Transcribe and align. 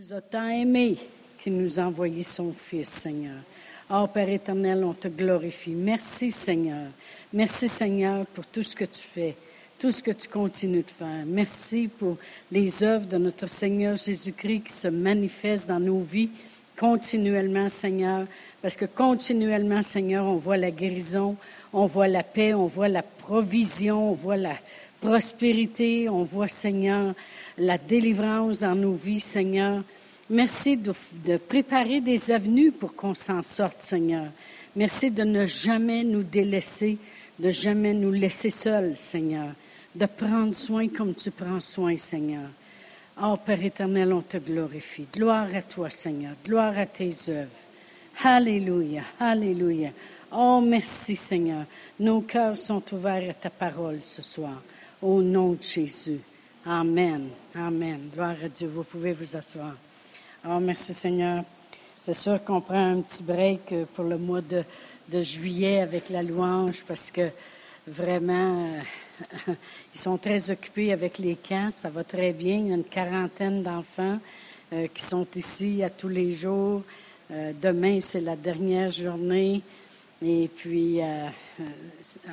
nous 0.00 0.14
a 0.14 0.20
tant 0.22 0.48
aimés 0.48 0.96
qu'il 1.42 1.58
nous 1.58 1.78
a 1.78 1.82
envoyé 1.82 2.22
son 2.22 2.54
Fils, 2.54 2.88
Seigneur. 2.88 3.36
Oh 3.90 4.06
Père 4.06 4.30
éternel, 4.30 4.82
on 4.82 4.94
te 4.94 5.08
glorifie. 5.08 5.72
Merci, 5.72 6.30
Seigneur. 6.30 6.86
Merci, 7.34 7.68
Seigneur, 7.68 8.24
pour 8.28 8.46
tout 8.46 8.62
ce 8.62 8.74
que 8.74 8.86
tu 8.86 9.02
fais, 9.02 9.36
tout 9.78 9.90
ce 9.90 10.02
que 10.02 10.12
tu 10.12 10.26
continues 10.26 10.84
de 10.84 10.90
faire. 10.90 11.26
Merci 11.26 11.88
pour 11.88 12.16
les 12.50 12.82
œuvres 12.82 13.04
de 13.04 13.18
notre 13.18 13.46
Seigneur 13.46 13.94
Jésus-Christ 13.94 14.62
qui 14.68 14.72
se 14.72 14.88
manifestent 14.88 15.68
dans 15.68 15.80
nos 15.80 16.00
vies 16.00 16.30
continuellement, 16.78 17.68
Seigneur, 17.68 18.26
parce 18.62 18.76
que 18.76 18.86
continuellement, 18.86 19.82
Seigneur, 19.82 20.24
on 20.24 20.36
voit 20.36 20.56
la 20.56 20.70
guérison, 20.70 21.36
on 21.74 21.84
voit 21.84 22.08
la 22.08 22.22
paix, 22.22 22.54
on 22.54 22.68
voit 22.68 22.88
la 22.88 23.02
provision, 23.02 24.12
on 24.12 24.14
voit 24.14 24.38
la 24.38 24.56
prospérité, 25.00 26.08
on 26.08 26.24
voit, 26.24 26.48
Seigneur, 26.48 27.14
la 27.58 27.78
délivrance 27.78 28.60
dans 28.60 28.74
nos 28.74 28.92
vies, 28.92 29.20
Seigneur. 29.20 29.82
Merci 30.28 30.76
de, 30.76 31.36
préparer 31.36 32.00
des 32.00 32.30
avenues 32.30 32.70
pour 32.70 32.94
qu'on 32.94 33.14
s'en 33.14 33.42
sorte, 33.42 33.82
Seigneur. 33.82 34.26
Merci 34.76 35.10
de 35.10 35.24
ne 35.24 35.46
jamais 35.46 36.04
nous 36.04 36.22
délaisser, 36.22 36.98
de 37.38 37.50
jamais 37.50 37.94
nous 37.94 38.12
laisser 38.12 38.50
seuls, 38.50 38.96
Seigneur. 38.96 39.54
De 39.94 40.06
prendre 40.06 40.54
soin 40.54 40.86
comme 40.88 41.14
tu 41.14 41.32
prends 41.32 41.58
soin, 41.58 41.96
Seigneur. 41.96 42.48
Oh 43.20 43.36
Père 43.44 43.64
éternel, 43.64 44.12
on 44.12 44.22
te 44.22 44.36
glorifie. 44.36 45.08
Gloire 45.12 45.48
à 45.52 45.62
toi, 45.62 45.90
Seigneur. 45.90 46.34
Gloire 46.44 46.78
à 46.78 46.86
tes 46.86 47.12
œuvres. 47.28 47.50
Alléluia, 48.22 49.02
Alléluia. 49.18 49.90
Oh, 50.32 50.60
merci, 50.64 51.16
Seigneur. 51.16 51.64
Nos 51.98 52.20
cœurs 52.20 52.56
sont 52.56 52.82
ouverts 52.92 53.30
à 53.30 53.34
ta 53.34 53.50
parole 53.50 54.00
ce 54.00 54.22
soir. 54.22 54.62
Au 55.02 55.22
nom 55.22 55.52
de 55.52 55.62
Jésus. 55.62 56.20
Amen. 56.66 57.30
Amen. 57.54 58.10
Gloire 58.12 58.36
à 58.44 58.48
Dieu. 58.50 58.68
Vous 58.68 58.84
pouvez 58.84 59.14
vous 59.14 59.34
asseoir. 59.34 59.74
Oh, 60.46 60.58
merci, 60.60 60.92
Seigneur. 60.92 61.42
C'est 62.02 62.12
sûr 62.12 62.44
qu'on 62.44 62.60
prend 62.60 62.92
un 62.92 63.00
petit 63.00 63.22
break 63.22 63.74
pour 63.94 64.04
le 64.04 64.18
mois 64.18 64.42
de, 64.42 64.62
de 65.08 65.22
juillet 65.22 65.80
avec 65.80 66.10
la 66.10 66.22
louange 66.22 66.84
parce 66.86 67.10
que 67.10 67.30
vraiment, 67.86 68.74
ils 69.48 69.98
sont 69.98 70.18
très 70.18 70.50
occupés 70.50 70.92
avec 70.92 71.16
les 71.16 71.36
camps. 71.36 71.70
Ça 71.70 71.88
va 71.88 72.04
très 72.04 72.34
bien. 72.34 72.58
Il 72.58 72.68
y 72.68 72.72
a 72.72 72.74
une 72.74 72.84
quarantaine 72.84 73.62
d'enfants 73.62 74.18
euh, 74.74 74.86
qui 74.92 75.02
sont 75.02 75.26
ici 75.34 75.82
à 75.82 75.88
tous 75.88 76.08
les 76.08 76.34
jours. 76.34 76.82
Euh, 77.30 77.52
demain, 77.58 78.00
c'est 78.00 78.20
la 78.20 78.36
dernière 78.36 78.90
journée. 78.90 79.62
Et 80.22 80.50
puis, 80.54 81.00
euh, 81.00 81.28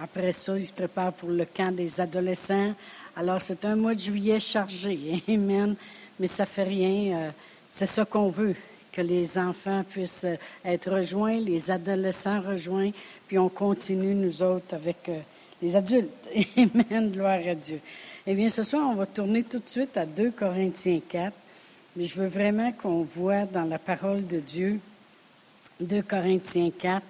après 0.01 0.31
ça, 0.33 0.57
ils 0.57 0.65
se 0.65 0.73
préparent 0.73 1.13
pour 1.13 1.29
le 1.29 1.45
camp 1.45 1.73
des 1.73 2.01
adolescents. 2.01 2.73
Alors, 3.15 3.41
c'est 3.41 3.63
un 3.65 3.75
mois 3.75 3.95
de 3.95 3.99
juillet 3.99 4.39
chargé. 4.39 5.23
Amen. 5.27 5.75
Mais 6.19 6.27
ça 6.27 6.45
fait 6.45 6.63
rien. 6.63 7.33
c'est 7.69 7.85
ça 7.85 8.03
qu'on 8.03 8.29
veut 8.29 8.55
que 8.91 9.01
les 9.01 9.37
enfants 9.37 9.83
puissent 9.87 10.25
être 10.65 10.91
rejoints, 10.91 11.39
les 11.39 11.69
adolescents 11.69 12.41
rejoints, 12.41 12.89
puis 13.27 13.37
on 13.37 13.49
continue, 13.49 14.15
nous 14.15 14.41
autres, 14.41 14.73
avec 14.73 15.09
les 15.61 15.75
adultes. 15.75 16.09
Amen, 16.57 17.11
gloire 17.11 17.39
à 17.47 17.55
Dieu. 17.55 17.79
Eh 18.25 18.35
bien, 18.35 18.49
ce 18.49 18.63
soir, 18.63 18.89
on 18.89 18.95
va 18.95 19.05
tourner 19.05 19.43
tout 19.43 19.59
de 19.59 19.69
suite 19.69 19.95
à 19.95 20.05
2 20.05 20.31
Corinthiens 20.31 20.99
4, 21.07 21.33
mais 21.95 22.05
je 22.05 22.19
veux 22.19 22.27
vraiment 22.27 22.71
qu'on 22.73 23.03
voit 23.03 23.45
dans 23.45 23.63
la 23.63 23.79
parole 23.79 24.27
de 24.27 24.39
Dieu 24.39 24.79
2 25.79 26.01
Corinthiens 26.01 26.71
4. 26.77 27.01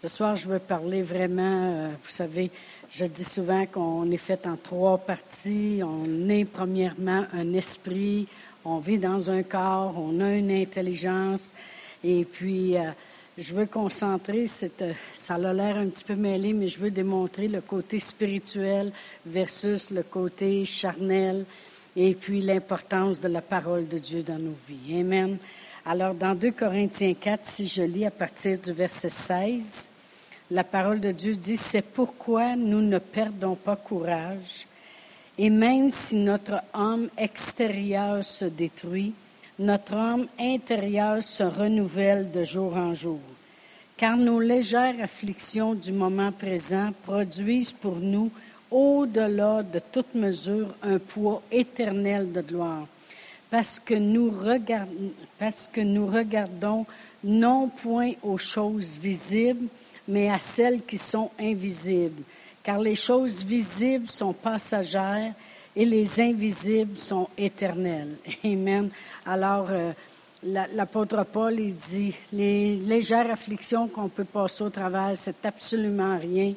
Ce 0.00 0.06
soir, 0.06 0.36
je 0.36 0.46
veux 0.46 0.60
parler 0.60 1.02
vraiment, 1.02 1.72
euh, 1.72 1.88
vous 1.88 2.10
savez, 2.10 2.52
je 2.88 3.04
dis 3.04 3.24
souvent 3.24 3.66
qu'on 3.66 4.08
est 4.12 4.16
fait 4.16 4.46
en 4.46 4.56
trois 4.56 4.96
parties. 4.96 5.80
On 5.82 6.28
est 6.28 6.44
premièrement 6.44 7.24
un 7.32 7.52
esprit, 7.52 8.28
on 8.64 8.78
vit 8.78 8.98
dans 8.98 9.28
un 9.28 9.42
corps, 9.42 9.94
on 9.98 10.20
a 10.20 10.30
une 10.36 10.52
intelligence, 10.52 11.52
et 12.04 12.24
puis 12.24 12.76
euh, 12.76 12.92
je 13.36 13.52
veux 13.52 13.66
concentrer, 13.66 14.44
euh, 14.62 14.92
ça 15.16 15.34
a 15.34 15.52
l'air 15.52 15.78
un 15.78 15.88
petit 15.88 16.04
peu 16.04 16.14
mêlé, 16.14 16.52
mais 16.52 16.68
je 16.68 16.78
veux 16.78 16.92
démontrer 16.92 17.48
le 17.48 17.60
côté 17.60 17.98
spirituel 17.98 18.92
versus 19.26 19.90
le 19.90 20.04
côté 20.04 20.64
charnel 20.64 21.44
et 21.96 22.14
puis 22.14 22.40
l'importance 22.40 23.20
de 23.20 23.26
la 23.26 23.42
parole 23.42 23.88
de 23.88 23.98
Dieu 23.98 24.22
dans 24.22 24.38
nos 24.38 24.54
vies. 24.68 25.00
Amen. 25.00 25.38
Alors, 25.90 26.14
dans 26.14 26.34
2 26.34 26.50
Corinthiens 26.50 27.14
4, 27.14 27.46
si 27.46 27.66
je 27.66 27.82
lis 27.82 28.04
à 28.04 28.10
partir 28.10 28.58
du 28.58 28.72
verset 28.72 29.08
16, 29.08 29.88
la 30.50 30.64
parole 30.64 31.00
de 31.00 31.12
Dieu 31.12 31.36
dit, 31.36 31.56
c'est 31.56 31.82
pourquoi 31.82 32.56
nous 32.56 32.80
ne 32.80 32.98
perdons 32.98 33.54
pas 33.54 33.76
courage, 33.76 34.66
et 35.36 35.50
même 35.50 35.90
si 35.90 36.16
notre 36.16 36.62
homme 36.74 37.08
extérieur 37.16 38.24
se 38.24 38.46
détruit, 38.46 39.12
notre 39.58 39.94
homme 39.94 40.26
intérieur 40.38 41.22
se 41.22 41.42
renouvelle 41.42 42.30
de 42.30 42.44
jour 42.44 42.76
en 42.76 42.94
jour, 42.94 43.20
car 43.96 44.16
nos 44.16 44.40
légères 44.40 45.02
afflictions 45.02 45.74
du 45.74 45.92
moment 45.92 46.32
présent 46.32 46.92
produisent 47.04 47.72
pour 47.72 47.96
nous, 47.96 48.30
au-delà 48.70 49.62
de 49.62 49.80
toute 49.92 50.14
mesure, 50.14 50.74
un 50.82 50.98
poids 50.98 51.42
éternel 51.50 52.32
de 52.32 52.40
gloire, 52.40 52.86
parce 53.50 53.78
que 53.78 53.94
nous, 53.94 54.32
parce 55.38 55.68
que 55.72 55.80
nous 55.80 56.06
regardons 56.06 56.86
non 57.24 57.68
point 57.68 58.12
aux 58.22 58.38
choses 58.38 58.98
visibles, 58.98 59.68
mais 60.08 60.30
à 60.30 60.38
celles 60.38 60.82
qui 60.82 60.98
sont 60.98 61.30
invisibles, 61.38 62.22
car 62.62 62.78
les 62.78 62.94
choses 62.94 63.44
visibles 63.44 64.08
sont 64.08 64.32
passagères 64.32 65.34
et 65.76 65.84
les 65.84 66.20
invisibles 66.20 66.96
sont 66.96 67.28
éternels. 67.36 68.16
Amen. 68.44 68.90
Alors, 69.24 69.68
euh, 69.70 69.92
l'apôtre 70.42 71.24
Paul, 71.24 71.60
il 71.60 71.76
dit, 71.76 72.14
les 72.32 72.76
légères 72.76 73.30
afflictions 73.30 73.86
qu'on 73.86 74.08
peut 74.08 74.24
passer 74.24 74.64
au 74.64 74.70
travers, 74.70 75.12
c'est 75.14 75.44
absolument 75.44 76.18
rien. 76.18 76.54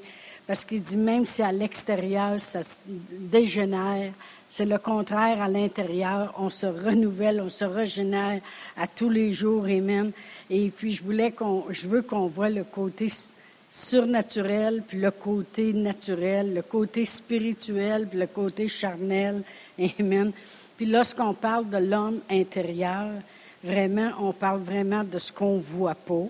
Parce 0.48 0.66
qu'il 0.66 0.82
dit, 0.82 0.98
même 0.98 1.26
si 1.26 1.42
à 1.44 1.52
l'extérieur, 1.52 2.40
ça 2.40 2.62
dégénère, 2.86 4.12
c'est 4.50 4.66
le 4.66 4.78
contraire 4.78 5.42
à 5.42 5.48
l'intérieur. 5.48 6.34
On 6.38 6.50
se 6.50 6.66
renouvelle, 6.66 7.42
on 7.42 7.50
se 7.50 7.64
régénère 7.64 8.42
à 8.76 8.88
tous 8.88 9.10
les 9.10 9.34
jours. 9.34 9.66
Amen. 9.66 10.12
Et 10.50 10.70
puis, 10.70 10.94
je 10.94 11.04
voulais 11.04 11.32
qu'on, 11.32 11.66
je 11.70 11.88
veux 11.88 12.02
qu'on 12.02 12.28
voit 12.28 12.50
le 12.50 12.64
côté 12.64 13.08
surnaturel, 13.72 14.84
puis 14.86 15.00
le 15.00 15.12
côté 15.12 15.72
naturel, 15.72 16.54
le 16.54 16.62
côté 16.62 17.06
spirituel, 17.06 18.06
puis 18.10 18.20
le 18.20 18.28
côté 18.28 18.68
charnel. 18.68 19.44
Amen. 20.00 20.34
Puis 20.76 20.86
lorsqu'on 20.86 21.34
parle 21.34 21.70
de 21.70 21.78
l'homme 21.78 22.20
intérieur, 22.30 23.08
vraiment, 23.64 24.12
on 24.20 24.34
parle 24.34 24.60
vraiment 24.60 25.06
de 25.06 25.18
ce 25.18 25.32
qu'on 25.32 25.58
voit 25.58 25.96
pas. 25.96 26.26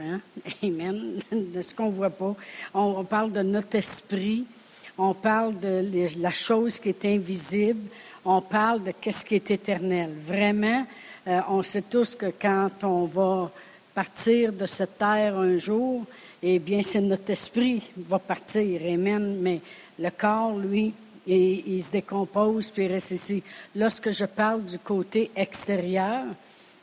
Hein? 0.00 0.20
Amen. 0.64 1.20
De 1.30 1.62
ce 1.62 1.72
qu'on 1.72 1.90
voit 1.90 2.10
pas. 2.10 2.34
On, 2.74 3.04
parle 3.04 3.30
de 3.30 3.42
notre 3.42 3.76
esprit. 3.76 4.44
On 4.98 5.14
parle 5.14 5.60
de 5.60 6.08
la 6.18 6.32
chose 6.32 6.80
qui 6.80 6.88
est 6.88 7.04
invisible. 7.04 7.88
On 8.24 8.40
parle 8.40 8.82
de 8.82 8.92
qu'est-ce 9.00 9.24
qui 9.24 9.36
est 9.36 9.50
éternel. 9.50 10.10
Vraiment, 10.24 10.86
euh, 11.28 11.40
on 11.48 11.62
sait 11.62 11.82
tous 11.82 12.16
que 12.16 12.32
quand 12.40 12.70
on 12.82 13.04
va 13.04 13.50
partir 13.94 14.52
de 14.52 14.66
cette 14.66 14.98
terre 14.98 15.36
un 15.36 15.56
jour, 15.58 16.04
eh 16.42 16.58
bien, 16.58 16.82
c'est 16.82 17.00
notre 17.00 17.30
esprit 17.30 17.80
qui 17.80 18.02
va 18.08 18.18
partir. 18.18 18.80
Amen. 18.82 19.38
Mais 19.40 19.60
le 19.98 20.10
corps, 20.10 20.56
lui, 20.58 20.94
il, 21.26 21.82
se 21.82 21.90
décompose 21.90 22.70
puis 22.70 22.84
il 22.84 22.92
reste 22.92 23.10
ici. 23.10 23.42
Lorsque 23.74 24.10
je 24.10 24.24
parle 24.24 24.64
du 24.64 24.78
côté 24.78 25.30
extérieur, 25.36 26.24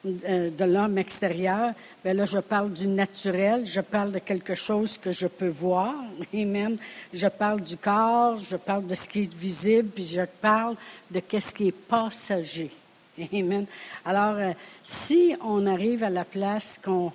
euh, 0.06 0.52
de 0.52 0.64
l'homme 0.64 1.00
extérieur, 1.00 1.74
bien 2.04 2.14
là, 2.14 2.26
je 2.26 2.38
parle 2.38 2.72
du 2.72 2.88
naturel, 2.88 3.66
je 3.66 3.82
parle 3.82 4.12
de 4.12 4.20
quelque 4.20 4.54
chose 4.54 4.98
que 4.98 5.12
je 5.12 5.28
peux 5.28 5.50
voir. 5.50 5.96
Amen. 6.34 6.78
Je 7.14 7.28
parle 7.28 7.62
du 7.62 7.78
corps, 7.78 8.40
je 8.40 8.56
parle 8.58 8.86
de 8.86 8.96
ce 8.96 9.10
qui 9.10 9.22
est 9.22 9.34
visible, 9.34 9.90
puis 9.90 10.06
je 10.06 10.22
parle 10.40 10.76
de 11.10 11.20
ce 11.40 11.54
qui 11.54 11.70
est 11.70 11.72
passager. 11.72 12.72
Amen. 13.34 13.66
Alors, 14.06 14.36
euh, 14.38 14.52
si 14.84 15.36
on 15.42 15.66
arrive 15.66 16.04
à 16.04 16.12
la 16.12 16.24
place 16.24 16.80
qu'on 16.84 17.12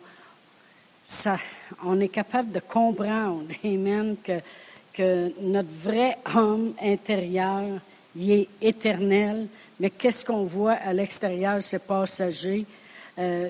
on 1.84 2.00
est 2.00 2.08
capable 2.08 2.52
de 2.52 2.60
comprendre, 2.60 3.46
Amen, 3.64 4.16
que, 4.22 4.40
que 4.92 5.32
notre 5.40 5.72
vrai 5.82 6.18
homme 6.34 6.74
intérieur, 6.82 7.80
il 8.14 8.30
est 8.30 8.48
éternel, 8.60 9.48
mais 9.80 9.90
qu'est-ce 9.90 10.24
qu'on 10.24 10.44
voit 10.44 10.72
à 10.72 10.92
l'extérieur, 10.92 11.62
c'est 11.62 11.78
passager? 11.78 12.66
Euh, 13.18 13.48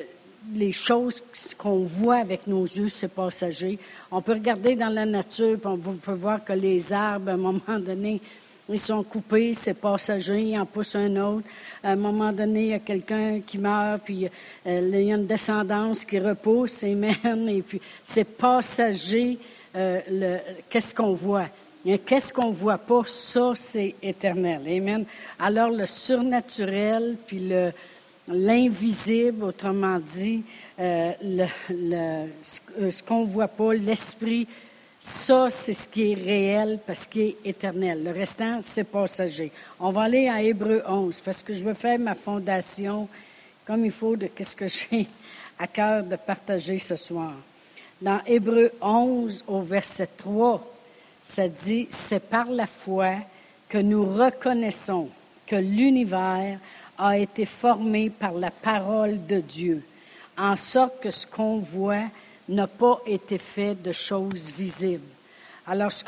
les 0.54 0.72
choses 0.72 1.22
qu'on 1.56 1.84
voit 1.84 2.16
avec 2.16 2.46
nos 2.46 2.64
yeux, 2.64 2.88
c'est 2.88 3.08
passager. 3.08 3.78
On 4.10 4.20
peut 4.22 4.32
regarder 4.32 4.74
dans 4.74 4.88
la 4.88 5.06
nature, 5.06 5.58
on 5.64 5.76
peut 5.76 6.12
voir 6.12 6.44
que 6.44 6.52
les 6.52 6.92
arbres, 6.92 7.30
à 7.30 7.34
un 7.34 7.36
moment 7.36 7.78
donné, 7.78 8.20
ils 8.68 8.78
sont 8.78 9.02
coupés, 9.02 9.54
c'est 9.54 9.74
passager, 9.74 10.40
il 10.40 10.58
en 10.58 10.66
pousse 10.66 10.94
un 10.94 11.16
autre. 11.16 11.46
À 11.82 11.92
un 11.92 11.96
moment 11.96 12.32
donné, 12.32 12.60
il 12.60 12.68
y 12.68 12.74
a 12.74 12.78
quelqu'un 12.78 13.40
qui 13.40 13.58
meurt, 13.58 14.02
puis 14.04 14.28
euh, 14.66 14.90
il 14.92 15.04
y 15.04 15.12
a 15.12 15.16
une 15.16 15.26
descendance 15.26 16.04
qui 16.04 16.18
repousse, 16.18 16.84
amen, 16.84 17.48
et 17.48 17.62
puis 17.62 17.80
c'est 18.04 18.24
passager, 18.24 19.38
euh, 19.74 20.38
qu'est-ce 20.70 20.94
qu'on 20.94 21.14
voit? 21.14 21.48
Qu'est-ce 22.06 22.32
qu'on 22.32 22.52
voit 22.52 22.78
pas, 22.78 23.02
ça, 23.06 23.52
c'est 23.56 23.96
éternel. 24.00 24.62
Amen. 24.68 25.04
Alors, 25.38 25.70
le 25.70 25.84
surnaturel, 25.84 27.16
puis 27.26 27.40
le, 27.40 27.72
l'invisible, 28.28 29.42
autrement 29.42 29.98
dit, 29.98 30.44
euh, 30.78 31.12
le, 31.20 32.26
ce 32.90 33.02
qu'on 33.02 33.24
voit 33.24 33.48
pas, 33.48 33.74
l'esprit, 33.74 34.46
ça, 35.04 35.50
c'est 35.50 35.72
ce 35.72 35.88
qui 35.88 36.12
est 36.12 36.14
réel 36.14 36.78
parce 36.86 37.08
qu'il 37.08 37.22
est 37.22 37.36
éternel. 37.44 38.04
Le 38.04 38.12
restant, 38.12 38.58
c'est 38.60 38.84
passager. 38.84 39.50
On 39.80 39.90
va 39.90 40.02
aller 40.02 40.28
à 40.28 40.40
Hébreu 40.40 40.80
11 40.86 41.20
parce 41.22 41.42
que 41.42 41.52
je 41.52 41.64
veux 41.64 41.74
faire 41.74 41.98
ma 41.98 42.14
fondation 42.14 43.08
comme 43.66 43.84
il 43.84 43.90
faut 43.90 44.14
de 44.14 44.28
ce 44.40 44.54
que 44.54 44.68
j'ai 44.68 45.08
à 45.58 45.66
cœur 45.66 46.04
de 46.04 46.14
partager 46.14 46.78
ce 46.78 46.94
soir. 46.94 47.32
Dans 48.00 48.20
Hébreu 48.24 48.70
11 48.80 49.42
au 49.48 49.62
verset 49.62 50.06
3, 50.16 50.64
ça 51.20 51.48
dit, 51.48 51.88
c'est 51.90 52.22
par 52.22 52.48
la 52.48 52.68
foi 52.68 53.16
que 53.68 53.78
nous 53.78 54.04
reconnaissons 54.04 55.08
que 55.48 55.56
l'univers 55.56 56.60
a 56.96 57.18
été 57.18 57.44
formé 57.44 58.08
par 58.08 58.34
la 58.34 58.52
parole 58.52 59.26
de 59.26 59.40
Dieu, 59.40 59.82
en 60.38 60.54
sorte 60.54 61.00
que 61.00 61.10
ce 61.10 61.26
qu'on 61.26 61.58
voit 61.58 62.06
n'a 62.48 62.66
pas 62.66 63.00
été 63.06 63.38
fait 63.38 63.74
de 63.74 63.92
choses 63.92 64.52
visibles. 64.52 65.06
Alors, 65.66 65.92
ce, 65.92 66.02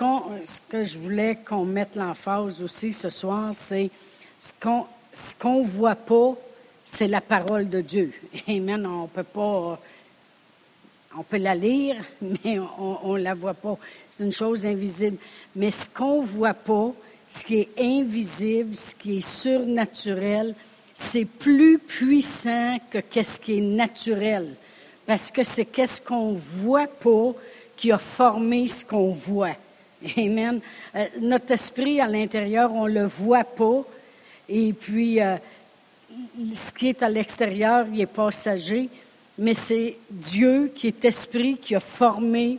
que 0.69 0.83
je 0.83 0.99
voulais 0.99 1.39
qu'on 1.47 1.65
mette 1.65 1.95
l'emphase 1.95 2.63
aussi 2.63 2.93
ce 2.93 3.09
soir, 3.09 3.55
c'est 3.55 3.91
ce 4.39 4.53
qu'on 4.61 5.63
ne 5.63 5.67
voit 5.67 5.95
pas, 5.95 6.35
c'est 6.85 7.07
la 7.07 7.21
parole 7.21 7.69
de 7.69 7.81
Dieu. 7.81 8.13
Amen. 8.49 8.85
On 8.85 9.07
peut 9.07 9.23
pas, 9.23 9.81
on 11.17 11.23
peut 11.23 11.39
la 11.39 11.55
lire, 11.55 11.97
mais 12.21 12.59
on 12.79 13.15
ne 13.15 13.23
la 13.23 13.35
voit 13.35 13.55
pas. 13.55 13.79
C'est 14.11 14.25
une 14.25 14.33
chose 14.33 14.67
invisible. 14.67 15.19
Mais 15.55 15.71
ce 15.71 15.89
qu'on 15.89 16.23
ne 16.23 16.27
voit 16.27 16.55
pas, 16.55 16.93
ce 17.29 17.45
qui 17.45 17.61
est 17.61 17.69
invisible, 17.79 18.75
ce 18.77 18.95
qui 18.95 19.19
est 19.19 19.29
surnaturel, 19.29 20.55
c'est 20.95 21.25
plus 21.25 21.79
puissant 21.79 22.79
que 22.91 22.99
qu'est-ce 22.99 23.41
qui 23.41 23.59
est 23.59 23.61
naturel. 23.61 24.57
Parce 25.07 25.31
que 25.31 25.45
c'est 25.45 25.67
qu'est-ce 25.67 26.01
qu'on 26.01 26.33
voit 26.33 26.87
pas 26.87 27.33
qui 27.77 27.93
a 27.93 27.99
formé 27.99 28.67
ce 28.69 28.85
qu'on 28.85 29.13
voit. 29.13 29.57
Amen. 30.17 30.61
Euh, 30.95 31.07
notre 31.21 31.53
esprit 31.53 32.01
à 32.01 32.07
l'intérieur, 32.07 32.73
on 32.73 32.87
le 32.87 33.07
voit 33.07 33.45
pas. 33.45 33.85
Et 34.49 34.73
puis, 34.73 35.21
euh, 35.21 35.37
ce 36.55 36.73
qui 36.73 36.89
est 36.89 37.03
à 37.03 37.09
l'extérieur, 37.09 37.87
il 37.93 38.01
est 38.01 38.07
passager. 38.07 38.89
Mais 39.37 39.55
c'est 39.55 39.97
Dieu 40.11 40.73
qui 40.75 40.87
est 40.87 41.05
esprit 41.05 41.57
qui 41.57 41.75
a 41.75 41.81
formé, 41.81 42.59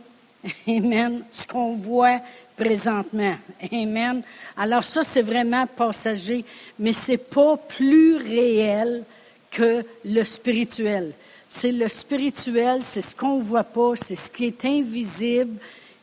Amen, 0.68 1.22
ce 1.30 1.46
qu'on 1.46 1.76
voit 1.76 2.20
présentement. 2.56 3.36
Amen. 3.72 4.22
Alors 4.56 4.84
ça, 4.84 5.02
c'est 5.04 5.22
vraiment 5.22 5.66
passager, 5.66 6.44
mais 6.78 6.92
c'est 6.92 7.16
pas 7.16 7.56
plus 7.56 8.16
réel 8.16 9.04
que 9.50 9.84
le 10.04 10.24
spirituel. 10.24 11.12
C'est 11.48 11.72
le 11.72 11.88
spirituel, 11.88 12.82
c'est 12.82 13.00
ce 13.00 13.14
qu'on 13.14 13.38
ne 13.38 13.42
voit 13.42 13.64
pas, 13.64 13.92
c'est 13.94 14.16
ce 14.16 14.30
qui 14.30 14.46
est 14.46 14.64
invisible 14.64 15.58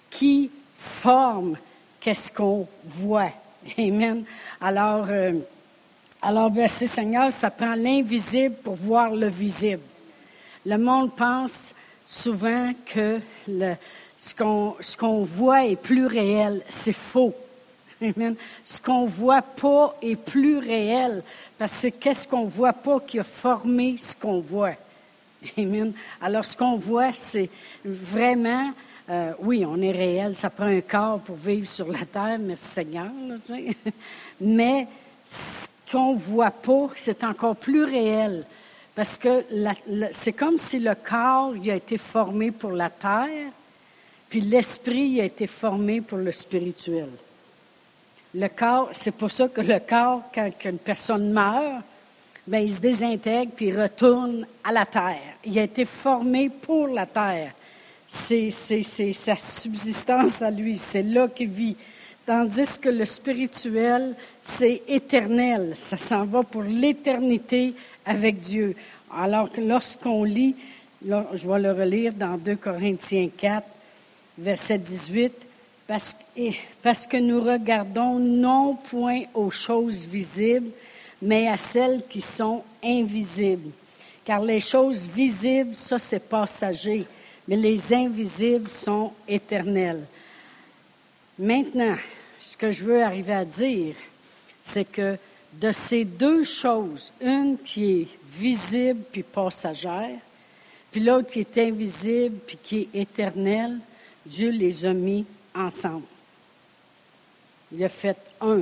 qui 0.10 0.50
forme 0.78 1.57
qu'est-ce 2.00 2.31
qu'on 2.31 2.68
voit. 2.86 3.31
Amen. 3.78 4.24
Alors, 4.62 5.07
euh, 5.10 5.34
alors 6.22 6.51
merci 6.51 6.88
Seigneur, 6.88 7.31
ça 7.31 7.50
prend 7.50 7.75
l'invisible 7.75 8.56
pour 8.63 8.75
voir 8.75 9.12
le 9.12 9.28
visible. 9.28 9.84
Le 10.66 10.78
monde 10.78 11.13
pense 11.16 11.74
souvent 12.06 12.72
que 12.86 13.19
le, 13.48 13.74
ce 14.18 14.34
qu'on 14.34 14.75
ce 14.80 14.96
qu'on 14.96 15.24
voit 15.24 15.66
est 15.66 15.75
plus 15.75 16.06
réel. 16.06 16.63
C'est 16.69 16.94
faux. 16.94 17.34
Amen. 18.01 18.36
Ce 18.63 18.80
qu'on 18.80 19.06
voit 19.06 19.42
pas 19.42 19.96
est 20.01 20.16
plus 20.16 20.57
réel 20.57 21.24
parce 21.57 21.81
que 21.81 21.88
qu'est-ce 21.88 22.28
qu'on 22.28 22.46
voit 22.46 22.74
pas 22.74 23.00
qui 23.01 23.19
a 23.19 23.24
formé 23.24 23.98
ce 23.98 24.16
qu'on 24.16 24.39
voit. 24.39 24.75
Amen. 25.57 25.94
Alors, 26.22 26.45
ce 26.45 26.56
qu'on 26.56 26.78
voit, 26.78 27.13
c'est 27.13 27.50
vraiment, 27.84 28.72
euh, 29.10 29.34
oui, 29.40 29.66
on 29.66 29.81
est 29.81 29.92
réel, 29.92 30.36
ça 30.36 30.50
prend 30.50 30.66
un 30.66 30.81
corps 30.81 31.19
pour 31.19 31.36
vivre 31.36 31.68
sur 31.68 31.92
la 31.92 32.06
terre, 32.06 32.38
merci 32.40 32.66
Seigneur, 32.66 33.12
mais 34.42 34.88
ce 35.25 35.68
qu'on 35.92 36.16
voit 36.16 36.51
pas, 36.51 36.90
c'est 36.95 37.24
encore 37.24 37.56
plus 37.56 37.84
réel. 37.84 38.45
Parce 38.95 39.18
que 39.18 39.44
c'est 40.12 40.34
comme 40.34 40.60
si 40.60 40.80
le 40.80 40.94
corps 40.94 41.56
il 41.56 41.72
a 41.72 41.75
été 41.75 41.98
formé 41.98 42.51
pour 42.51 42.72
la 42.72 42.92
terre, 42.92 43.51
puis 44.30 44.42
l'esprit 44.42 45.19
a 45.19 45.25
été 45.25 45.48
formé 45.48 46.01
pour 46.01 46.19
le 46.19 46.31
spirituel. 46.31 47.10
Le 48.36 48.48
corps, 48.48 48.89
c'est 48.92 49.12
pour 49.12 49.31
ça 49.31 49.48
que 49.48 49.62
le 49.62 49.80
corps, 49.80 50.24
quand 50.34 50.50
une 50.66 50.78
personne 50.78 51.31
meurt, 51.31 51.84
ben, 52.45 52.63
il 52.63 52.74
se 52.74 52.80
désintègre 52.80 53.54
puis 53.56 53.68
il 53.68 53.80
retourne 53.80 54.45
à 54.63 54.72
la 54.72 54.86
terre. 54.86 55.38
Il 55.45 55.57
a 55.60 55.63
été 55.63 55.86
formé 55.86 56.50
pour 56.50 56.88
la 56.88 57.06
terre. 57.06 57.54
C'est, 58.07 58.51
sa 58.51 59.36
subsistance 59.36 60.42
à 60.42 60.51
lui. 60.51 60.78
C'est 60.78 61.04
là 61.04 61.28
qu'il 61.28 61.50
vit. 61.50 61.75
Tandis 62.25 62.78
que 62.80 62.90
le 62.90 63.06
spirituel, 63.06 64.16
c'est 64.42 64.84
éternel. 64.88 65.74
Ça 65.75 65.98
s'en 65.98 66.25
va 66.25 66.44
pour 66.44 66.63
l'éternité 66.63 67.74
avec 68.06 68.40
Dieu. 68.40 68.75
Alors 69.16 69.51
que 69.51 69.62
lorsqu'on 69.62 70.24
lit, 70.24 70.56
je 71.06 71.48
vais 71.48 71.60
le 71.60 71.72
relire 71.72 72.13
dans 72.13 72.38
2 72.38 72.56
Corinthiens 72.56 73.30
4, 73.36 73.66
verset 74.38 74.78
18, 74.78 75.34
parce, 75.88 76.16
parce 76.81 77.07
que 77.07 77.18
nous 77.18 77.42
regardons 77.42 78.19
non 78.19 78.75
point 78.75 79.24
aux 79.34 79.51
choses 79.51 80.06
visibles, 80.06 80.69
mais 81.24 81.48
à 81.48 81.56
celles 81.56 82.04
qui 82.10 82.20
sont 82.20 82.64
invisibles. 82.84 83.72
Car 84.25 84.42
les 84.42 84.60
choses 84.60 85.08
visibles, 85.08 85.75
ça 85.75 85.98
c'est 85.98 86.20
passager, 86.20 87.06
mais 87.48 87.56
les 87.56 87.94
invisibles 87.94 88.70
sont 88.70 89.14
éternelles. 89.28 90.04
Maintenant, 91.40 91.96
ce 92.42 92.58
que 92.58 92.72
je 92.72 92.84
veux 92.84 93.02
arriver 93.02 93.34
à 93.34 93.46
dire, 93.46 93.96
c'est 94.60 94.84
que 94.84 95.18
de 95.54 95.72
ces 95.72 96.04
deux 96.04 96.44
choses, 96.44 97.14
une 97.22 97.58
qui 97.58 98.02
est 98.02 98.08
visible 98.38 99.02
puis 99.10 99.24
passagère, 99.24 100.20
puis 100.92 101.02
l'autre 101.02 101.31
qui 101.31 101.40
est 101.40 101.58
invisible 101.58 102.38
puis 102.46 102.58
qui 102.62 102.90
est 102.94 103.00
éternelle, 103.02 103.80
Dieu 104.25 104.50
les 104.50 104.86
a 104.86 104.94
mis 104.94 105.25
ensemble. 105.56 106.06
Il 107.72 107.84
a 107.84 107.90
fait 107.90 108.18
un. 108.42 108.62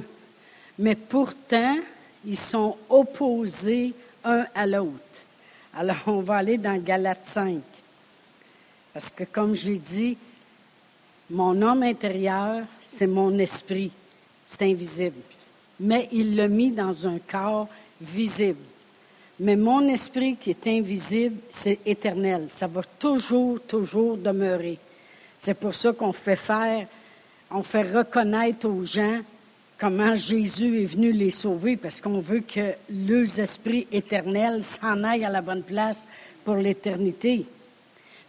Mais 0.78 0.96
pourtant, 0.96 1.78
ils 2.26 2.38
sont 2.38 2.78
opposés 2.90 3.94
un 4.24 4.46
à 4.54 4.66
l'autre. 4.66 4.96
Alors, 5.74 6.04
on 6.08 6.22
va 6.22 6.36
aller 6.38 6.58
dans 6.58 6.82
Galates 6.82 7.26
5. 7.26 7.62
Parce 8.94 9.10
que, 9.10 9.24
comme 9.24 9.56
j'ai 9.56 9.78
dit, 9.78 10.18
mon 11.30 11.62
homme 11.62 11.84
intérieur, 11.84 12.66
c'est 12.82 13.08
mon 13.08 13.38
esprit. 13.38 13.92
C'est 14.46 14.64
invisible. 14.64 15.22
Mais 15.80 16.10
il 16.12 16.36
l'a 16.36 16.48
mis 16.48 16.72
dans 16.72 17.08
un 17.08 17.18
corps 17.20 17.70
visible. 18.02 18.60
Mais 19.40 19.56
mon 19.56 19.88
esprit 19.88 20.36
qui 20.36 20.52
est 20.52 20.68
invisible, 20.68 21.38
c'est 21.50 21.80
éternel. 21.86 22.48
Ça 22.50 22.68
va 22.68 22.84
toujours, 23.00 23.62
toujours 23.62 24.18
demeurer. 24.18 24.78
C'est 25.38 25.56
pour 25.56 25.74
ça 25.74 25.94
qu'on 25.94 26.14
fait 26.14 26.36
faire, 26.36 26.86
on 27.50 27.64
fait 27.64 27.82
reconnaître 27.82 28.68
aux 28.68 28.84
gens 28.84 29.22
comment 29.82 30.14
Jésus 30.14 30.84
est 30.84 30.86
venu 30.86 31.12
les 31.12 31.32
sauver, 31.32 31.76
parce 31.76 32.00
qu'on 32.00 32.20
veut 32.20 32.42
que 32.42 32.76
leurs 32.88 33.40
esprits 33.40 33.88
éternels 33.92 34.64
s'en 34.64 35.04
aillent 35.04 35.26
à 35.26 35.32
la 35.32 35.42
bonne 35.42 35.64
place 35.64 36.08
pour 36.46 36.54
l'éternité. 36.54 37.48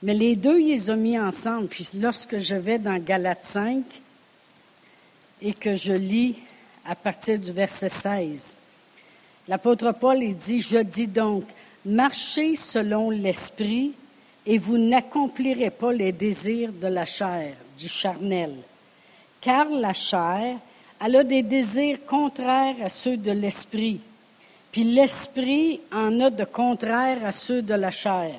Mais 0.02 0.14
les 0.14 0.34
deux, 0.34 0.58
ils 0.58 0.70
les 0.70 0.90
ont 0.90 0.96
mis 0.96 1.18
ensemble. 1.18 1.68
Puis 1.68 1.90
lorsque 2.00 2.38
je 2.38 2.54
vais 2.54 2.78
dans 2.78 2.98
Galates 2.98 3.44
5 3.44 3.84
et 5.42 5.52
que 5.52 5.74
je 5.74 5.92
lis 5.92 6.36
à 6.86 6.94
partir 6.94 7.38
du 7.38 7.52
verset 7.52 7.90
16, 7.90 8.56
l'apôtre 9.46 9.92
Paul 9.92 10.20
dit, 10.34 10.62
je 10.62 10.78
dis 10.78 11.06
donc, 11.06 11.44
marchez 11.84 12.56
selon 12.56 13.10
l'esprit 13.10 13.92
et 14.46 14.56
vous 14.56 14.78
n'accomplirez 14.78 15.70
pas 15.70 15.92
les 15.92 16.12
désirs 16.12 16.72
de 16.72 16.86
la 16.86 17.04
chair, 17.04 17.56
du 17.76 17.88
charnel. 17.88 18.54
Car 19.42 19.68
la 19.68 19.92
chair 19.92 20.56
elle 21.04 21.16
a 21.16 21.24
des 21.24 21.42
désirs 21.42 21.98
contraires 22.06 22.76
à 22.80 22.88
ceux 22.88 23.16
de 23.16 23.32
l'esprit, 23.32 24.00
puis 24.70 24.84
l'esprit 24.84 25.80
en 25.92 26.20
a 26.20 26.30
de 26.30 26.44
contraires 26.44 27.24
à 27.24 27.32
ceux 27.32 27.60
de 27.60 27.74
la 27.74 27.90
chair. 27.90 28.34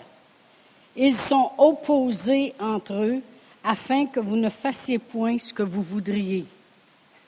Ils 0.95 1.15
sont 1.15 1.51
opposés 1.57 2.53
entre 2.59 2.93
eux 2.93 3.21
afin 3.63 4.05
que 4.05 4.21
vous 4.21 4.37
ne 4.37 4.49
fassiez 4.49 4.97
point 4.97 5.37
ce 5.37 5.53
que 5.53 5.63
vous 5.63 5.81
voudriez. 5.81 6.45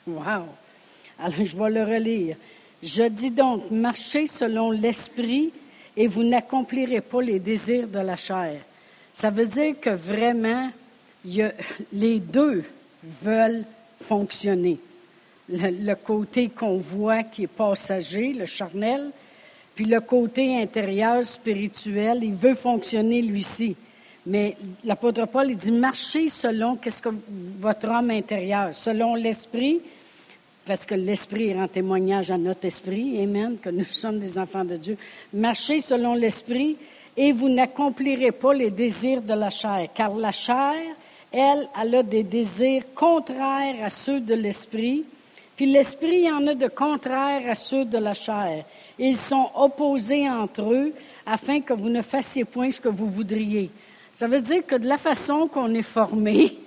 Wow! 0.06 0.46
Alors 1.18 1.44
je 1.44 1.56
vais 1.56 1.70
le 1.70 1.84
relire. 1.84 2.36
Je 2.82 3.02
dis 3.02 3.30
donc, 3.30 3.70
marchez 3.70 4.26
selon 4.26 4.70
l'esprit 4.70 5.52
et 5.96 6.06
vous 6.06 6.24
n'accomplirez 6.24 7.02
pas 7.02 7.20
les 7.20 7.40
désirs 7.40 7.88
de 7.88 7.98
la 7.98 8.16
chair. 8.16 8.60
Ça 9.12 9.30
veut 9.30 9.46
dire 9.46 9.80
que 9.80 9.90
vraiment, 9.90 10.70
les 11.92 12.20
deux 12.20 12.64
veulent 13.22 13.64
fonctionner 14.02 14.78
le, 15.48 15.94
côté 15.94 16.48
qu'on 16.48 16.78
voit 16.78 17.22
qui 17.22 17.44
est 17.44 17.46
passager, 17.46 18.32
le 18.32 18.46
charnel, 18.46 19.10
Puis 19.76 19.84
le 19.84 20.00
côté 20.00 20.60
intérieur, 20.60 21.22
spirituel, 21.24 22.20
il 22.22 22.34
veut 22.34 22.54
fonctionner 22.54 23.20
lui-ci. 23.20 23.76
Mais 24.24 24.56
l'apôtre 24.84 25.26
Paul, 25.26 25.50
il 25.50 25.56
dit, 25.56 25.70
marchez 25.70 26.28
selon 26.28 26.76
qu'est-ce 26.76 27.02
que 27.02 27.10
votre 27.60 27.86
homme 27.88 28.10
intérieur, 28.10 28.74
selon 28.74 29.14
l'esprit, 29.14 29.80
parce 30.64 30.86
que 30.86 30.94
l'esprit 30.94 31.54
rend 31.54 31.68
témoignage 31.68 32.30
à 32.30 32.38
notre 32.38 32.64
esprit, 32.64 33.22
amen, 33.22 33.58
que 33.62 33.68
nous 33.68 33.84
sommes 33.90 34.18
des 34.18 34.38
enfants 34.38 34.64
de 34.64 34.76
Dieu. 34.76 34.96
Marchez 35.32 35.80
selon 35.80 36.14
l'esprit 36.14 36.76
et 37.16 37.32
vous 37.32 37.50
n'accomplirez 37.50 38.32
pas 38.32 38.54
les 38.54 38.70
désirs 38.70 39.22
de 39.22 39.34
la 39.34 39.50
chair, 39.50 39.88
car 39.94 40.16
la 40.16 40.32
chair, 40.32 40.74
elle, 41.30 41.68
elle 41.80 41.94
a 41.94 42.02
des 42.02 42.22
désirs 42.22 42.82
contraires 42.94 43.76
à 43.84 43.90
ceux 43.90 44.20
de 44.20 44.34
l'esprit, 44.34 45.04
puis 45.56 45.66
l'esprit 45.66 46.30
en 46.30 46.46
a 46.46 46.54
de 46.54 46.68
contraires 46.68 47.48
à 47.48 47.54
ceux 47.54 47.86
de 47.86 47.98
la 47.98 48.12
chair. 48.12 48.64
Ils 48.98 49.16
sont 49.16 49.50
opposés 49.54 50.28
entre 50.28 50.72
eux 50.72 50.92
afin 51.24 51.60
que 51.60 51.72
vous 51.72 51.88
ne 51.88 52.02
fassiez 52.02 52.44
point 52.44 52.70
ce 52.70 52.80
que 52.80 52.88
vous 52.88 53.08
voudriez. 53.08 53.70
Ça 54.14 54.28
veut 54.28 54.40
dire 54.40 54.64
que 54.66 54.76
de 54.76 54.86
la 54.86 54.98
façon 54.98 55.48
qu'on 55.48 55.74
est 55.74 55.82
formé, 55.82 56.58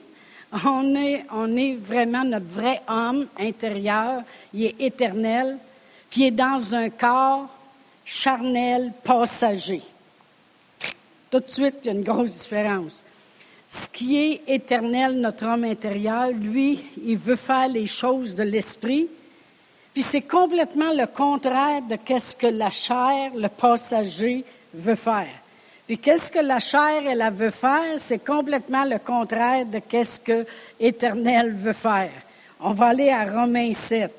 on 0.65 0.96
est, 0.96 1.75
vraiment 1.75 2.24
notre 2.24 2.48
vrai 2.48 2.81
homme 2.88 3.27
intérieur, 3.39 4.24
il 4.53 4.65
est 4.65 4.75
éternel, 4.79 5.58
puis 6.10 6.22
il 6.22 6.25
est 6.25 6.31
dans 6.31 6.75
un 6.75 6.89
corps 6.89 7.48
charnel, 8.03 8.91
passager. 9.03 9.84
Tout 11.29 11.39
de 11.39 11.50
suite, 11.50 11.75
il 11.84 11.88
y 11.88 11.89
a 11.89 11.93
une 11.93 12.03
grosse 12.03 12.41
différence. 12.41 13.03
Ce 13.70 13.88
qui 13.88 14.18
est 14.18 14.42
éternel, 14.48 15.20
notre 15.20 15.46
homme 15.46 15.64
intérieur, 15.64 16.30
lui, 16.30 16.80
il 17.06 17.20
veut 17.20 17.36
faire 17.36 17.68
les 17.68 17.86
choses 17.86 18.34
de 18.34 18.42
l'esprit, 18.42 19.08
puis 19.94 20.02
c'est 20.02 20.24
complètement 20.24 20.92
le 20.92 21.06
contraire 21.06 21.84
de 21.84 21.96
ce 22.18 22.36
que 22.36 22.48
la 22.48 22.72
chair, 22.72 23.32
le 23.36 23.48
passager, 23.48 24.44
veut 24.74 24.96
faire. 24.96 25.30
Puis 25.86 26.00
qu'est-ce 26.00 26.32
que 26.32 26.40
la 26.40 26.60
chair, 26.60 27.04
elle, 27.08 27.24
veut 27.32 27.52
faire, 27.52 28.00
c'est 28.00 28.26
complètement 28.26 28.86
le 28.86 28.98
contraire 28.98 29.68
de 29.68 29.80
ce 30.04 30.20
que 30.20 30.48
l'Éternel 30.80 31.54
veut 31.54 31.74
faire. 31.74 32.12
On 32.60 32.72
va 32.72 32.88
aller 32.88 33.12
à 33.12 33.24
Romains 33.24 33.74
7. 33.74 34.12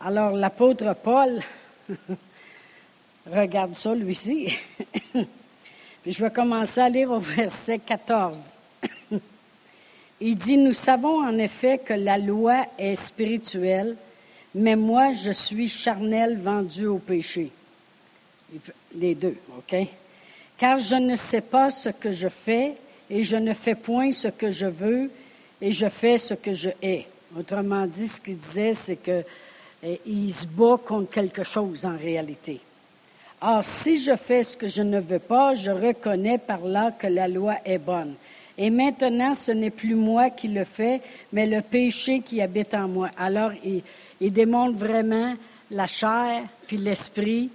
Alors 0.00 0.30
l'apôtre 0.30 0.94
Paul, 0.94 1.42
regarde 3.30 3.74
ça 3.74 3.94
lui-ci. 3.94 4.58
Je 6.08 6.22
vais 6.22 6.30
commencer 6.30 6.80
à 6.80 6.88
lire 6.88 7.10
au 7.10 7.18
verset 7.18 7.80
14. 7.80 8.56
Il 10.22 10.36
dit, 10.38 10.56
nous 10.56 10.72
savons 10.72 11.22
en 11.22 11.36
effet 11.36 11.76
que 11.76 11.92
la 11.92 12.16
loi 12.16 12.64
est 12.78 12.94
spirituelle, 12.94 13.94
mais 14.54 14.74
moi 14.74 15.12
je 15.12 15.30
suis 15.30 15.68
charnel 15.68 16.38
vendu 16.40 16.86
au 16.86 16.96
péché. 16.96 17.50
Les 18.94 19.14
deux, 19.14 19.36
OK? 19.58 19.86
Car 20.56 20.78
je 20.78 20.94
ne 20.96 21.14
sais 21.14 21.42
pas 21.42 21.68
ce 21.68 21.90
que 21.90 22.10
je 22.10 22.28
fais 22.28 22.76
et 23.10 23.22
je 23.22 23.36
ne 23.36 23.52
fais 23.52 23.74
point 23.74 24.10
ce 24.10 24.28
que 24.28 24.50
je 24.50 24.66
veux 24.66 25.10
et 25.60 25.72
je 25.72 25.90
fais 25.90 26.16
ce 26.16 26.32
que 26.32 26.54
je 26.54 26.70
hais. 26.80 27.06
Autrement 27.38 27.86
dit, 27.86 28.08
ce 28.08 28.18
qu'il 28.18 28.38
disait, 28.38 28.72
c'est 28.72 28.96
qu'il 28.96 29.24
eh, 29.82 30.30
se 30.30 30.46
bat 30.46 30.78
contre 30.82 31.10
quelque 31.10 31.44
chose 31.44 31.84
en 31.84 31.98
réalité. 31.98 32.60
Or, 33.40 33.64
si 33.64 34.00
je 34.00 34.16
fais 34.16 34.42
ce 34.42 34.56
que 34.56 34.66
je 34.66 34.82
ne 34.82 34.98
veux 34.98 35.20
pas, 35.20 35.54
je 35.54 35.70
reconnais 35.70 36.38
par 36.38 36.60
là 36.64 36.90
que 36.90 37.06
la 37.06 37.28
loi 37.28 37.54
est 37.64 37.78
bonne. 37.78 38.14
Et 38.56 38.70
maintenant, 38.70 39.34
ce 39.34 39.52
n'est 39.52 39.70
plus 39.70 39.94
moi 39.94 40.30
qui 40.30 40.48
le 40.48 40.64
fais, 40.64 41.00
mais 41.32 41.46
le 41.46 41.62
péché 41.62 42.20
qui 42.20 42.42
habite 42.42 42.74
en 42.74 42.88
moi. 42.88 43.10
Alors, 43.16 43.52
il, 43.64 44.32
démontre 44.32 44.76
vraiment 44.76 45.34
la 45.70 45.86
chair, 45.86 46.42
puis 46.66 46.76
l'esprit, 46.76 47.50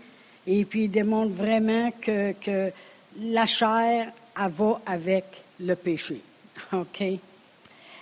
et 0.47 0.63
puis 0.63 0.85
il 0.85 0.91
démontre 0.91 1.33
vraiment 1.33 1.91
que, 2.01 2.71
la 3.19 3.45
chair, 3.45 4.13
elle 4.37 4.51
avec 4.85 5.25
le 5.59 5.75
péché. 5.75 6.21
OK? 6.71 7.03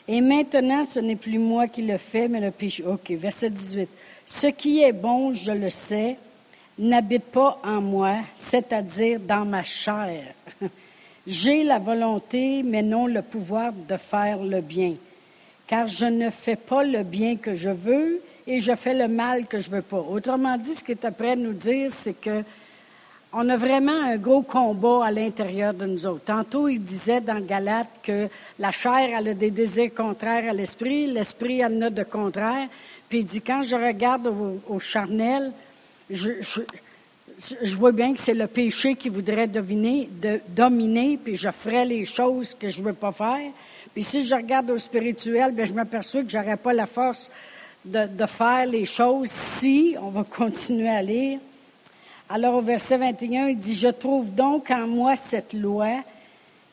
Et 0.07 0.21
maintenant, 0.21 0.83
ce 0.83 0.99
n'est 0.99 1.15
plus 1.15 1.39
moi 1.39 1.67
qui 1.67 1.81
le 1.81 1.97
fais, 1.97 2.27
mais 2.27 2.39
le 2.39 2.51
péché. 2.51 2.83
OK, 2.83 3.09
verset 3.11 3.49
18. 3.49 3.89
Ce 4.25 4.47
qui 4.47 4.83
est 4.83 4.93
bon, 4.93 5.33
je 5.33 5.51
le 5.51 5.71
sais, 5.71 6.17
n'habite 6.81 7.25
pas 7.25 7.59
en 7.63 7.79
moi, 7.79 8.15
c'est-à-dire 8.35 9.19
dans 9.19 9.45
ma 9.45 9.63
chair. 9.63 10.33
J'ai 11.27 11.63
la 11.63 11.79
volonté, 11.79 12.63
mais 12.63 12.81
non 12.81 13.05
le 13.05 13.21
pouvoir 13.21 13.71
de 13.71 13.95
faire 13.97 14.43
le 14.43 14.61
bien. 14.61 14.95
Car 15.67 15.87
je 15.87 16.05
ne 16.05 16.29
fais 16.29 16.55
pas 16.55 16.83
le 16.83 17.03
bien 17.03 17.37
que 17.37 17.55
je 17.55 17.69
veux 17.69 18.21
et 18.47 18.59
je 18.59 18.75
fais 18.75 18.93
le 18.93 19.07
mal 19.07 19.45
que 19.45 19.59
je 19.59 19.69
veux 19.69 19.83
pas. 19.83 19.99
Autrement 19.99 20.57
dit, 20.57 20.75
ce 20.75 20.83
qu'il 20.83 20.93
est 20.93 21.05
après 21.05 21.35
nous 21.35 21.53
dire, 21.53 21.91
c'est 21.91 22.19
que 22.19 22.43
on 23.33 23.47
a 23.47 23.55
vraiment 23.55 24.03
un 24.03 24.17
gros 24.17 24.41
combat 24.41 25.05
à 25.05 25.11
l'intérieur 25.11 25.73
de 25.73 25.85
nous 25.85 26.05
autres. 26.05 26.25
Tantôt, 26.25 26.67
il 26.67 26.83
disait 26.83 27.21
dans 27.21 27.39
Galate 27.39 27.87
que 28.03 28.27
la 28.59 28.71
chair, 28.71 29.17
a 29.17 29.23
des 29.23 29.51
désirs 29.51 29.93
contraires 29.95 30.49
à 30.49 30.53
l'esprit, 30.53 31.07
l'esprit 31.07 31.63
en 31.63 31.81
a 31.81 31.89
de 31.89 32.03
contraires. 32.03 32.67
Puis 33.07 33.19
il 33.19 33.25
dit, 33.25 33.41
quand 33.41 33.61
je 33.61 33.75
regarde 33.75 34.33
au, 34.67 34.79
charnel, 34.79 35.53
je, 36.11 37.75
vois 37.75 37.91
bien 37.91 38.13
que 38.13 38.19
c'est 38.19 38.33
le 38.33 38.47
péché 38.47 38.95
qui 38.95 39.09
voudrait 39.09 39.47
dominer, 39.47 41.19
puis 41.23 41.35
je 41.35 41.49
ferais 41.49 41.85
les 41.85 42.05
choses 42.05 42.53
que 42.53 42.69
je 42.69 42.79
ne 42.81 42.87
veux 42.87 42.93
pas 42.93 43.11
faire. 43.11 43.51
Puis 43.93 44.03
si 44.03 44.25
je 44.25 44.35
regarde 44.35 44.69
au 44.71 44.77
spirituel, 44.77 45.51
bien, 45.51 45.65
je 45.65 45.73
m'aperçois 45.73 46.23
que 46.23 46.29
je 46.29 46.37
n'aurais 46.37 46.57
pas 46.57 46.73
la 46.73 46.85
force 46.85 47.31
de, 47.83 48.07
de, 48.07 48.25
faire 48.25 48.65
les 48.65 48.85
choses 48.85 49.31
si, 49.31 49.95
on 50.01 50.09
va 50.09 50.23
continuer 50.29 50.89
à 50.89 51.01
lire. 51.01 51.39
Alors 52.29 52.55
au 52.55 52.61
verset 52.61 52.97
21, 52.97 53.47
il 53.49 53.57
dit, 53.57 53.75
Je 53.75 53.89
trouve 53.89 54.33
donc 54.33 54.71
en 54.71 54.87
moi 54.87 55.15
cette 55.15 55.53
loi. 55.53 56.03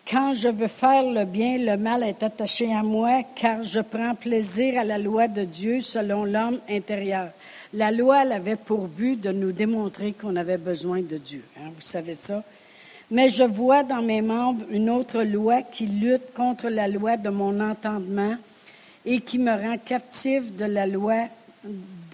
Quand 0.09 0.33
je 0.33 0.49
veux 0.49 0.69
faire 0.69 1.03
le 1.03 1.25
bien, 1.25 1.59
le 1.59 1.77
mal 1.77 2.03
est 2.03 2.23
attaché 2.23 2.73
à 2.73 2.83
moi, 2.83 3.25
car 3.35 3.63
je 3.63 3.81
prends 3.81 4.15
plaisir 4.15 4.79
à 4.79 4.85
la 4.85 4.97
loi 4.97 5.29
de 5.29 5.45
Dieu 5.45 5.81
selon 5.81 6.25
l'homme 6.25 6.61
intérieur. 6.69 7.29
La 7.75 7.91
loi, 7.91 8.23
elle 8.23 8.33
avait 8.33 8.57
pour 8.57 8.89
but 8.89 9.21
de 9.21 9.31
nous 9.31 9.53
démontrer 9.53 10.13
qu'on 10.13 10.37
avait 10.37 10.57
besoin 10.57 11.03
de 11.03 11.19
Dieu. 11.19 11.43
Hein, 11.59 11.71
vous 11.75 11.83
savez 11.83 12.15
ça? 12.15 12.43
Mais 13.11 13.29
je 13.29 13.45
vois 13.45 13.83
dans 13.83 14.03
mes 14.03 14.23
membres 14.23 14.65
une 14.71 14.89
autre 14.91 15.23
loi 15.23 15.63
qui 15.63 15.87
lutte 15.87 16.33
contre 16.35 16.69
la 16.69 16.89
loi 16.89 17.17
de 17.17 17.29
mon 17.31 17.59
entendement 17.61 18.37
et 19.05 19.21
qui 19.21 19.39
me 19.39 19.51
rend 19.51 19.79
captif 19.79 20.55
de 20.57 20.65
la 20.65 20.87
loi 20.87 21.29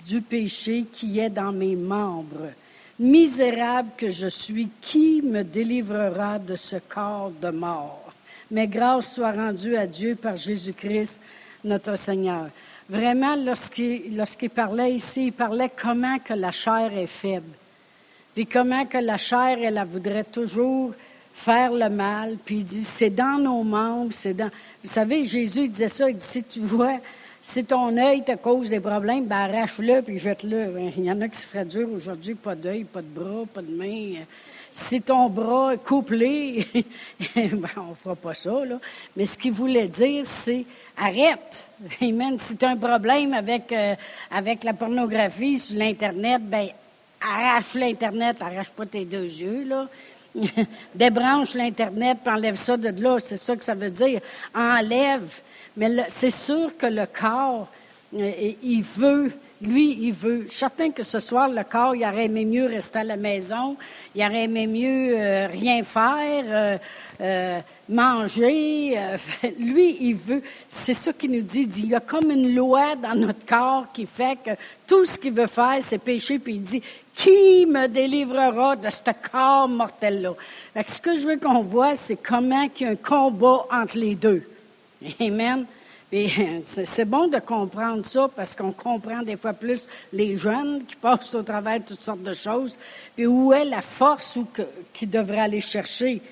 du 0.07 0.21
péché 0.21 0.87
qui 0.93 1.19
est 1.19 1.31
dans 1.31 1.53
mes 1.53 1.77
membres. 1.77 2.51
Misérable 2.99 3.91
que 3.97 4.11
je 4.11 4.29
suis, 4.29 4.69
qui 4.81 5.21
me 5.23 5.43
délivrera 5.43 6.39
de 6.39 6.55
ce 6.55 6.77
corps 6.77 7.33
de 7.43 7.51
mort? 7.51 8.13
Mais 8.51 8.69
grâce 8.69 9.15
soit 9.15 9.33
rendue 9.33 9.77
à 9.77 9.87
Dieu 9.87 10.15
par 10.15 10.37
Jésus-Christ, 10.37 11.21
notre 11.65 11.97
Seigneur. 11.97 12.51
Vraiment, 12.89 13.35
lorsqu'il 13.37 14.51
parlait 14.51 14.95
ici, 14.95 15.27
il 15.27 15.33
parlait 15.33 15.71
comment 15.75 16.19
que 16.19 16.35
la 16.35 16.51
chair 16.51 16.91
est 16.97 17.07
faible. 17.07 17.53
Puis 18.35 18.47
comment 18.47 18.85
que 18.85 18.99
la 18.99 19.17
chair, 19.17 19.59
elle, 19.63 19.83
voudrait 19.91 20.25
toujours 20.25 20.93
faire 21.33 21.73
le 21.73 21.89
mal. 21.89 22.37
Puis 22.45 22.57
il 22.57 22.65
dit, 22.65 22.85
c'est 22.85 23.11
dans 23.11 23.39
nos 23.39 23.63
membres, 23.63 24.13
c'est 24.13 24.35
dans... 24.35 24.51
Vous 24.83 24.91
savez, 24.91 25.25
Jésus 25.25 25.69
disait 25.69 25.89
ça, 25.89 26.11
il 26.11 26.17
dit, 26.17 26.25
si 26.25 26.43
tu 26.43 26.61
vois, 26.61 26.99
si 27.41 27.65
ton 27.65 27.97
œil 27.97 28.25
te 28.25 28.35
cause 28.37 28.71
des 28.71 28.81
problèmes, 28.81 29.27
ben 29.27 29.37
arrache-le 29.37 30.03
puis 30.03 30.19
jette-le. 30.19 30.75
Il 30.97 31.05
y 31.05 31.11
en 31.11 31.21
a 31.21 31.29
qui 31.29 31.41
se 31.41 31.47
feraient 31.47 31.65
dur 31.65 31.89
aujourd'hui, 31.95 32.35
pas 32.35 32.55
d'œil, 32.55 32.85
pas 32.85 33.03
de 33.03 33.07
bras, 33.07 33.45
pas 33.53 33.63
de 33.63 33.71
main. 33.71 34.25
Si 34.77 35.01
ton 35.01 35.29
bras 35.29 35.75
est 35.75 35.85
couplé, 35.85 36.67
ben, 37.37 37.69
on 37.77 37.91
ne 37.91 37.95
fera 37.95 38.17
pas 38.17 38.35
ça, 38.35 38.65
là. 38.65 38.81
Mais 39.17 39.25
ce 39.25 39.39
qu'il 39.39 39.53
voulait 39.53 39.87
dire, 39.87 40.27
c'est 40.27 40.65
arrête. 40.97 41.69
Amen. 42.03 42.37
Si 42.41 42.57
tu 42.57 42.65
as 42.65 42.71
un 42.71 42.77
problème 42.77 43.35
avec, 43.35 43.71
euh, 43.71 43.95
avec 44.33 44.65
la 44.65 44.73
pornographie 44.73 45.61
sur 45.61 45.79
l'Internet, 45.79 46.43
ben 46.43 46.71
arrache 47.21 47.75
l'Internet, 47.75 48.43
arrache 48.43 48.71
pas 48.71 48.85
tes 48.85 49.05
deux 49.05 49.27
yeux, 49.27 49.63
là. 49.63 49.89
Débranche 50.97 51.55
l'Internet, 51.55 52.19
puis 52.25 52.35
enlève 52.35 52.57
ça 52.57 52.77
de 52.77 53.01
là. 53.01 53.21
C'est 53.21 53.37
ça 53.37 53.55
que 53.55 53.63
ça 53.63 53.77
veut 53.77 53.93
dire. 53.93 54.21
Enlève. 54.53 55.41
Mais 55.77 56.05
c'est 56.09 56.33
sûr 56.33 56.77
que 56.77 56.87
le 56.87 57.07
corps, 57.07 57.69
euh, 58.13 58.53
il 58.61 58.83
veut 58.83 59.31
lui, 59.61 59.99
il 60.01 60.13
veut. 60.13 60.47
Certain 60.51 60.91
que 60.91 61.03
ce 61.03 61.21
soir, 61.21 61.49
le 61.49 61.63
corps, 61.65 61.95
il 61.95 62.05
aurait 62.05 62.27
aimé 62.27 62.45
mieux 62.45 62.67
rester 62.67 63.01
à 63.01 63.05
la 63.05 63.17
maison, 63.17 63.77
il 64.15 64.23
aurait 64.25 64.45
aimé 64.45 64.67
mieux 64.67 65.15
euh, 65.17 65.47
rien 65.47 65.83
faire, 65.85 66.45
euh, 66.47 66.79
euh, 67.21 67.61
manger. 67.89 68.99
lui, 69.59 69.97
il 70.01 70.17
veut. 70.17 70.43
C'est 70.69 70.95
ça 70.95 71.13
qu'il 71.13 71.31
nous 71.31 71.43
dit, 71.43 71.69
Il 71.79 71.87
y 71.87 71.95
a 71.95 72.01
comme 72.01 72.31
une 72.31 72.55
loi 72.55 72.97
dans 72.97 73.15
notre 73.15 73.47
corps 73.47 73.87
qui 73.93 74.07
fait 74.07 74.39
que 74.45 74.51
tout 74.87 75.05
ce 75.05 75.19
qu'il 75.19 75.33
veut 75.33 75.47
faire, 75.47 75.79
c'est 75.81 75.99
pécher, 75.99 76.39
puis 76.39 76.55
il 76.55 76.63
dit 76.63 76.83
Qui 77.15 77.67
me 77.67 77.87
délivrera 77.87 78.77
de 78.77 78.91
ce 78.91 79.03
corps 79.31 79.69
mortel-là? 79.69 80.35
Ce 80.87 81.01
que 81.01 81.15
je 81.17 81.27
veux 81.27 81.37
qu'on 81.37 81.63
voit, 81.63 81.95
c'est 81.95 82.17
comment 82.17 82.69
il 82.79 82.83
y 82.83 82.89
a 82.89 82.91
un 82.91 82.97
combat 82.97 83.67
entre 83.71 83.97
les 83.99 84.15
deux. 84.15 84.43
Amen. 85.21 85.67
c'est 86.63 87.05
bon 87.05 87.27
de 87.27 87.39
comprendre 87.39 88.05
ça 88.07 88.29
parce 88.35 88.55
qu'on 88.55 88.71
comprend 88.73 89.23
des 89.23 89.37
fois 89.37 89.53
plus 89.53 89.89
les 90.13 90.39
jeunes 90.39 90.85
qui 90.85 90.95
passent 90.95 91.35
au 91.35 91.43
travers 91.43 91.81
de 91.81 91.85
toutes 91.87 92.03
sortes 92.03 92.23
de 92.23 92.33
choses. 92.33 92.79
Puis 93.17 93.27
où 93.27 93.53
est 93.53 93.65
la 93.65 93.83
force 93.83 94.37
ou 94.37 94.47
qui 94.93 95.07
devrait 95.07 95.41
aller 95.41 95.61
chercher? 95.61 96.23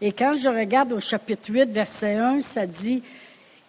Et 0.00 0.12
quand 0.12 0.34
je 0.36 0.48
regarde 0.48 0.92
au 0.92 1.00
chapitre 1.00 1.50
8, 1.50 1.70
verset 1.70 2.16
1, 2.16 2.42
ça 2.42 2.66
dit, 2.66 3.02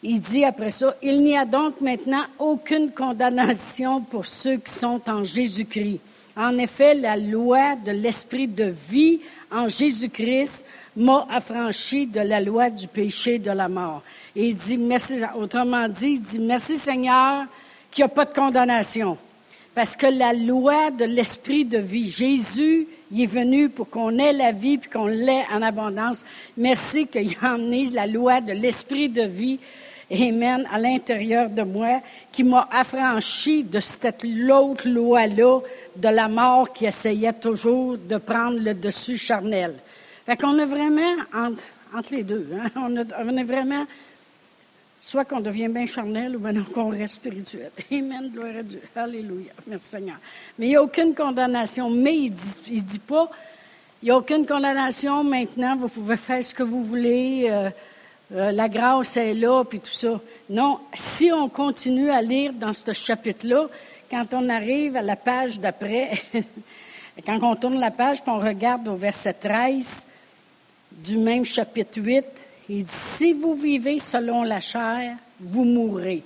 il 0.04 0.20
dit 0.20 0.44
après 0.44 0.72
ça, 0.72 0.96
il 1.02 1.24
n'y 1.24 1.38
a 1.38 1.46
donc 1.46 1.80
maintenant 1.80 2.26
aucune 2.38 2.92
condamnation 2.92 4.02
pour 4.02 4.26
ceux 4.26 4.58
qui 4.58 4.74
sont 4.74 5.02
en 5.08 5.24
Jésus-Christ. 5.24 6.00
En 6.36 6.58
effet, 6.58 6.94
la 6.94 7.18
loi 7.18 7.76
de 7.76 7.92
l'esprit 7.92 8.48
de 8.48 8.74
vie 8.90 9.20
en 9.52 9.68
Jésus-Christ 9.68 10.66
m'a 10.96 11.28
affranchi 11.30 12.08
de 12.08 12.22
la 12.22 12.40
loi 12.40 12.70
du 12.70 12.88
péché 12.88 13.38
de 13.38 13.52
la 13.52 13.68
mort. 13.68 14.02
Et 14.36 14.48
il 14.48 14.56
dit 14.56 14.78
merci, 14.78 15.22
autrement 15.36 15.88
dit, 15.90 16.12
il 16.14 16.22
dit 16.22 16.40
merci 16.40 16.78
Seigneur 16.78 17.46
qu'il 17.92 18.04
n'y 18.04 18.12
a 18.12 18.14
pas 18.14 18.26
de 18.26 18.34
condamnation. 18.34 19.18
Parce 19.74 19.96
que 19.96 20.08
la 20.08 20.34
loi 20.34 20.92
de 20.92 21.06
l'esprit 21.06 21.64
de 21.64 21.78
vie, 21.78 22.10
Jésus, 22.10 22.88
il 23.12 23.24
est 23.24 23.26
venu 23.26 23.70
pour 23.70 23.90
qu'on 23.90 24.18
ait 24.18 24.34
la 24.34 24.52
vie 24.52 24.78
puis 24.78 24.90
qu'on 24.90 25.08
l'ait 25.08 25.46
en 25.52 25.62
abondance. 25.62 26.26
Merci 26.58 27.08
qu'il 27.08 27.36
a 27.42 27.56
emmené 27.56 27.90
la 27.90 28.06
loi 28.06 28.42
de 28.42 28.54
l'esprit 28.54 29.08
de 29.08 29.24
vie, 29.24 29.60
Amen, 30.12 30.68
à 30.70 30.78
l'intérieur 30.78 31.50
de 31.50 31.62
moi, 31.62 32.02
qui 32.34 32.44
m'a 32.44 32.68
affranchi 32.70 33.64
de 33.64 33.80
cette 33.80 34.24
l'autre 34.26 34.90
loi-là 34.90 35.62
de 35.96 36.10
la 36.10 36.28
mort 36.28 36.72
qui 36.72 36.86
essayait 36.86 37.34
toujours 37.34 37.98
de 37.98 38.18
prendre 38.18 38.60
le 38.60 38.74
dessus 38.74 39.18
charnel. 39.18 39.76
Fait 40.26 40.38
qu'on 40.38 40.58
est 40.58 40.66
vraiment 40.66 41.16
entre, 41.34 41.64
entre 41.94 42.14
les 42.14 42.24
deux. 42.24 42.48
Hein? 42.54 42.70
On, 42.76 42.96
on 42.96 43.38
est 43.38 43.44
vraiment 43.44 43.86
soit 45.02 45.26
qu'on 45.26 45.40
devient 45.40 45.68
bien 45.68 45.88
charnel 45.88 46.36
ou 46.36 46.40
bien 46.40 46.64
qu'on 46.64 46.90
reste 46.90 47.16
spirituel. 47.16 47.72
Amen, 47.92 48.30
gloire 48.32 48.58
à 48.60 48.64
Dieu. 48.64 48.82
Alléluia. 48.96 49.52
Merci 49.68 49.88
Seigneur. 49.88 50.18
Mais 50.58 50.68
il 50.68 50.70
n'y 50.70 50.76
a 50.76 50.84
aucune 50.84 51.16
condamnation. 51.16 51.90
Mais 51.90 52.16
il 52.16 52.32
ne 52.32 52.36
dit, 52.36 52.82
dit 52.82 53.00
pas, 53.00 53.30
il 54.02 54.06
n'y 54.06 54.12
a 54.12 54.18
aucune 54.18 54.46
condamnation 54.46 55.24
maintenant, 55.24 55.76
vous 55.76 55.88
pouvez 55.88 56.18
faire 56.18 56.44
ce 56.44 56.56
que 56.56 56.64
vous 56.64 56.84
voulez, 56.84 57.48
euh, 57.50 57.70
euh, 58.34 58.52
la 58.52 58.68
grâce 58.68 59.16
est 59.18 59.34
là, 59.34 59.64
puis 59.64 59.80
tout 59.80 59.92
ça. 59.92 60.20
Non, 60.50 60.80
si 60.94 61.32
on 61.32 61.50
continue 61.50 62.10
à 62.10 62.22
lire 62.22 62.54
dans 62.54 62.74
ce 62.74 62.94
chapitre-là, 62.94 63.68
quand 64.12 64.34
on 64.34 64.50
arrive 64.50 64.98
à 64.98 65.02
la 65.02 65.16
page 65.16 65.58
d'après, 65.58 66.12
quand 67.26 67.40
on 67.42 67.56
tourne 67.56 67.80
la 67.80 67.92
page, 67.92 68.22
puis 68.22 68.30
on 68.30 68.40
regarde 68.40 68.88
au 68.90 68.96
verset 68.96 69.34
13 69.34 70.06
du 70.92 71.18
même 71.18 71.46
chapitre 71.46 72.02
8, 72.02 72.26
il 72.70 72.84
dit, 72.84 72.92
si 72.92 73.34
vous 73.34 73.56
vivez 73.56 74.00
selon 74.00 74.44
la 74.44 74.60
chair, 74.60 75.16
vous 75.40 75.64
mourrez. 75.64 76.24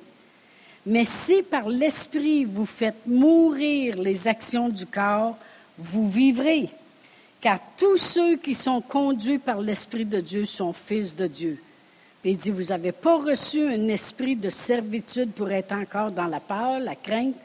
Mais 0.88 1.06
si 1.06 1.44
par 1.44 1.70
l'Esprit 1.70 2.44
vous 2.44 2.66
faites 2.66 3.06
mourir 3.06 3.98
les 3.98 4.28
actions 4.28 4.70
du 4.70 4.88
corps, 4.88 5.38
vous 5.78 6.10
vivrez. 6.10 6.70
Car 7.40 7.60
tous 7.78 7.98
ceux 7.98 8.38
qui 8.38 8.56
sont 8.56 8.82
conduits 8.82 9.38
par 9.38 9.62
l'Esprit 9.62 10.06
de 10.06 10.20
Dieu 10.20 10.46
sont 10.46 10.74
fils 10.74 11.16
de 11.16 11.28
Dieu. 11.28 11.62
il 12.24 12.38
dit, 12.38 12.50
vous 12.50 12.64
n'avez 12.64 12.92
pas 12.92 13.18
reçu 13.18 13.68
un 13.68 13.88
esprit 13.90 14.36
de 14.36 14.50
servitude 14.50 15.32
pour 15.32 15.52
être 15.52 15.72
encore 15.72 16.12
dans 16.12 16.26
la 16.26 16.40
peur, 16.40 16.80
la 16.80 16.96
crainte, 16.96 17.36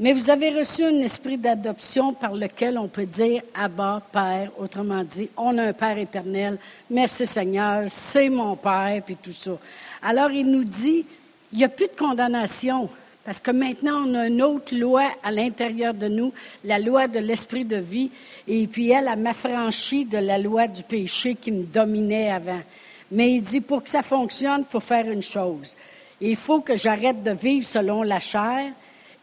mais 0.00 0.14
vous 0.14 0.30
avez 0.30 0.48
reçu 0.48 0.82
un 0.82 0.98
esprit 1.02 1.36
d'adoption 1.36 2.14
par 2.14 2.32
lequel 2.32 2.78
on 2.78 2.88
peut 2.88 3.04
dire 3.04 3.42
Abba, 3.54 4.00
Père. 4.10 4.50
Autrement 4.58 5.04
dit, 5.04 5.28
on 5.36 5.58
a 5.58 5.64
un 5.64 5.72
Père 5.74 5.98
éternel. 5.98 6.58
Merci 6.88 7.26
Seigneur, 7.26 7.84
c'est 7.88 8.30
mon 8.30 8.56
Père, 8.56 9.02
puis 9.04 9.16
tout 9.16 9.30
ça. 9.30 9.58
Alors 10.00 10.30
il 10.30 10.46
nous 10.46 10.64
dit, 10.64 11.04
il 11.52 11.58
n'y 11.58 11.64
a 11.64 11.68
plus 11.68 11.88
de 11.88 11.96
condamnation. 11.96 12.88
Parce 13.26 13.40
que 13.40 13.50
maintenant, 13.50 14.06
on 14.06 14.14
a 14.14 14.26
une 14.26 14.40
autre 14.40 14.74
loi 14.74 15.04
à 15.22 15.30
l'intérieur 15.30 15.92
de 15.92 16.08
nous, 16.08 16.32
la 16.64 16.78
loi 16.78 17.06
de 17.06 17.18
l'esprit 17.18 17.66
de 17.66 17.76
vie. 17.76 18.10
Et 18.48 18.66
puis 18.66 18.90
elle, 18.90 19.06
elle 19.12 19.18
m'affranchit 19.18 20.06
de 20.06 20.16
la 20.16 20.38
loi 20.38 20.66
du 20.66 20.82
péché 20.82 21.34
qui 21.34 21.52
me 21.52 21.64
dominait 21.64 22.30
avant. 22.30 22.62
Mais 23.12 23.34
il 23.34 23.42
dit, 23.42 23.60
pour 23.60 23.84
que 23.84 23.90
ça 23.90 24.02
fonctionne, 24.02 24.62
il 24.62 24.70
faut 24.70 24.80
faire 24.80 25.10
une 25.10 25.22
chose. 25.22 25.76
Il 26.22 26.36
faut 26.36 26.60
que 26.60 26.74
j'arrête 26.74 27.22
de 27.22 27.32
vivre 27.32 27.66
selon 27.66 28.02
la 28.02 28.18
chair 28.18 28.72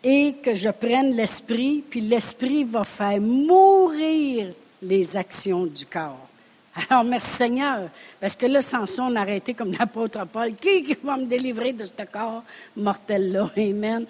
et 0.10 0.36
que 0.42 0.56
je 0.56 0.70
prenne 0.70 1.18
l'esprit, 1.18 1.84
puis 1.90 2.00
l'esprit 2.00 2.64
va 2.64 2.86
faire 2.86 3.20
mourir 3.20 4.54
les 4.82 5.18
actions 5.18 5.66
du 5.66 5.86
corps. 5.86 6.30
Alors, 6.90 7.04
merci 7.04 7.28
Seigneur, 7.28 7.90
parce 8.18 8.34
que 8.34 8.46
là, 8.46 8.62
Samson 8.62 9.14
a 9.18 9.20
arrêté 9.20 9.54
comme 9.54 9.74
l'apôtre 9.74 10.26
Paul. 10.28 10.54
Qui, 10.56 10.96
va 11.04 11.18
me 11.18 11.26
délivrer 11.26 11.74
de 11.74 11.84
ce 11.84 11.92
corps 12.10 12.42
mortel-là? 12.78 13.52
Amen. 13.58 14.06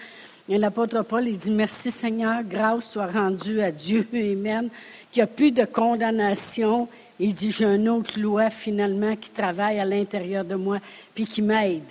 Et 0.47 0.59
l'apôtre 0.59 1.01
Paul, 1.01 1.27
il 1.27 1.35
dit, 1.35 1.49
merci 1.49 1.89
Seigneur, 1.89 2.43
grâce 2.43 2.91
soit 2.91 3.07
rendue 3.07 3.59
à 3.63 3.71
Dieu. 3.71 4.07
Amen. 4.13 4.69
Qu'il 5.11 5.21
n'y 5.21 5.23
a 5.23 5.27
plus 5.27 5.51
de 5.51 5.65
condamnation. 5.65 6.87
Il 7.19 7.33
dit, 7.33 7.49
j'ai 7.49 7.65
une 7.65 7.89
autre 7.89 8.19
loi 8.19 8.51
finalement 8.51 9.15
qui 9.15 9.31
travaille 9.31 9.79
à 9.79 9.85
l'intérieur 9.85 10.45
de 10.45 10.53
moi, 10.53 10.77
puis 11.15 11.25
qui 11.25 11.41
m'aide. 11.41 11.81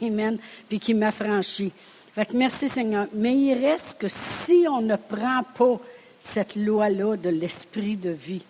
Amen. 0.00 0.38
Puis 0.68 0.78
qui 0.78 0.94
m'affranchit. 0.94 1.72
Fait 2.16 2.32
merci 2.32 2.66
Seigneur. 2.66 3.08
Mais 3.12 3.36
il 3.36 3.52
reste 3.52 3.98
que 3.98 4.08
si 4.08 4.64
on 4.70 4.80
ne 4.80 4.96
prend 4.96 5.42
pas 5.54 5.78
cette 6.18 6.56
loi-là 6.56 7.14
de 7.14 7.28
l'esprit 7.28 7.94
de 7.94 8.08
vie, 8.08 8.40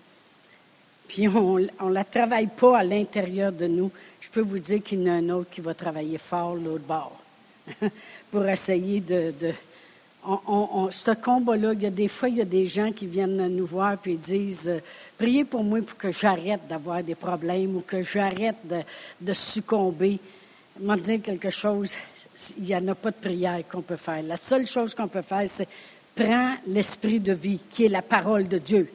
puis 1.09 1.27
on 1.27 1.59
ne 1.59 1.93
la 1.93 2.05
travaille 2.05 2.47
pas 2.47 2.79
à 2.79 2.85
l'intérieur 2.85 3.51
de 3.51 3.67
nous, 3.67 3.91
je 4.21 4.31
peux 4.31 4.43
vous 4.43 4.61
dire 4.61 4.81
qu'il 4.85 5.03
y 5.03 5.11
en 5.11 5.15
a 5.15 5.17
un 5.17 5.31
autre 5.31 5.51
qui 5.51 5.61
va 5.61 5.75
travailler 5.75 6.17
fort 6.19 6.55
l'autre 6.55 6.85
bord 6.87 7.19
pour 8.31 8.47
essayer 8.47 9.01
de... 9.01 9.35
ce 10.23 11.15
combat-là, 11.21 11.73
il 11.73 11.83
y 11.83 11.87
a 11.87 11.91
des 11.91 12.07
fois, 12.07 12.29
il 12.29 12.37
y 12.37 12.43
a 12.43 12.45
des 12.45 12.67
gens 12.67 12.93
qui 12.93 13.09
viennent 13.09 13.49
nous 13.49 13.67
voir 13.67 13.97
et 14.07 14.15
disent 14.15 14.69
euh, 14.69 14.79
Priez 15.19 15.45
pour 15.45 15.65
moi 15.65 15.83
pour 15.83 15.99
que 15.99 16.13
j'arrête 16.13 16.61
d'avoir 16.69 17.03
des 17.03 17.17
problèmes 17.17 17.79
ou 17.79 17.81
que 17.81 18.05
j'arrête 18.05 18.59
de, 18.63 18.79
de 19.21 19.33
succomber. 19.33 20.21
Vais 20.79 20.97
dire 20.99 21.21
quelque 21.21 21.51
chose 21.51 21.97
il 22.59 22.65
n'y 22.65 22.77
en 22.77 22.89
a 22.89 22.95
pas 22.95 23.11
de 23.11 23.17
prière 23.17 23.61
qu'on 23.71 23.83
peut 23.83 23.97
faire. 23.97 24.23
La 24.23 24.37
seule 24.37 24.67
chose 24.67 24.95
qu'on 24.95 25.09
peut 25.09 25.23
faire, 25.23 25.45
c'est 25.47 25.69
prends 26.15 26.55
l'esprit 26.67 27.21
de 27.21 27.33
vie, 27.33 27.61
qui 27.71 27.85
est 27.85 27.91
la 27.91 28.03
parole 28.03 28.49
de 28.49 28.59
Dieu. 28.59 28.91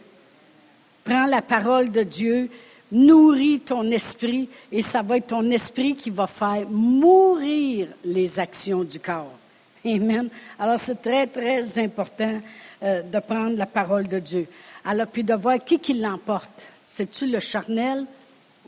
Prends 1.03 1.25
la 1.27 1.41
parole 1.41 1.91
de 1.91 2.03
Dieu, 2.03 2.49
nourris 2.91 3.59
ton 3.59 3.89
esprit, 3.91 4.49
et 4.71 4.81
ça 4.81 5.01
va 5.01 5.17
être 5.17 5.27
ton 5.27 5.49
esprit 5.51 5.95
qui 5.95 6.09
va 6.09 6.27
faire 6.27 6.67
mourir 6.69 7.87
les 8.03 8.39
actions 8.39 8.83
du 8.83 8.99
corps. 8.99 9.37
Amen. 9.85 10.29
Alors, 10.59 10.79
c'est 10.79 11.01
très, 11.01 11.25
très 11.27 11.79
important 11.79 12.39
euh, 12.83 13.01
de 13.01 13.19
prendre 13.19 13.57
la 13.57 13.65
parole 13.65 14.07
de 14.07 14.19
Dieu. 14.19 14.47
Alors, 14.85 15.07
puis 15.07 15.23
de 15.23 15.33
voir 15.33 15.63
qui 15.63 15.79
qui 15.79 15.93
l'emporte. 15.93 16.67
C'est-tu 16.85 17.27
le 17.27 17.39
charnel 17.39 18.05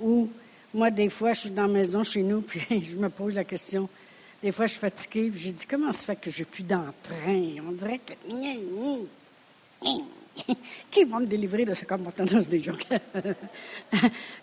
ou 0.02 0.30
moi, 0.74 0.90
des 0.90 1.10
fois, 1.10 1.34
je 1.34 1.42
suis 1.42 1.50
dans 1.52 1.68
la 1.68 1.74
maison 1.74 2.04
chez 2.04 2.24
nous, 2.24 2.42
puis 2.48 2.62
je 2.84 2.98
me 2.98 3.10
pose 3.10 3.36
la 3.36 3.44
question, 3.44 3.88
des 4.44 4.52
fois, 4.52 4.66
je 4.66 4.72
suis 4.72 4.82
fatiguée. 4.82 5.32
J'ai 5.34 5.54
dit, 5.54 5.66
comment 5.66 5.94
se 5.94 6.04
fait 6.04 6.18
que 6.18 6.30
j'ai 6.30 6.44
plus 6.44 6.64
d'entrain? 6.64 7.56
On 7.66 7.72
dirait 7.72 8.00
que. 8.00 8.14
qui 10.92 11.04
va 11.06 11.20
me 11.20 11.26
délivrer 11.26 11.64
de 11.64 11.74
ce 11.74 11.86
comportement 11.86 12.42
des 12.42 12.60
gens? 12.60 12.74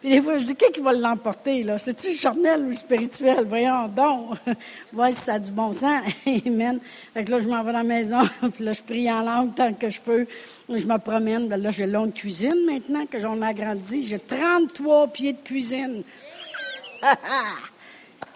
Puis 0.00 0.08
des 0.08 0.22
fois, 0.22 0.38
je 0.38 0.44
dis, 0.44 0.54
qui 0.54 0.80
va 0.80 0.94
l'emporter? 0.94 1.66
C'est-tu 1.76 2.14
charnel 2.16 2.64
ou 2.64 2.72
spirituel? 2.72 3.44
Voyons 3.46 3.88
donc. 3.88 4.38
Voir 4.92 5.12
si 5.12 5.20
ça 5.20 5.34
a 5.34 5.38
du 5.38 5.50
bon 5.50 5.74
sens. 5.74 6.02
Amen. 6.46 6.80
Fait 7.12 7.24
que 7.24 7.30
là, 7.32 7.40
je 7.40 7.48
m'en 7.48 7.62
vais 7.62 7.72
dans 7.72 7.78
la 7.78 7.84
maison, 7.84 8.22
puis 8.54 8.64
là, 8.64 8.72
je 8.72 8.80
prie 8.80 9.12
en 9.12 9.20
langue 9.20 9.54
tant 9.54 9.74
que 9.74 9.90
je 9.90 10.00
peux. 10.00 10.26
Je 10.70 10.86
me 10.86 10.96
promène. 10.96 11.46
Ben 11.46 11.60
là, 11.60 11.72
j'ai 11.72 11.86
longue 11.86 12.14
cuisine 12.14 12.64
maintenant 12.64 13.04
que 13.04 13.18
j'en 13.18 13.42
ai 13.42 13.46
agrandi. 13.46 14.06
J'ai 14.06 14.18
33 14.18 15.08
pieds 15.08 15.34
de 15.34 15.42
cuisine. 15.44 16.04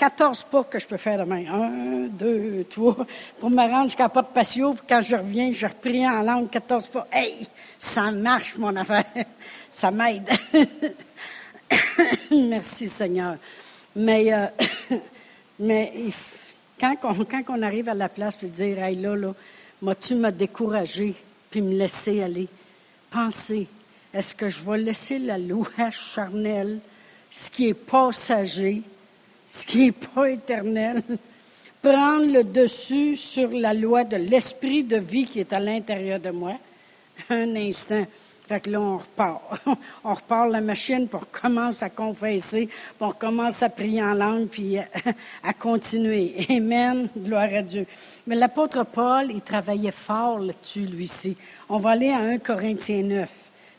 14 0.05 0.47
pas 0.51 0.65
que 0.65 0.79
je 0.79 0.87
peux 0.87 0.99
faire 0.99 1.19
demain. 1.19 1.47
Un, 1.51 2.09
deux, 2.09 2.67
trois. 2.69 3.07
Pour 3.41 3.49
me 3.49 3.63
rendre 3.63 3.85
jusqu'à 3.85 4.11
pas 4.11 4.21
de 4.21 4.27
patio, 4.27 4.75
puis 4.75 4.85
quand 4.87 5.01
je 5.01 5.17
reviens, 5.17 5.51
je 5.51 5.65
repris 5.65 6.07
en 6.07 6.21
langue 6.21 6.51
14 6.51 6.89
pas. 6.89 7.09
Hey, 7.11 7.49
ça 7.79 8.11
marche, 8.11 8.55
mon 8.59 8.77
affaire. 8.77 9.07
Ça 9.73 9.91
m'aide. 9.91 10.29
Merci, 12.31 12.87
Seigneur. 12.87 13.37
Mais, 13.97 14.31
euh, 14.31 14.47
mais 15.59 15.93
quand, 16.79 16.95
on, 17.05 17.25
quand 17.25 17.63
arrive 17.63 17.89
à 17.89 17.95
la 17.95 18.11
place, 18.11 18.37
puis 18.37 18.51
dire, 18.51 18.83
hey, 18.83 18.97
là, 18.97 19.17
là, 19.17 19.35
m'as-tu 19.81 20.17
me 20.17 20.31
décourager, 20.31 21.15
puis 21.51 21.63
me 21.63 21.75
laisser 21.75 22.23
aller? 22.23 22.49
Pensez, 23.11 23.67
est-ce 24.13 24.35
que 24.35 24.51
je 24.51 24.61
vais 24.61 24.79
laisser 24.79 25.19
la 25.19 25.39
loi 25.39 25.91
charnelle, 25.91 26.81
ce 27.31 27.51
qui 27.51 27.69
est 27.69 27.75
passager, 27.75 28.83
ce 29.55 29.65
qui 29.65 29.79
n'est 29.87 29.93
pas 29.93 30.31
éternel, 30.31 31.01
prendre 31.81 32.27
le 32.27 32.43
dessus 32.43 33.15
sur 33.15 33.51
la 33.51 33.73
loi 33.73 34.03
de 34.03 34.17
l'esprit 34.17 34.83
de 34.83 34.97
vie 34.97 35.27
qui 35.27 35.39
est 35.39 35.53
à 35.53 35.61
l'intérieur 35.61 36.19
de 36.19 36.31
moi. 36.31 36.55
Un 37.31 37.55
instant. 37.55 38.05
Fait 38.49 38.61
que 38.61 38.71
là, 38.71 38.81
on 38.81 38.99
repart. 38.99 39.41
on 40.05 40.13
repart 40.13 40.51
la 40.51 40.61
machine, 40.61 41.07
pour 41.07 41.23
on 41.23 41.41
commence 41.41 41.83
à 41.85 41.89
confesser, 41.89 42.67
puis 42.67 42.97
on 43.01 43.13
commence 43.13 43.63
à 43.63 43.69
prier 43.69 44.03
en 44.03 44.15
langue, 44.15 44.49
puis 44.49 44.77
à 45.43 45.53
continuer. 45.53 46.47
Amen. 46.51 47.09
Gloire 47.17 47.55
à 47.55 47.63
Dieu. 47.63 47.87
Mais 48.27 48.35
l'apôtre 48.35 48.85
Paul, 48.85 49.31
il 49.31 49.41
travaillait 49.41 49.93
fort 49.93 50.41
là-dessus, 50.41 50.87
lui-ci. 50.87 51.37
On 51.69 51.79
va 51.79 51.91
aller 51.91 52.11
à 52.11 52.19
1 52.19 52.39
Corinthiens 52.39 53.03
9. 53.05 53.31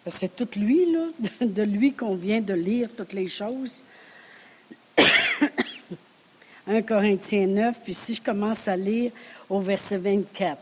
C'est 0.08 0.36
tout 0.36 0.48
lui, 0.58 0.90
là, 0.92 1.08
de 1.46 1.64
lui 1.64 1.92
qu'on 1.92 2.16
vient 2.16 2.40
de 2.40 2.54
lire 2.54 2.90
toutes 2.96 3.14
les 3.14 3.28
choses. 3.28 3.84
1 6.68 6.82
Corinthiens 6.82 7.48
9, 7.48 7.80
puis 7.84 7.94
si 7.94 8.16
je 8.16 8.22
commence 8.22 8.68
à 8.68 8.76
lire 8.76 9.12
au 9.50 9.60
verset 9.60 9.98
24. 9.98 10.58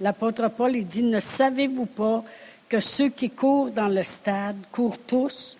L'apôtre 0.00 0.48
Paul, 0.48 0.76
il 0.76 0.86
dit, 0.86 1.02
ne 1.02 1.18
savez-vous 1.18 1.86
pas 1.86 2.22
que 2.68 2.78
ceux 2.80 3.08
qui 3.08 3.30
courent 3.30 3.70
dans 3.70 3.88
le 3.88 4.02
stade 4.02 4.56
courent 4.70 4.98
tous, 4.98 5.56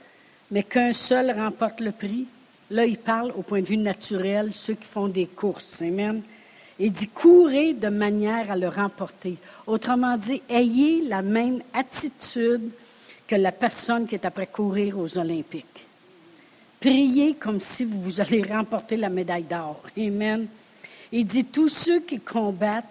mais 0.50 0.62
qu'un 0.62 0.92
seul 0.92 1.30
remporte 1.32 1.80
le 1.80 1.90
prix? 1.90 2.26
Là, 2.70 2.84
il 2.84 2.98
parle 2.98 3.32
au 3.32 3.42
point 3.42 3.60
de 3.60 3.66
vue 3.66 3.78
naturel, 3.78 4.52
ceux 4.52 4.74
qui 4.74 4.86
font 4.86 5.08
des 5.08 5.26
courses. 5.26 5.82
Amen. 5.82 6.22
Il 6.78 6.92
dit, 6.92 7.08
courez 7.08 7.74
de 7.74 7.88
manière 7.88 8.52
à 8.52 8.56
le 8.56 8.68
remporter. 8.68 9.36
Autrement 9.66 10.16
dit, 10.16 10.42
ayez 10.48 11.02
la 11.02 11.22
même 11.22 11.60
attitude 11.72 12.70
que 13.26 13.34
la 13.34 13.50
personne 13.50 14.06
qui 14.06 14.14
est 14.14 14.24
après 14.24 14.46
courir 14.46 14.98
aux 14.98 15.18
Olympiques. 15.18 15.88
Priez 16.80 17.34
comme 17.34 17.60
si 17.60 17.84
vous 17.84 18.20
allez 18.20 18.42
remporter 18.42 18.96
la 18.96 19.08
médaille 19.08 19.42
d'or. 19.42 19.82
Amen. 19.96 20.46
Il 21.10 21.26
dit, 21.26 21.44
tous 21.44 21.68
ceux 21.68 22.00
qui 22.00 22.20
combattent 22.20 22.84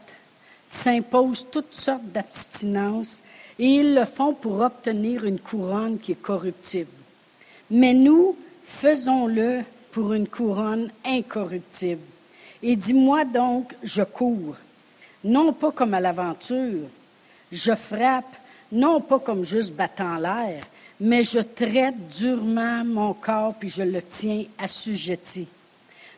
s'imposent 0.66 1.48
toutes 1.50 1.74
sortes 1.74 2.06
d'abstinences 2.12 3.24
et 3.58 3.66
ils 3.66 3.96
le 3.96 4.06
font 4.06 4.34
pour 4.34 4.60
obtenir 4.60 5.24
une 5.26 5.40
couronne 5.40 6.00
qui 6.00 6.12
est 6.12 6.22
corruptible. 6.22 6.92
Mais 7.72 7.94
nous, 7.94 8.36
faisons-le 8.64 9.62
pour 9.92 10.14
une 10.14 10.28
couronne 10.28 10.92
incorruptible. 11.06 12.02
Et 12.62 12.76
dis-moi 12.76 13.24
donc, 13.24 13.74
je 13.84 14.04
cours, 14.04 14.58
non 15.24 15.54
pas 15.54 15.72
comme 15.72 15.94
à 15.94 16.00
l'aventure, 16.00 16.90
je 17.52 17.76
frappe, 17.76 18.36
non 18.72 19.00
pas 19.00 19.20
comme 19.20 19.44
juste 19.44 19.74
battant 19.74 20.18
l'air, 20.18 20.64
mais 21.00 21.24
je 21.24 21.40
traite 21.40 21.96
durement 22.18 22.84
mon 22.84 23.14
corps 23.14 23.56
puis 23.56 23.70
je 23.70 23.84
le 23.84 24.02
tiens 24.02 24.46
assujetti, 24.58 25.48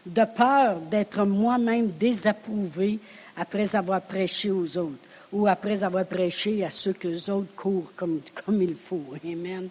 de 0.05 0.23
peur 0.23 0.79
d'être 0.79 1.25
moi-même 1.25 1.91
désapprouvé 1.99 2.99
après 3.35 3.75
avoir 3.75 4.01
prêché 4.01 4.51
aux 4.51 4.77
autres 4.77 4.97
ou 5.31 5.47
après 5.47 5.83
avoir 5.83 6.05
prêché 6.05 6.63
à 6.63 6.69
ceux 6.69 6.93
que 6.93 7.07
les 7.07 7.29
autres 7.29 7.53
courent 7.55 7.91
comme, 7.95 8.21
comme 8.45 8.61
il 8.61 8.75
faut. 8.75 9.03
Amen. 9.23 9.69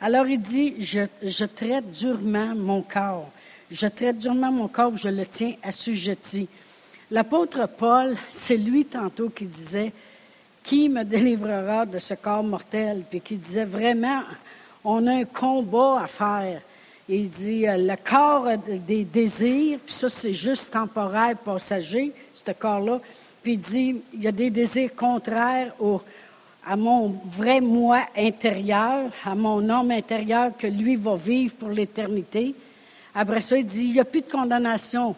Alors 0.00 0.26
il 0.26 0.40
dit, 0.40 0.74
je, 0.82 1.00
je 1.22 1.44
traite 1.44 1.90
durement 1.92 2.54
mon 2.54 2.82
corps. 2.82 3.30
Je 3.70 3.86
traite 3.86 4.18
durement 4.18 4.52
mon 4.52 4.68
corps, 4.68 4.96
je 4.96 5.08
le 5.08 5.26
tiens 5.26 5.54
assujetti. 5.62 6.48
L'apôtre 7.10 7.68
Paul, 7.68 8.16
c'est 8.28 8.56
lui 8.56 8.84
tantôt 8.84 9.28
qui 9.28 9.46
disait, 9.46 9.92
qui 10.66 10.88
me 10.88 11.04
délivrera 11.04 11.86
de 11.86 11.98
ce 11.98 12.14
corps 12.14 12.42
mortel? 12.42 13.04
Puis 13.08 13.20
qui 13.20 13.36
disait 13.36 13.64
vraiment, 13.64 14.20
on 14.84 15.06
a 15.06 15.12
un 15.12 15.24
combat 15.24 16.02
à 16.02 16.06
faire. 16.06 16.60
Il 17.08 17.30
dit, 17.30 17.66
euh, 17.66 17.76
le 17.78 17.96
corps 17.96 18.48
des 18.86 19.04
désirs, 19.04 19.78
puis 19.84 19.94
ça 19.94 20.08
c'est 20.08 20.32
juste 20.32 20.72
temporaire, 20.72 21.36
passager, 21.38 22.12
ce 22.34 22.50
corps-là 22.50 23.00
puis 23.46 23.52
il 23.52 23.60
dit, 23.60 24.02
il 24.12 24.24
y 24.24 24.26
a 24.26 24.32
des 24.32 24.50
désirs 24.50 24.90
contraires 24.96 25.72
au, 25.78 26.02
à 26.66 26.74
mon 26.74 27.14
vrai 27.26 27.60
moi 27.60 28.00
intérieur, 28.16 29.12
à 29.24 29.36
mon 29.36 29.70
homme 29.70 29.92
intérieur 29.92 30.50
que 30.58 30.66
lui 30.66 30.96
va 30.96 31.14
vivre 31.14 31.54
pour 31.54 31.68
l'éternité. 31.68 32.56
Après 33.14 33.40
ça, 33.40 33.56
il 33.56 33.64
dit, 33.64 33.84
il 33.84 33.92
n'y 33.92 34.00
a 34.00 34.04
plus 34.04 34.22
de 34.22 34.28
condamnation. 34.28 35.14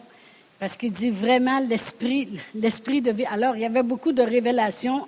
Parce 0.59 0.75
qu'il 0.75 0.91
dit 0.91 1.09
vraiment 1.09 1.59
l'esprit, 1.59 2.37
l'esprit 2.53 3.01
de 3.01 3.11
vie. 3.11 3.25
Alors, 3.25 3.55
il 3.55 3.61
y 3.61 3.65
avait 3.65 3.83
beaucoup 3.83 4.11
de 4.11 4.21
révélations 4.21 5.07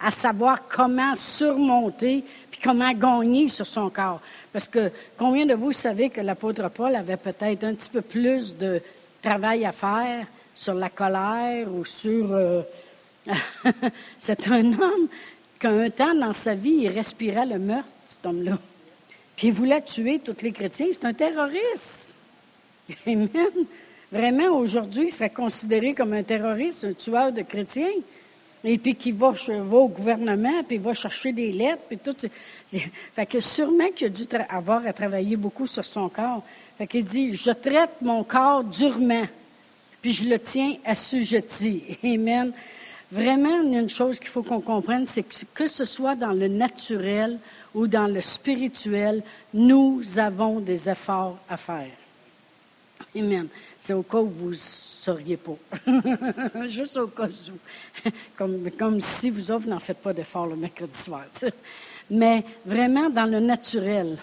à 0.00 0.10
savoir 0.10 0.66
comment 0.68 1.14
surmonter 1.14 2.24
puis 2.50 2.60
comment 2.62 2.90
gagner 2.92 3.48
sur 3.48 3.66
son 3.66 3.90
corps. 3.90 4.22
Parce 4.54 4.68
que 4.68 4.90
combien 5.18 5.44
de 5.44 5.52
vous 5.52 5.72
savez 5.72 6.08
que 6.08 6.22
l'apôtre 6.22 6.70
Paul 6.70 6.96
avait 6.96 7.18
peut-être 7.18 7.64
un 7.64 7.74
petit 7.74 7.90
peu 7.90 8.00
plus 8.00 8.56
de 8.56 8.80
travail 9.20 9.66
à 9.66 9.72
faire 9.72 10.26
sur 10.54 10.74
la 10.74 10.88
colère 10.88 11.70
ou 11.70 11.84
sur... 11.84 12.32
Euh, 12.32 12.62
c'est 14.18 14.48
un 14.48 14.72
homme 14.72 15.08
qu'un 15.58 15.90
temps 15.90 16.14
dans 16.14 16.32
sa 16.32 16.54
vie, 16.54 16.78
il 16.82 16.88
respirait 16.88 17.44
le 17.44 17.58
meurtre, 17.58 17.88
cet 18.06 18.24
homme-là. 18.24 18.58
Puis 19.36 19.48
il 19.48 19.52
voulait 19.52 19.82
tuer 19.82 20.20
tous 20.20 20.42
les 20.42 20.52
chrétiens. 20.52 20.86
C'est 20.90 21.04
un 21.04 21.12
terroriste. 21.12 22.18
Amen. 23.06 23.28
Vraiment, 24.12 24.56
aujourd'hui, 24.56 25.06
il 25.06 25.10
serait 25.10 25.30
considéré 25.30 25.94
comme 25.94 26.12
un 26.12 26.22
terroriste, 26.22 26.84
un 26.84 26.92
tueur 26.92 27.32
de 27.32 27.42
chrétiens. 27.42 27.92
Et 28.64 28.78
puis 28.78 28.96
qui 28.96 29.12
va, 29.12 29.32
au 29.72 29.88
gouvernement, 29.88 30.64
puis 30.66 30.78
va 30.78 30.92
chercher 30.92 31.32
des 31.32 31.52
lettres, 31.52 31.82
puis 31.88 31.98
tout. 31.98 32.16
Fait 33.14 33.26
que 33.26 33.38
sûrement 33.40 33.90
qu'il 33.94 34.08
a 34.08 34.10
dû 34.10 34.24
avoir 34.48 34.84
à 34.86 34.92
travailler 34.92 35.36
beaucoup 35.36 35.66
sur 35.66 35.84
son 35.84 36.08
corps. 36.08 36.42
Fait 36.78 36.86
qu'il 36.86 37.04
dit, 37.04 37.34
je 37.34 37.50
traite 37.52 38.00
mon 38.00 38.24
corps 38.24 38.64
durement 38.64 39.26
puis 40.06 40.12
je 40.12 40.28
le 40.28 40.38
tiens 40.38 40.76
assujetti. 40.84 41.98
Amen. 42.04 42.52
Vraiment, 43.10 43.60
une 43.60 43.88
chose 43.88 44.20
qu'il 44.20 44.28
faut 44.28 44.44
qu'on 44.44 44.60
comprenne, 44.60 45.04
c'est 45.04 45.24
que 45.24 45.34
que 45.52 45.66
ce 45.66 45.84
soit 45.84 46.14
dans 46.14 46.30
le 46.30 46.46
naturel 46.46 47.40
ou 47.74 47.88
dans 47.88 48.06
le 48.06 48.20
spirituel, 48.20 49.24
nous 49.52 50.02
avons 50.16 50.60
des 50.60 50.88
efforts 50.88 51.38
à 51.48 51.56
faire. 51.56 51.90
Amen. 53.16 53.48
C'est 53.86 53.92
au 53.92 54.02
cas 54.02 54.18
où 54.18 54.28
vous 54.28 54.48
ne 54.48 54.54
sauriez 54.54 55.36
pas. 55.36 55.52
Juste 56.66 56.96
au 56.96 57.06
cas 57.06 57.28
où. 57.28 58.10
comme, 58.36 58.68
comme 58.76 59.00
si 59.00 59.30
vous 59.30 59.52
autres 59.52 59.68
n'en 59.68 59.78
faites 59.78 59.98
pas 59.98 60.12
d'efforts 60.12 60.48
le 60.48 60.56
mercredi 60.56 60.98
soir. 60.98 61.22
Mais 62.10 62.42
vraiment 62.64 63.08
dans 63.10 63.26
le 63.26 63.38
naturel 63.38 64.18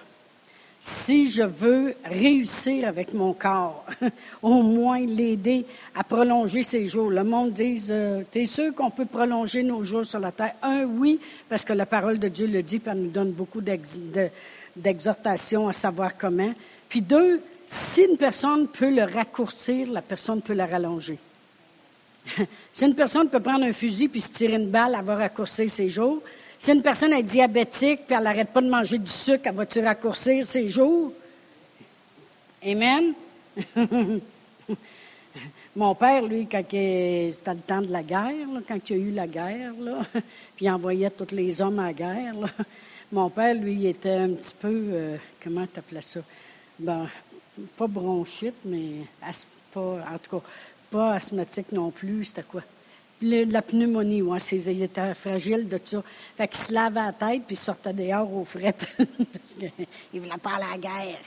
si 0.82 1.32
je 1.32 1.44
veux 1.44 1.96
réussir 2.04 2.90
avec 2.90 3.14
mon 3.14 3.32
corps, 3.32 3.86
au 4.42 4.62
moins 4.62 5.00
l'aider 5.00 5.66
à 5.96 6.04
prolonger 6.04 6.62
ses 6.62 6.90
jours. 6.90 7.10
Le 7.10 7.24
monde 7.24 7.54
dit, 7.54 7.82
euh, 7.90 8.24
tu 8.30 8.42
es 8.42 8.46
sûr 8.46 8.76
qu'on 8.76 8.92
peut 8.92 9.06
prolonger 9.06 9.64
nos 9.64 9.82
jours 9.86 10.04
sur 10.04 10.20
la 10.20 10.34
terre? 10.34 10.56
Un, 10.62 10.84
oui, 10.84 11.22
parce 11.48 11.64
que 11.64 11.72
la 11.72 11.86
parole 11.86 12.20
de 12.20 12.28
Dieu 12.28 12.48
le 12.48 12.62
dit, 12.62 12.80
puis 12.80 12.92
elle 12.92 13.04
nous 13.04 13.12
donne 13.12 13.32
beaucoup 13.32 13.62
d'exhortations 13.62 15.70
à 15.70 15.74
savoir 15.74 16.18
comment. 16.18 16.54
Puis 16.90 17.02
deux, 17.02 17.40
si 17.66 18.02
une 18.02 18.18
personne 18.18 18.68
peut 18.68 18.94
le 18.94 19.04
raccourcir, 19.04 19.92
la 19.92 20.02
personne 20.02 20.42
peut 20.42 20.54
la 20.54 20.66
rallonger. 20.66 21.18
si 22.72 22.86
une 22.86 22.96
personne 22.96 23.30
peut 23.30 23.40
prendre 23.40 23.66
un 23.66 23.74
fusil 23.74 24.08
puis 24.08 24.22
se 24.22 24.32
tirer 24.32 24.56
une 24.56 24.70
balle, 24.70 24.96
elle 24.98 25.06
va 25.06 25.16
raccourcir 25.16 25.70
ses 25.70 25.90
jours. 25.90 26.22
Si 26.58 26.72
une 26.72 26.82
personne 26.82 27.14
est 27.14 27.24
diabétique 27.24 28.02
puis 28.06 28.16
elle 28.16 28.24
n'arrête 28.24 28.50
pas 28.50 28.62
de 28.62 28.70
manger 28.70 28.98
du 28.98 29.12
sucre, 29.12 29.44
elle 29.46 29.56
va-tu 29.56 29.80
raccourcir 29.80 30.44
ses 30.44 30.68
jours? 30.68 31.12
Amen? 32.66 33.14
Mon 35.76 35.96
père, 35.96 36.22
lui, 36.22 36.48
quand 36.50 36.64
c'était 36.70 37.32
le 37.48 37.62
temps 37.66 37.82
de 37.82 37.92
la 37.92 38.04
guerre, 38.04 38.48
quand 38.68 38.78
il 38.90 38.96
y 38.96 39.00
a 39.00 39.04
eu 39.04 39.12
la 39.12 39.28
guerre, 39.28 39.74
puis 40.56 40.66
il 40.66 40.70
envoyait 40.70 41.10
tous 41.10 41.34
les 41.36 41.62
hommes 41.62 41.80
à 41.80 41.88
la 41.88 41.94
guerre, 41.94 42.36
mon 43.14 43.30
père, 43.30 43.54
lui, 43.54 43.74
il 43.74 43.86
était 43.86 44.16
un 44.16 44.30
petit 44.30 44.56
peu, 44.60 44.86
euh, 44.92 45.18
comment 45.44 45.68
tu 45.72 45.78
appelais 45.78 46.02
ça? 46.02 46.20
Ben, 46.80 47.08
pas 47.78 47.88
bronchite, 47.88 48.56
mais 48.66 49.08
pas, 49.74 50.06
en 50.14 50.18
tout 50.22 50.40
cas, 50.40 50.46
pas 50.92 51.14
asthmatique 51.14 51.72
non 51.72 51.92
plus, 51.92 52.26
c'était 52.26 52.44
quoi? 52.44 52.62
la 53.26 53.62
pneumonie, 53.62 54.22
ouais, 54.22 54.40
il 54.40 54.84
était 54.84 55.14
fragile 55.14 55.68
de 55.68 55.80
ça. 55.84 56.04
Fait 56.36 56.48
qu'il 56.48 56.58
se 56.58 56.74
lavait 56.74 57.00
la 57.00 57.14
tête 57.14 57.44
puis 57.46 57.56
il 57.56 57.58
sortait 57.58 57.94
dehors 57.94 58.32
aux 58.36 58.46
frettes. 58.46 58.88
parce 58.98 59.54
qu'il 59.54 60.20
voulait 60.20 60.38
pas 60.42 60.60
la 60.60 60.78
guerre. 60.78 61.22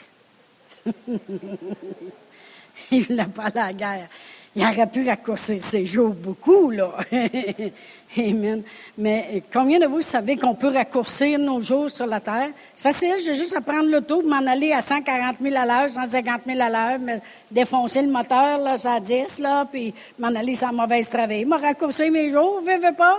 il 2.90 3.02
voulait 3.04 3.24
pas 3.26 3.44
à 3.44 3.54
la 3.54 3.72
guerre 3.72 4.08
il 4.56 4.62
aurait 4.62 4.86
pu 4.86 5.06
raccourcir 5.06 5.62
ses 5.62 5.84
jours 5.84 6.14
beaucoup, 6.14 6.70
là. 6.70 6.92
Amen. 8.16 8.62
Mais 8.96 9.42
combien 9.52 9.78
de 9.78 9.84
vous 9.84 10.00
savez 10.00 10.36
qu'on 10.36 10.54
peut 10.54 10.68
raccourcir 10.68 11.38
nos 11.38 11.60
jours 11.60 11.90
sur 11.90 12.06
la 12.06 12.20
terre? 12.20 12.48
C'est 12.74 12.82
facile, 12.82 13.16
j'ai 13.22 13.34
juste 13.34 13.54
à 13.54 13.60
prendre 13.60 13.90
l'auto, 13.90 14.22
m'en 14.22 14.46
aller 14.46 14.72
à 14.72 14.80
140 14.80 15.36
000 15.42 15.54
à 15.54 15.66
l'heure, 15.66 15.90
150 15.90 16.40
000 16.46 16.58
à 16.58 16.70
l'heure, 16.70 17.18
défoncer 17.50 18.00
le 18.00 18.08
moteur, 18.08 18.56
là, 18.56 18.78
ça 18.78 18.98
10, 18.98 19.40
là, 19.40 19.66
puis 19.70 19.92
m'en 20.18 20.34
aller 20.34 20.54
sans 20.54 20.72
mauvaise 20.72 21.10
travail. 21.10 21.44
M'a 21.44 21.58
raccourci 21.58 22.10
mes 22.10 22.30
jours, 22.30 22.60
vous 22.60 22.66
veux 22.66 22.94
pas? 22.96 23.18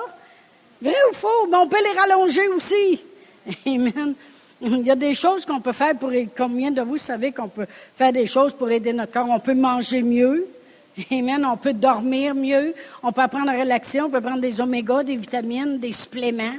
Vrai 0.82 0.95
ou 1.12 1.13
faux? 1.13 1.47
Mais 1.52 1.58
on 1.58 1.67
peut 1.67 1.84
les 1.84 2.00
rallonger 2.00 2.47
aussi. 2.47 3.00
Amen. 3.67 4.15
Il 4.60 4.80
y 4.80 4.89
a 4.89 4.95
des 4.95 5.13
choses 5.13 5.45
qu'on 5.45 5.62
peut 5.62 5.71
faire 5.71 5.95
pour 5.95 6.12
Combien 6.36 6.71
de 6.71 6.82
vous 6.82 6.97
savez 6.97 7.32
qu'on 7.32 7.47
peut 7.47 7.67
faire 7.93 8.12
des 8.12 8.26
choses 8.26 8.56
pour 8.56 8.71
aider 8.71 8.91
notre 8.91 9.12
corps? 9.12 9.30
On 9.30 9.39
peut 9.39 9.54
manger 9.54 10.02
mieux. 10.02 10.47
Amen. 11.12 11.45
On 11.45 11.57
peut 11.57 11.73
dormir 11.73 12.33
mieux. 12.33 12.73
On 13.03 13.12
peut 13.12 13.21
apprendre 13.21 13.49
à 13.49 13.60
relaxer. 13.60 14.01
On 14.01 14.10
peut 14.10 14.21
prendre 14.21 14.41
des 14.41 14.60
oméga, 14.60 15.03
des 15.03 15.15
vitamines, 15.15 15.79
des 15.79 15.91
suppléments. 15.91 16.55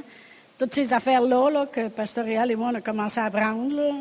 toutes 0.57 0.75
ces 0.75 0.93
affaires-là 0.93 1.49
là, 1.49 1.65
que 1.65 1.87
Pasteur 1.87 2.27
et 2.27 2.55
moi, 2.55 2.69
on 2.71 2.75
a 2.75 2.81
commencé 2.81 3.19
à 3.19 3.25
apprendre. 3.25 3.75
Là. 3.75 3.91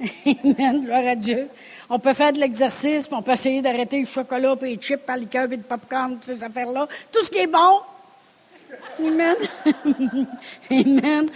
Amen, 0.26 0.84
gloire 0.84 1.06
à 1.06 1.14
Dieu. 1.14 1.48
On 1.88 1.98
peut 1.98 2.14
faire 2.14 2.32
de 2.32 2.38
l'exercice, 2.38 3.08
on 3.10 3.22
peut 3.22 3.32
essayer 3.32 3.62
d'arrêter 3.62 4.00
le 4.00 4.06
chocolat, 4.06 4.56
puis 4.56 4.70
les 4.70 4.76
chips, 4.76 5.00
puis 5.06 5.14
le 5.14 5.22
liqueur, 5.22 5.46
puis 5.46 5.56
le 5.56 5.62
popcorn, 5.62 6.14
toutes 6.14 6.24
ces 6.24 6.42
affaires-là. 6.42 6.88
Tout 7.10 7.22
ce 7.22 7.30
qui 7.30 7.38
est 7.38 7.46
bon. 7.46 7.80
Amen. 8.98 9.36
Amen. 10.70 11.28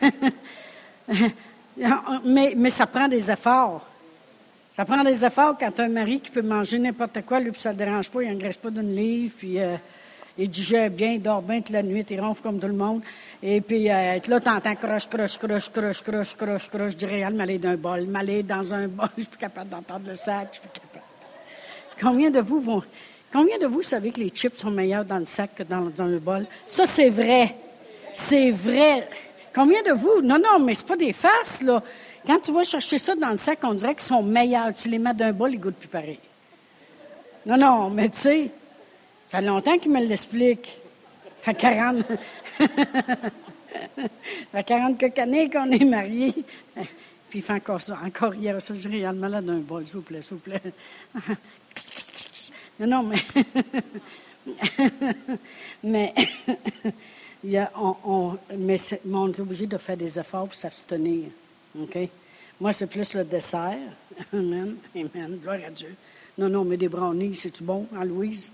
mais, 2.24 2.54
mais 2.56 2.70
ça 2.70 2.86
prend 2.86 3.08
des 3.08 3.30
efforts. 3.30 3.84
Ça 4.74 4.84
prend 4.84 5.04
des 5.04 5.24
efforts 5.24 5.56
quand 5.56 5.78
un 5.78 5.88
mari 5.88 6.18
qui 6.18 6.32
peut 6.32 6.42
manger 6.42 6.80
n'importe 6.80 7.24
quoi, 7.24 7.38
lui, 7.38 7.52
puis 7.52 7.60
ça 7.60 7.72
ne 7.72 7.78
dérange 7.78 8.10
pas, 8.10 8.24
il 8.24 8.32
n'engraisse 8.32 8.56
pas 8.56 8.70
d'une 8.70 8.92
livre, 8.92 9.32
puis 9.38 9.60
euh, 9.60 9.76
il 10.36 10.50
digère 10.50 10.90
bien, 10.90 11.12
il 11.12 11.22
dort 11.22 11.42
bien 11.42 11.60
toute 11.60 11.70
la 11.70 11.84
nuit, 11.84 12.04
il 12.10 12.20
ronfle 12.20 12.42
comme 12.42 12.58
tout 12.58 12.66
le 12.66 12.72
monde. 12.72 13.00
Et 13.40 13.60
puis, 13.60 13.88
euh, 13.88 14.18
là, 14.26 14.40
t'entends 14.40 14.74
croche, 14.74 15.08
croche, 15.08 15.38
croche, 15.38 15.70
croche, 15.70 16.02
croche, 16.02 16.36
croche, 16.36 16.68
croche. 16.68 16.90
Je 16.90 16.96
dirais, 16.96 17.20
elle 17.20 17.34
m'aller 17.34 17.58
d'un 17.58 17.76
bol, 17.76 18.04
m'aller 18.06 18.42
dans 18.42 18.74
un 18.74 18.88
bol. 18.88 19.08
Je 19.16 19.22
suis 19.22 19.30
plus 19.30 19.38
capable 19.38 19.70
d'entendre 19.70 20.08
le 20.08 20.16
sac, 20.16 20.48
je 20.50 20.58
suis 20.58 20.68
plus 20.68 20.80
capable. 20.80 21.04
Combien 22.00 22.32
de 22.32 22.40
vous 22.40 22.58
vont, 22.58 22.82
combien 23.32 23.58
de 23.58 23.66
vous 23.66 23.82
savez 23.82 24.10
que 24.10 24.18
les 24.18 24.30
chips 24.30 24.58
sont 24.58 24.72
meilleurs 24.72 25.04
dans 25.04 25.18
le 25.18 25.24
sac 25.24 25.50
que 25.54 25.62
dans, 25.62 25.82
dans 25.82 26.06
le 26.06 26.18
bol? 26.18 26.46
Ça, 26.66 26.84
c'est 26.84 27.10
vrai. 27.10 27.54
C'est 28.12 28.50
vrai. 28.50 29.08
Combien 29.54 29.84
de 29.84 29.92
vous? 29.92 30.20
Non, 30.20 30.40
non, 30.40 30.58
mais 30.58 30.74
c'est 30.74 30.86
pas 30.86 30.96
des 30.96 31.12
farces, 31.12 31.62
là. 31.62 31.80
Quand 32.26 32.38
tu 32.40 32.52
vas 32.52 32.64
chercher 32.64 32.98
ça 32.98 33.14
dans 33.14 33.30
le 33.30 33.36
sac, 33.36 33.58
on 33.62 33.74
dirait 33.74 33.94
qu'ils 33.94 34.04
sont 34.04 34.22
meilleurs. 34.22 34.72
Tu 34.72 34.88
les 34.88 34.98
mets 34.98 35.12
d'un 35.12 35.32
bol, 35.32 35.52
ils 35.52 35.60
goûtent 35.60 35.76
plus 35.76 35.88
pareil. 35.88 36.18
Non, 37.44 37.58
non, 37.58 37.90
mais 37.90 38.08
tu 38.08 38.18
sais, 38.18 38.50
ça 39.30 39.38
fait 39.38 39.46
longtemps 39.46 39.76
qu'il 39.78 39.92
me 39.92 40.00
l'explique. 40.00 40.78
Ça 41.44 41.52
fait 41.52 41.60
40. 41.60 42.04
ça 42.58 42.66
fait 44.52 44.64
40 44.64 44.98
quelques 44.98 45.18
années 45.18 45.50
qu'on 45.50 45.70
est 45.70 45.84
mariés. 45.84 46.34
Puis 47.28 47.40
il 47.40 47.42
fait 47.42 47.52
encore 47.52 47.82
ça. 47.82 47.98
Encore 48.02 48.34
hier, 48.34 48.60
ça, 48.62 48.74
je 48.74 48.88
le 48.88 49.12
malade 49.12 49.44
d'un 49.44 49.58
bol, 49.58 49.84
s'il 49.84 49.96
vous 49.96 50.02
plaît, 50.02 50.22
s'il 50.22 50.36
vous 50.36 50.38
plaît. 50.38 50.62
non, 52.80 52.86
non, 52.86 53.02
mais. 53.02 53.18
mais. 55.84 56.14
on, 57.76 58.38
mais, 58.56 58.76
on 59.12 59.30
est 59.30 59.40
obligé 59.40 59.66
de 59.66 59.76
faire 59.76 59.98
des 59.98 60.18
efforts 60.18 60.46
pour 60.46 60.54
s'abstenir. 60.54 61.24
OK? 61.80 61.98
Moi, 62.60 62.72
c'est 62.72 62.86
plus 62.86 63.14
le 63.14 63.24
dessert. 63.24 63.78
Amen. 64.32 64.76
Amen. 64.94 65.38
Gloire 65.42 65.58
à 65.66 65.70
Dieu. 65.70 65.94
Non, 66.38 66.48
non, 66.48 66.64
mais 66.64 66.76
des 66.76 66.88
brownies, 66.88 67.34
c'est-tu 67.34 67.62
bon, 67.62 67.86
hein, 67.94 68.04
Louise? 68.04 68.50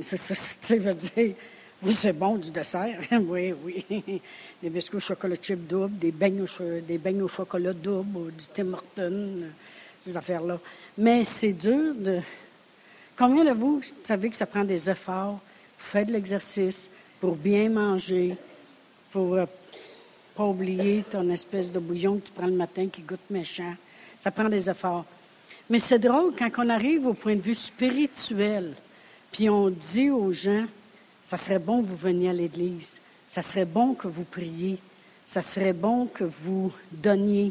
Ça, 0.00 0.16
veut 0.76 0.94
dire, 0.94 1.34
oui, 1.82 1.92
c'est 1.92 2.12
bon 2.12 2.36
du 2.36 2.50
dessert. 2.50 2.98
oui, 3.12 3.54
oui. 3.64 4.20
Des 4.62 4.70
biscuits 4.70 4.96
au 4.96 5.00
chocolat 5.00 5.36
chip 5.40 5.66
double, 5.66 5.98
des 5.98 6.10
beignes 6.10 6.42
au, 6.42 7.28
chocolat 7.28 7.72
double, 7.72 8.32
du 8.32 8.44
Tim 8.52 8.72
Hortons, 8.72 9.42
ces 10.00 10.16
affaires-là. 10.16 10.58
Mais 10.98 11.24
c'est 11.24 11.52
dur 11.52 11.94
de. 11.94 12.20
Combien 13.16 13.44
de 13.44 13.52
vous 13.52 13.80
savez 14.04 14.30
que 14.30 14.36
ça 14.36 14.46
prend 14.46 14.64
des 14.64 14.90
efforts 14.90 15.40
pour 15.78 15.86
faire 15.86 16.06
de 16.06 16.12
l'exercice, 16.12 16.90
pour 17.20 17.34
bien 17.34 17.70
manger, 17.70 18.36
pour 19.10 19.34
euh, 19.34 19.46
pas 20.36 20.44
oublier 20.44 21.02
ton 21.10 21.28
espèce 21.30 21.72
de 21.72 21.78
bouillon 21.78 22.18
que 22.18 22.26
tu 22.26 22.32
prends 22.32 22.46
le 22.46 22.52
matin 22.52 22.88
qui 22.92 23.00
goûte 23.00 23.30
méchant. 23.30 23.74
Ça 24.18 24.30
prend 24.30 24.48
des 24.48 24.68
efforts. 24.68 25.04
Mais 25.70 25.78
c'est 25.78 25.98
drôle 25.98 26.34
quand 26.38 26.50
on 26.58 26.68
arrive 26.68 27.06
au 27.06 27.14
point 27.14 27.34
de 27.34 27.40
vue 27.40 27.54
spirituel, 27.54 28.74
puis 29.32 29.48
on 29.48 29.70
dit 29.70 30.10
aux 30.10 30.32
gens, 30.32 30.66
ça 31.24 31.36
serait 31.36 31.58
bon 31.58 31.82
que 31.82 31.88
vous 31.88 31.96
veniez 31.96 32.28
à 32.28 32.32
l'Église, 32.32 33.00
ça 33.26 33.42
serait 33.42 33.64
bon 33.64 33.94
que 33.94 34.08
vous 34.08 34.24
priez, 34.24 34.78
ça 35.24 35.42
serait 35.42 35.72
bon 35.72 36.06
que 36.06 36.24
vous 36.24 36.70
donniez. 36.92 37.50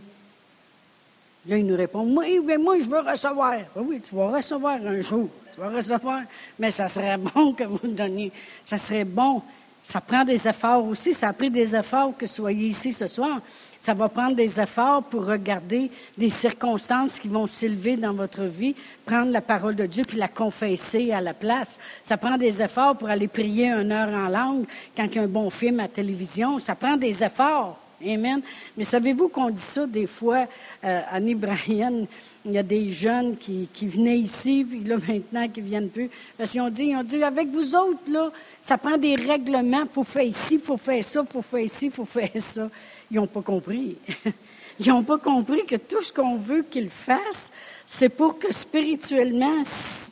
Là, 1.48 1.58
ils 1.58 1.66
nous 1.66 1.76
répondent, 1.76 2.16
oui, 2.16 2.40
mais 2.44 2.58
moi, 2.58 2.80
je 2.80 2.90
veux 2.90 3.02
recevoir. 3.02 3.56
Oui, 3.76 4.00
tu 4.00 4.16
vas 4.16 4.30
recevoir 4.30 4.76
un 4.86 5.02
jour, 5.02 5.30
tu 5.54 5.60
vas 5.60 5.70
recevoir, 5.70 6.22
mais 6.58 6.72
ça 6.72 6.88
serait 6.88 7.18
bon 7.36 7.54
que 7.54 7.64
vous 7.64 7.88
donniez. 7.88 8.32
Ça 8.64 8.78
serait 8.78 9.06
bon 9.06 9.42
ça 9.86 10.02
prend 10.02 10.26
des 10.26 10.48
efforts 10.48 10.84
aussi. 10.84 11.14
Ça 11.14 11.28
a 11.28 11.34
pris 11.34 11.52
des 11.52 11.76
efforts 11.76 12.18
que 12.18 12.26
soyez 12.26 12.70
ici 12.70 12.92
ce 12.92 13.06
soir. 13.06 13.40
Ça 13.80 13.94
va 13.94 14.10
prendre 14.10 14.36
des 14.36 14.60
efforts 14.60 15.04
pour 15.04 15.28
regarder 15.28 15.92
des 16.18 16.32
circonstances 16.32 17.20
qui 17.20 17.28
vont 17.28 17.46
s'élever 17.46 17.96
dans 17.96 18.14
votre 18.14 18.46
vie, 18.46 18.76
prendre 19.06 19.32
la 19.32 19.42
parole 19.42 19.76
de 19.76 19.86
Dieu 19.86 20.04
puis 20.08 20.18
la 20.18 20.28
confesser 20.28 21.12
à 21.12 21.22
la 21.22 21.36
place. 21.36 21.78
Ça 22.04 22.18
prend 22.18 22.36
des 22.36 22.64
efforts 22.64 22.98
pour 22.98 23.10
aller 23.10 23.28
prier 23.28 23.68
une 23.68 23.92
heure 23.92 24.10
en 24.10 24.28
langue 24.28 24.66
quand 24.98 25.06
il 25.06 25.16
y 25.16 25.20
a 25.20 25.22
un 25.22 25.28
bon 25.28 25.52
film 25.52 25.80
à 25.80 25.88
télévision. 25.88 26.58
Ça 26.58 26.74
prend 26.74 26.98
des 26.98 27.24
efforts. 27.24 27.80
Amen. 28.06 28.42
Mais 28.78 28.84
savez-vous 28.84 29.30
qu'on 29.30 29.50
dit 29.50 29.62
ça 29.62 29.88
des 29.88 30.06
fois, 30.06 30.48
euh, 30.84 31.02
Bryan, 31.36 32.06
il 32.46 32.52
y 32.52 32.58
a 32.58 32.64
des 32.64 32.92
jeunes 32.92 33.36
qui, 33.38 33.68
qui 33.74 33.88
venaient 33.88 34.20
ici, 34.20 34.66
puis 34.70 34.84
là 34.84 34.98
maintenant 35.08 35.48
qui 35.48 35.62
viennent 35.62 35.90
plus, 35.90 36.10
parce 36.38 36.52
qu'ils 36.52 36.62
ont 36.62 36.70
dit, 36.70 36.86
ils 36.86 36.96
ont 36.96 37.04
dit, 37.04 37.24
avec 37.24 37.48
vous 37.50 37.76
autres, 37.76 38.10
là, 38.10 38.32
ça 38.62 38.78
prend 38.78 38.98
des 38.98 39.16
règlements. 39.16 39.84
Il 39.84 39.94
faut 39.94 40.04
faire 40.04 40.24
ici, 40.24 40.56
il 40.56 40.62
faut 40.62 40.78
faire 40.78 41.04
ça, 41.04 41.22
il 41.28 41.32
faut 41.32 41.42
faire 41.42 41.60
ici, 41.62 41.86
il 41.86 41.92
faut 41.92 42.06
faire 42.06 42.30
ça. 42.36 42.70
Ils 43.10 43.18
n'ont 43.18 43.28
pas 43.28 43.42
compris. 43.42 43.98
Ils 44.80 44.90
n'ont 44.90 45.04
pas 45.04 45.18
compris 45.18 45.66
que 45.66 45.78
tout 45.78 46.02
ce 46.02 46.12
qu'on 46.12 46.36
veut 46.36 46.64
qu'ils 46.64 46.90
fassent, 46.90 47.50
c'est 47.86 48.10
pour 48.10 48.38
que 48.38 48.54
spirituellement, 48.54 49.62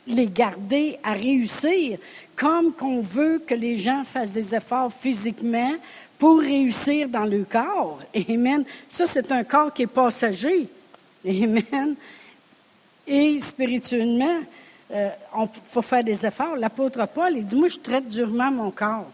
les 0.06 0.26
garder 0.26 0.98
à 1.02 1.12
réussir, 1.12 1.98
comme 2.34 2.72
qu'on 2.72 3.00
veut 3.00 3.42
que 3.46 3.54
les 3.54 3.76
gens 3.76 4.04
fassent 4.04 4.32
des 4.32 4.54
efforts 4.54 4.92
physiquement 4.92 5.74
pour 6.18 6.40
réussir 6.40 7.08
dans 7.08 7.24
le 7.24 7.44
corps. 7.44 8.00
Amen. 8.28 8.64
Ça, 8.88 9.06
c'est 9.06 9.30
un 9.32 9.44
corps 9.44 9.72
qui 9.72 9.82
est 9.82 9.86
passager. 9.86 10.68
Amen. 11.26 11.96
Et 13.06 13.38
spirituellement, 13.38 14.40
euh, 14.90 15.10
faut 15.70 15.82
faire 15.82 16.04
des 16.04 16.26
efforts. 16.26 16.56
L'apôtre 16.56 17.06
Paul, 17.06 17.32
il 17.36 17.44
dit, 17.44 17.56
moi, 17.56 17.68
je 17.68 17.78
traite 17.78 18.08
durement 18.08 18.50
mon 18.50 18.70
corps, 18.70 19.10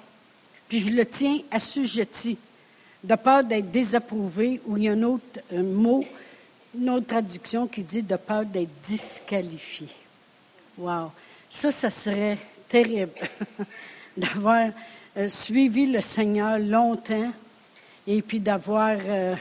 puis 0.69 0.81
je 0.81 0.91
le 0.91 1.07
tiens 1.07 1.39
assujetti, 1.51 2.37
de 3.03 3.15
peur 3.15 3.45
d'être 3.45 3.71
désapprouvé, 3.71 4.61
ou 4.67 4.77
il 4.77 4.85
y 4.85 4.89
a 4.89 4.93
un 4.93 5.03
autre 5.03 5.41
mot, 5.53 6.05
une 6.77 6.91
autre 6.91 7.07
traduction 7.07 7.67
qui 7.67 7.83
dit 7.83 8.03
de 8.03 8.17
peur 8.17 8.45
d'être 8.45 8.71
disqualifié. 8.83 9.89
Wow! 10.77 11.13
Ça, 11.49 11.71
ça 11.71 11.91
serait 11.91 12.39
terrible 12.69 13.13
d'avoir 14.17 14.71
euh, 15.17 15.29
suivi 15.29 15.87
le 15.87 16.01
Seigneur 16.01 16.59
longtemps 16.59 17.33
et 18.07 18.23
puis 18.23 18.41
d'avoir 18.41 18.97
euh, 19.01 19.35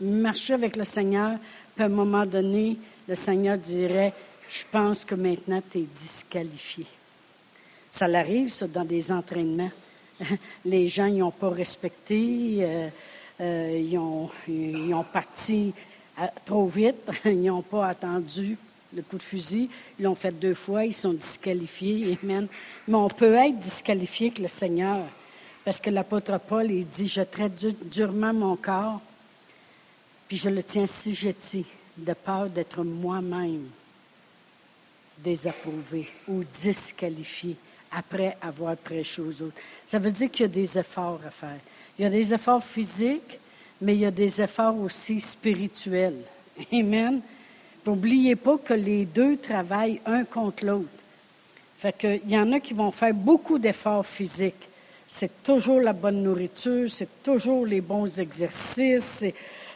marché 0.00 0.54
avec 0.54 0.76
le 0.76 0.84
Seigneur, 0.84 1.38
puis 1.74 1.82
à 1.84 1.86
un 1.86 1.90
moment 1.90 2.26
donné, 2.26 2.76
le 3.08 3.14
Seigneur 3.14 3.56
dirait, 3.56 4.12
je 4.50 4.64
pense 4.70 5.04
que 5.04 5.14
maintenant 5.14 5.62
tu 5.70 5.78
es 5.78 5.86
disqualifié. 5.94 6.86
Ça 7.88 8.08
l'arrive, 8.08 8.50
ça, 8.50 8.66
dans 8.66 8.84
des 8.84 9.12
entraînements. 9.12 9.70
Les 10.64 10.88
gens 10.88 11.08
n'ont 11.08 11.30
pas 11.30 11.50
respecté, 11.50 12.58
euh, 13.40 13.80
ils, 13.80 13.98
ont, 13.98 14.30
ils, 14.48 14.92
ont, 14.94 15.04
parti 15.04 15.72
trop 16.44 16.66
vite, 16.66 17.10
ils 17.24 17.42
n'ont 17.42 17.62
pas 17.62 17.88
attendu 17.88 18.56
le 18.94 19.02
coup 19.02 19.16
de 19.16 19.22
fusil, 19.22 19.70
ils 19.98 20.04
l'ont 20.04 20.14
fait 20.14 20.32
deux 20.32 20.54
fois, 20.54 20.84
ils 20.84 20.94
sont 20.94 21.12
disqualifiés, 21.12 22.18
amen. 22.22 22.46
Mais 22.86 22.94
on 22.94 23.08
peut 23.08 23.34
être 23.34 23.58
disqualifié 23.58 24.28
avec 24.28 24.38
le 24.38 24.48
Seigneur, 24.48 25.06
parce 25.64 25.80
que 25.80 25.90
l'apôtre 25.90 26.38
Paul, 26.38 26.70
il 26.70 26.86
dit, 26.86 27.08
je 27.08 27.22
traite 27.22 27.88
durement 27.88 28.32
mon 28.32 28.56
corps, 28.56 29.00
puis 30.28 30.36
je 30.36 30.48
le 30.48 30.62
tiens 30.62 30.86
si 30.86 31.14
jeté, 31.14 31.64
de 31.96 32.12
peur 32.14 32.48
d'être 32.48 32.82
moi-même 32.82 33.68
désapprouvé 35.18 36.08
ou 36.26 36.42
disqualifié 36.42 37.56
après 37.90 38.36
avoir 38.40 38.76
prêché 38.76 39.20
aux 39.20 39.42
autres. 39.42 39.56
Ça 39.86 39.98
veut 39.98 40.10
dire 40.10 40.30
qu'il 40.30 40.42
y 40.42 40.44
a 40.44 40.48
des 40.48 40.78
efforts 40.78 41.20
à 41.26 41.30
faire. 41.30 41.58
Il 41.98 42.02
y 42.02 42.06
a 42.06 42.10
des 42.10 42.32
efforts 42.32 42.64
physiques, 42.64 43.38
mais 43.80 43.94
il 43.94 44.00
y 44.00 44.06
a 44.06 44.10
des 44.10 44.40
efforts 44.40 44.78
aussi 44.78 45.20
spirituels. 45.20 46.22
Amen. 46.72 47.20
N'oubliez 47.86 48.36
pas 48.36 48.58
que 48.58 48.74
les 48.74 49.04
deux 49.04 49.36
travaillent 49.36 50.00
un 50.06 50.24
contre 50.24 50.64
l'autre. 50.64 50.88
Fait 51.78 51.92
que, 51.92 52.20
il 52.24 52.30
y 52.30 52.38
en 52.38 52.52
a 52.52 52.60
qui 52.60 52.74
vont 52.74 52.92
faire 52.92 53.12
beaucoup 53.12 53.58
d'efforts 53.58 54.06
physiques. 54.06 54.68
C'est 55.08 55.42
toujours 55.42 55.80
la 55.80 55.92
bonne 55.92 56.22
nourriture, 56.22 56.90
c'est 56.90 57.22
toujours 57.22 57.66
les 57.66 57.80
bons 57.80 58.18
exercices, 58.20 59.24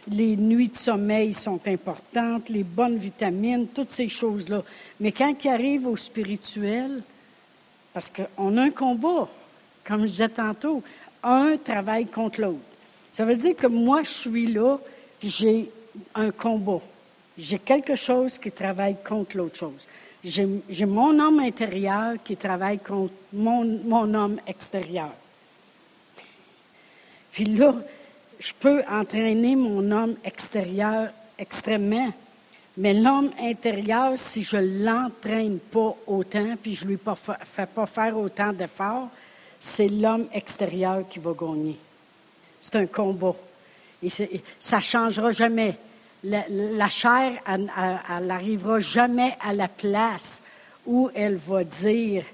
les 0.09 0.37
nuits 0.37 0.69
de 0.69 0.77
sommeil 0.77 1.33
sont 1.33 1.61
importantes, 1.67 2.49
les 2.49 2.63
bonnes 2.63 2.97
vitamines, 2.97 3.67
toutes 3.67 3.91
ces 3.91 4.09
choses-là. 4.09 4.63
Mais 5.01 5.11
quand 5.13 5.35
il 5.45 5.49
arrive 5.49 5.87
au 5.87 5.97
spirituel, 5.97 7.03
parce 7.93 8.11
qu'on 8.11 8.57
a 8.57 8.63
un 8.63 8.71
combat, 8.71 9.29
comme 9.85 10.03
je 10.03 10.13
disais 10.13 10.29
tantôt, 10.29 10.83
un 11.23 11.57
travaille 11.57 12.07
contre 12.07 12.41
l'autre. 12.41 12.59
Ça 13.11 13.25
veut 13.25 13.35
dire 13.35 13.57
que 13.57 13.67
moi, 13.67 14.03
je 14.05 14.11
suis 14.11 14.47
là, 14.47 14.79
j'ai 15.23 15.71
un 16.15 16.31
combat. 16.31 16.81
J'ai 17.39 17.59
quelque 17.59 17.97
chose 17.97 18.39
qui 18.39 18.51
travaille 18.51 18.97
contre 19.07 19.37
l'autre 19.37 19.57
chose. 19.57 19.87
J'ai 20.25 20.87
mon 20.87 21.19
homme 21.21 21.41
intérieur 21.41 22.15
qui 22.25 22.37
travaille 22.37 22.79
contre 22.79 23.13
mon, 23.33 24.15
homme 24.15 24.41
extérieur. 24.47 25.13
Puis 27.31 27.45
là, 27.45 27.75
je 28.41 28.53
peux 28.59 28.83
entraîner 28.91 29.55
mon 29.55 29.91
homme 29.91 30.17
extérieur 30.25 31.11
extrêmement, 31.39 32.13
mais 32.79 32.95
l'homme 32.95 33.31
intérieur, 33.41 34.13
si 34.17 34.43
je 34.43 34.57
ne 34.57 34.85
l'entraîne 34.85 35.59
pas 35.59 35.95
autant, 36.07 36.57
puis 36.61 36.75
je 36.75 36.85
ne 36.85 36.91
lui 36.91 36.99
fais 37.55 37.67
pas 37.67 37.87
faire 37.87 38.19
autant 38.19 38.53
d'efforts, 38.53 39.09
c'est 39.61 39.89
l'homme 39.89 40.27
extérieur 40.33 41.07
qui 41.09 41.19
va 41.19 41.33
gagner. 41.39 41.77
C'est 42.61 42.77
un 42.77 42.87
combat. 42.87 43.37
Et 44.03 44.11
ça 44.11 44.77
ne 44.79 44.83
changera 44.83 45.33
jamais. 45.33 45.77
La, 46.29 46.89
chair, 46.89 47.41
elle 47.47 48.27
n'arrivera 48.27 48.81
jamais 48.81 49.37
à 49.41 49.53
la 49.53 49.69
place 49.69 50.43
où 50.85 51.09
elle 51.15 51.37
va 51.37 51.63
dire 51.63 52.25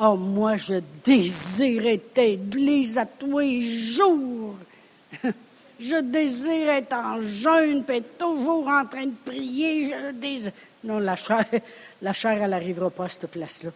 Oh, 0.00 0.16
moi, 0.16 0.56
je 0.56 0.80
désire 1.04 1.86
être 1.86 2.16
église 2.16 2.96
à 2.96 3.04
tous 3.04 3.38
les 3.38 3.62
jours. 3.62 4.56
je 5.80 6.00
désire 6.00 6.70
être 6.70 6.94
en 6.94 7.20
jeûne, 7.20 7.84
être 7.88 8.16
toujours 8.16 8.68
en 8.68 8.86
train 8.86 9.06
de 9.06 9.14
prier. 9.24 9.90
Je. 9.90 10.50
Non, 10.84 10.98
la 10.98 11.14
chair, 11.14 11.44
la 12.02 12.12
chair, 12.14 12.42
elle 12.42 12.50
n'arrivera 12.50 12.88
pas 12.88 13.04
à 13.04 13.08
cette 13.10 13.30
place-là. 13.30 13.70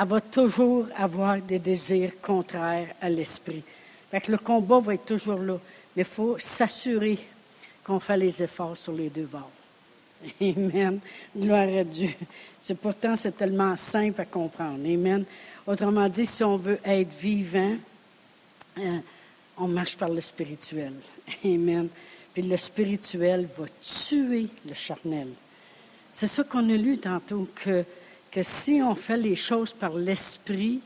Elle 0.00 0.08
va 0.08 0.20
toujours 0.22 0.86
avoir 0.96 1.36
des 1.42 1.58
désirs 1.58 2.12
contraires 2.22 2.94
à 3.00 3.10
l'esprit. 3.10 3.62
Fait 4.10 4.26
le 4.28 4.38
combat 4.38 4.80
va 4.80 4.94
être 4.94 5.04
toujours 5.04 5.38
là. 5.38 5.58
Mais 5.94 6.02
il 6.02 6.08
faut 6.08 6.38
s'assurer 6.38 7.18
qu'on 7.90 7.98
fait 7.98 8.16
les 8.16 8.40
efforts 8.40 8.76
sur 8.76 8.92
les 8.92 9.10
deux 9.10 9.26
bords. 9.26 9.50
Amen. 10.40 11.00
Gloire 11.36 11.66
à 11.66 11.82
Dieu. 11.82 12.10
C'est 12.60 12.76
pourtant, 12.76 13.16
c'est 13.16 13.36
tellement 13.36 13.74
simple 13.74 14.20
à 14.20 14.26
comprendre. 14.26 14.78
Amen. 14.86 15.24
Autrement 15.66 16.08
dit, 16.08 16.24
si 16.24 16.44
on 16.44 16.56
veut 16.56 16.78
être 16.84 17.12
vivant, 17.18 17.74
euh, 18.78 18.98
on 19.58 19.66
marche 19.66 19.96
par 19.96 20.08
le 20.08 20.20
spirituel. 20.20 20.92
Amen. 21.44 21.88
Puis 22.32 22.42
le 22.42 22.56
spirituel 22.56 23.48
va 23.58 23.64
tuer 23.82 24.46
le 24.64 24.74
charnel. 24.74 25.30
C'est 26.12 26.28
ça 26.28 26.44
qu'on 26.44 26.70
a 26.70 26.76
lu 26.76 26.96
tantôt, 26.98 27.48
que, 27.56 27.84
que 28.30 28.44
si 28.44 28.80
on 28.84 28.94
fait 28.94 29.16
les 29.16 29.34
choses 29.34 29.72
par 29.72 29.94
l'esprit, 29.94 30.78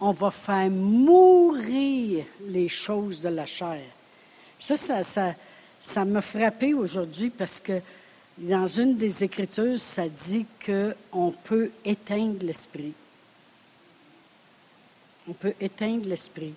on 0.00 0.10
va 0.10 0.32
faire 0.32 0.68
mourir 0.68 2.24
les 2.44 2.68
choses 2.68 3.22
de 3.22 3.28
la 3.28 3.46
chair. 3.46 3.82
Ça, 4.58 4.76
ça, 4.76 5.04
ça, 5.04 5.34
ça 5.80 6.04
m'a 6.04 6.20
frappé 6.20 6.74
aujourd'hui 6.74 7.30
parce 7.30 7.60
que 7.60 7.80
dans 8.36 8.66
une 8.66 8.96
des 8.96 9.24
Écritures, 9.24 9.78
ça 9.78 10.08
dit 10.08 10.46
qu'on 10.64 11.32
peut 11.44 11.70
éteindre 11.84 12.44
l'esprit. 12.44 12.92
On 15.28 15.32
peut 15.32 15.54
éteindre 15.60 16.08
l'esprit. 16.08 16.54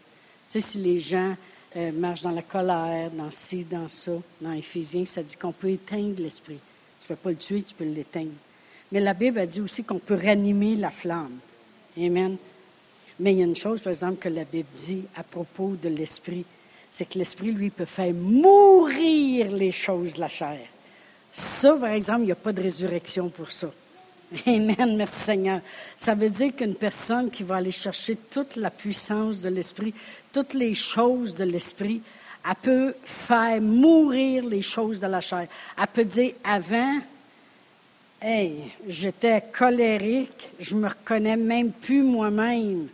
Tu 0.48 0.62
sais, 0.62 0.62
si 0.62 0.78
les 0.78 1.00
gens 1.00 1.36
euh, 1.76 1.92
marchent 1.92 2.22
dans 2.22 2.32
la 2.32 2.42
colère, 2.42 3.12
dans 3.12 3.32
ci, 3.32 3.64
dans 3.64 3.88
ça, 3.88 4.14
dans 4.40 4.54
Éphésiens, 4.54 5.06
ça 5.06 5.24
dit 5.24 5.36
qu'on 5.36 5.52
peut 5.52 5.70
éteindre 5.70 6.22
l'esprit. 6.22 6.60
Tu 7.02 7.12
ne 7.12 7.16
peux 7.16 7.22
pas 7.22 7.30
le 7.32 7.36
tuer, 7.36 7.64
tu 7.64 7.76
peux 7.76 7.84
l'éteindre. 7.84 8.32
Mais 8.92 9.00
la 9.00 9.14
Bible 9.14 9.40
a 9.40 9.46
dit 9.46 9.60
aussi 9.60 9.84
qu'on 9.84 10.00
peut 10.00 10.20
ranimer 10.22 10.76
la 10.76 10.92
flamme. 10.92 11.40
Amen. 11.98 12.38
Mais 13.20 13.34
il 13.34 13.40
y 13.40 13.42
a 13.42 13.46
une 13.46 13.56
chose, 13.56 13.82
par 13.82 13.92
exemple, 13.92 14.18
que 14.18 14.30
la 14.30 14.46
Bible 14.46 14.70
dit 14.74 15.04
à 15.16 15.24
propos 15.24 15.76
de 15.82 15.90
l'esprit, 15.90 16.46
c'est 16.94 17.06
que 17.06 17.18
l'esprit, 17.18 17.52
lui, 17.52 17.72
peut 17.72 17.86
faire 17.86 18.14
mourir 18.14 19.50
les 19.50 19.72
choses 19.72 20.14
de 20.14 20.20
la 20.20 20.28
chair. 20.28 20.60
Ça, 21.32 21.74
par 21.74 21.90
exemple, 21.90 22.20
il 22.20 22.26
n'y 22.26 22.32
a 22.32 22.36
pas 22.36 22.54
de 22.54 22.62
résurrection 22.62 23.30
pour 23.30 23.52
ça. 23.52 23.72
Amen, 24.46 24.96
merci 24.96 25.22
Seigneur. 25.22 25.62
Ça 25.98 26.14
veut 26.14 26.30
dire 26.30 26.56
qu'une 26.56 26.76
personne 26.76 27.32
qui 27.32 27.42
va 27.42 27.56
aller 27.56 27.72
chercher 27.72 28.16
toute 28.16 28.58
la 28.58 28.70
puissance 28.70 29.42
de 29.42 29.50
l'Esprit, 29.50 29.92
toutes 30.32 30.54
les 30.54 30.76
choses 30.76 31.34
de 31.34 31.46
l'Esprit, 31.46 32.04
elle 32.48 32.56
peut 32.62 32.94
faire 33.04 33.60
mourir 33.60 34.46
les 34.46 34.62
choses 34.62 35.00
de 35.00 35.08
la 35.08 35.20
chair. 35.20 35.48
Elle 35.76 35.88
peut 35.88 36.06
dire 36.06 36.34
avant, 36.44 37.00
hey, 38.22 38.72
j'étais 38.88 39.44
colérique, 39.52 40.48
je 40.60 40.76
me 40.76 40.90
reconnais 40.90 41.38
même 41.38 41.72
plus 41.72 42.04
moi-même. 42.04 42.88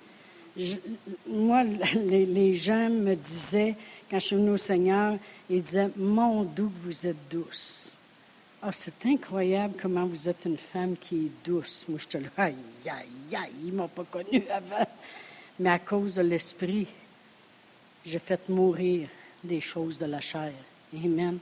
Moi, 1.28 1.64
les, 1.96 2.54
gens 2.54 2.90
me 2.90 3.16
disaient, 3.16 3.76
quand 4.10 4.20
je 4.20 4.26
suis 4.26 4.36
venue 4.36 4.52
au 4.52 4.58
Seigneur, 4.58 5.18
ils 5.50 5.62
disaient, 5.62 5.90
mon 5.96 6.44
doux, 6.44 6.72
vous 6.84 7.08
êtes 7.08 7.30
douce. 7.30 7.98
Ah, 8.62 8.72
c'est 8.74 9.06
incroyable 9.06 9.76
comment 9.82 10.06
vous 10.06 10.28
êtes 10.28 10.46
une 10.46 10.58
femme 10.58 10.96
qui 10.98 11.16
est 11.16 11.50
douce. 11.50 11.86
Moi, 11.88 12.00
je 12.02 12.08
te 12.08 12.18
là, 12.18 12.30
aïe, 12.38 12.56
aïe, 12.86 13.36
aïe, 13.36 13.52
ils 13.64 13.72
ne 13.72 13.78
m'ont 13.78 13.88
pas 13.88 14.04
connue 14.04 14.44
avant. 14.50 14.86
Mais 15.60 15.70
à 15.70 15.80
cause 15.80 16.16
de 16.16 16.22
l'esprit, 16.22 16.88
j'ai 18.06 18.20
fait 18.20 18.50
mourir 18.50 19.08
des 19.44 19.62
choses 19.62 19.98
de 19.98 20.06
la 20.06 20.20
chair. 20.20 20.52
Amen. 20.94 21.38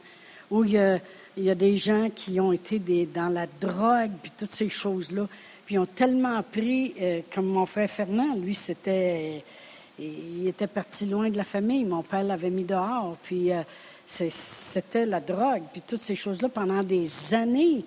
Où 0.52 0.64
il 0.64 0.72
y 0.72 1.50
a, 1.50 1.56
des 1.56 1.78
gens 1.78 2.10
qui 2.10 2.40
ont 2.40 2.52
été 2.52 2.80
dans 3.06 3.30
la 3.30 3.48
drogue, 3.48 4.12
puis 4.22 4.32
toutes 4.38 4.54
ces 4.54 4.70
choses-là, 4.70 5.28
puis 5.68 5.78
ont 5.78 5.86
tellement 5.86 6.42
pris, 6.44 6.94
euh, 7.00 7.22
comme 7.36 7.48
mon 7.48 7.66
frère 7.66 7.90
Fernand, 7.90 8.36
lui, 8.36 8.56
c'était, 8.56 9.44
il 10.00 10.48
était 10.48 10.66
parti 10.66 11.06
loin 11.06 11.30
de 11.30 11.36
la 11.36 11.44
famille. 11.44 11.84
Mon 11.84 12.04
père 12.04 12.24
l'avait 12.24 12.50
mis 12.50 12.64
dehors, 12.64 13.18
puis 13.22 13.52
euh, 13.52 13.64
c'était 14.06 15.06
la 15.06 15.20
drogue, 15.20 15.64
puis 15.74 15.82
toutes 15.86 16.00
ces 16.00 16.16
choses-là 16.16 16.48
pendant 16.48 16.82
des 16.82 17.34
années. 17.34 17.84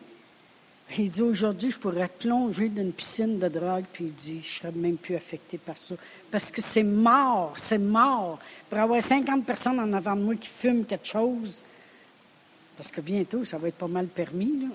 Il 0.98 1.08
dit 1.08 1.22
aujourd'hui, 1.22 1.70
je 1.70 1.78
pourrais 1.78 2.08
plonger 2.08 2.68
dans 2.68 2.82
une 2.82 2.92
piscine 2.92 3.38
de 3.38 3.48
drogue, 3.48 3.84
puis 3.90 4.04
il 4.04 4.14
dit, 4.14 4.42
je 4.44 4.58
serais 4.58 4.72
même 4.72 4.98
plus 4.98 5.16
affecté 5.16 5.56
par 5.56 5.78
ça. 5.78 5.94
Parce 6.30 6.50
que 6.50 6.60
c'est 6.60 6.82
mort, 6.82 7.54
c'est 7.56 7.78
mort. 7.78 8.40
Pour 8.68 8.78
avoir 8.78 9.02
50 9.02 9.46
personnes 9.46 9.80
en 9.80 9.90
avant 9.94 10.16
de 10.16 10.20
moi 10.20 10.34
qui 10.34 10.48
fument 10.48 10.84
quelque 10.84 11.06
chose, 11.06 11.62
parce 12.76 12.90
que 12.90 13.00
bientôt, 13.00 13.42
ça 13.46 13.56
va 13.56 13.68
être 13.68 13.76
pas 13.76 13.88
mal 13.88 14.06
permis, 14.08 14.68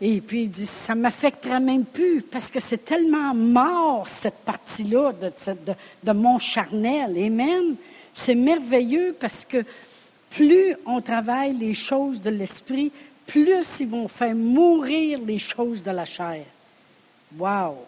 Et 0.00 0.20
puis 0.20 0.42
il 0.42 0.50
dit, 0.50 0.66
ça 0.66 0.94
ne 0.94 1.00
m'affectera 1.00 1.58
même 1.58 1.84
plus, 1.84 2.22
parce 2.22 2.50
que 2.50 2.60
c'est 2.60 2.84
tellement 2.84 3.34
mort, 3.34 4.08
cette 4.08 4.38
partie-là 4.44 5.12
de, 5.12 5.32
de, 6.02 6.12
mon 6.12 6.38
charnel. 6.38 7.16
Amen. 7.16 7.76
C'est 8.14 8.34
merveilleux 8.34 9.16
parce 9.18 9.44
que 9.44 9.64
plus 10.30 10.76
on 10.84 11.00
travaille 11.00 11.56
les 11.56 11.74
choses 11.74 12.20
de 12.20 12.30
l'esprit, 12.30 12.92
plus 13.26 13.80
ils 13.80 13.88
vont 13.88 14.08
faire 14.08 14.34
mourir 14.34 15.18
les 15.24 15.38
choses 15.38 15.82
de 15.82 15.90
la 15.90 16.04
chair. 16.04 16.44
Wow! 17.38 17.78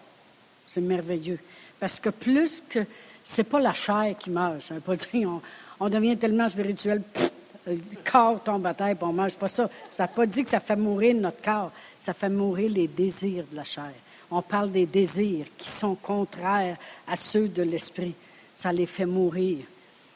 C'est 0.66 0.80
merveilleux. 0.80 1.38
Parce 1.78 2.00
que 2.00 2.10
plus 2.10 2.62
que 2.68 2.80
c'est 3.22 3.44
pas 3.44 3.60
la 3.60 3.74
chair 3.74 4.14
qui 4.18 4.30
meurt, 4.30 4.62
ça 4.62 4.74
veut 4.74 4.80
pas 4.80 4.96
dire 4.96 5.40
on, 5.78 5.88
devient 5.88 6.16
tellement 6.16 6.48
spirituel, 6.48 7.02
le 7.68 8.10
corps 8.10 8.42
tombe 8.42 8.66
à 8.66 8.74
terre 8.74 8.88
et 8.88 8.96
on 9.00 9.12
meurt. 9.12 9.30
C'est 9.30 9.38
pas 9.38 9.48
ça. 9.48 9.68
Ça 9.90 10.04
n'a 10.04 10.08
pas 10.08 10.26
dit 10.26 10.44
que 10.44 10.50
ça 10.50 10.60
fait 10.60 10.76
mourir 10.76 11.14
notre 11.14 11.42
corps. 11.42 11.72
Ça 12.00 12.14
fait 12.14 12.28
mourir 12.28 12.70
les 12.70 12.88
désirs 12.88 13.44
de 13.50 13.56
la 13.56 13.64
chair. 13.64 13.92
On 14.30 14.42
parle 14.42 14.70
des 14.70 14.86
désirs 14.86 15.46
qui 15.56 15.68
sont 15.68 15.94
contraires 15.94 16.76
à 17.06 17.16
ceux 17.16 17.48
de 17.48 17.62
l'esprit. 17.62 18.14
Ça 18.54 18.72
les 18.72 18.86
fait 18.86 19.06
mourir. 19.06 19.58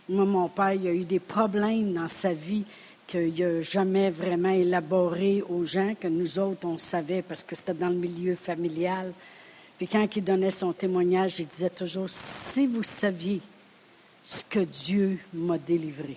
Moi, 0.08 0.24
mon 0.24 0.48
père, 0.48 0.72
il 0.72 0.86
a 0.86 0.92
eu 0.92 1.04
des 1.04 1.20
problèmes 1.20 1.94
dans 1.94 2.08
sa 2.08 2.32
vie 2.32 2.64
qu'il 3.06 3.34
n'a 3.34 3.62
jamais 3.62 4.10
vraiment 4.10 4.50
élaboré 4.50 5.42
aux 5.48 5.64
gens, 5.64 5.94
que 5.98 6.08
nous 6.08 6.38
autres, 6.38 6.66
on 6.66 6.78
savait 6.78 7.22
parce 7.22 7.42
que 7.42 7.54
c'était 7.54 7.74
dans 7.74 7.88
le 7.88 7.94
milieu 7.94 8.34
familial. 8.34 9.12
Puis 9.78 9.86
quand 9.86 10.06
il 10.16 10.24
donnait 10.24 10.50
son 10.50 10.72
témoignage, 10.72 11.38
il 11.40 11.46
disait 11.46 11.70
toujours, 11.70 12.08
si 12.08 12.66
vous 12.66 12.82
saviez 12.82 13.40
ce 14.22 14.44
que 14.44 14.60
Dieu 14.60 15.18
m'a 15.32 15.58
délivré. 15.58 16.16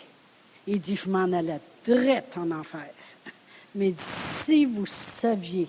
Il 0.67 0.79
dit, 0.79 0.95
je 0.95 1.09
m'en 1.09 1.31
allais 1.31 1.59
direct 1.85 2.37
en 2.37 2.51
enfer. 2.51 2.89
Mais 3.75 3.93
si 3.95 4.65
vous 4.65 4.85
saviez 4.85 5.67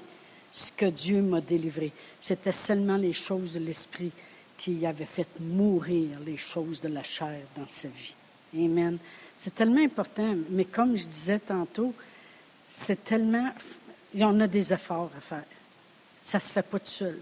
ce 0.51 0.73
que 0.73 0.87
Dieu 0.87 1.21
m'a 1.21 1.41
délivré, 1.41 1.93
c'était 2.21 2.53
seulement 2.53 2.97
les 2.97 3.13
choses 3.13 3.55
de 3.55 3.61
l'esprit 3.61 4.13
qui 4.59 4.87
avait 4.87 5.05
fait 5.05 5.29
mourir 5.41 6.19
les 6.25 6.37
choses 6.37 6.81
de 6.81 6.89
la 6.89 7.03
chair 7.03 7.41
dans 7.57 7.67
sa 7.67 7.89
vie. 7.89 8.15
Amen. 8.55 8.99
C'est 9.37 9.55
tellement 9.55 9.83
important, 9.83 10.35
mais 10.51 10.65
comme 10.65 10.97
je 10.97 11.05
disais 11.05 11.39
tantôt, 11.39 11.93
c'est 12.71 13.05
tellement. 13.05 13.51
Il 14.15 14.25
en 14.25 14.41
a 14.41 14.47
des 14.47 14.73
efforts 14.73 15.11
à 15.17 15.21
faire. 15.21 15.45
Ça 16.23 16.41
se 16.41 16.51
fait 16.51 16.63
pas 16.63 16.79
tout 16.79 16.87
seul. 16.87 17.19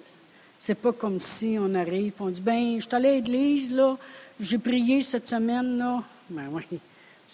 C'est 0.56 0.76
pas 0.76 0.92
comme 0.92 1.18
si 1.18 1.56
on 1.58 1.74
arrive 1.74 2.12
et 2.12 2.22
on 2.22 2.30
dit 2.30 2.40
ben, 2.40 2.76
je 2.76 2.87
suis 2.87 2.94
allé 2.94 3.08
à 3.08 3.12
l'église, 3.14 3.72
là, 3.72 3.96
j'ai 4.38 4.58
prié 4.58 5.00
cette 5.00 5.29
semaine, 5.29 5.77
là. 5.79 6.02
Ben 6.31 6.48
oui, 6.52 6.79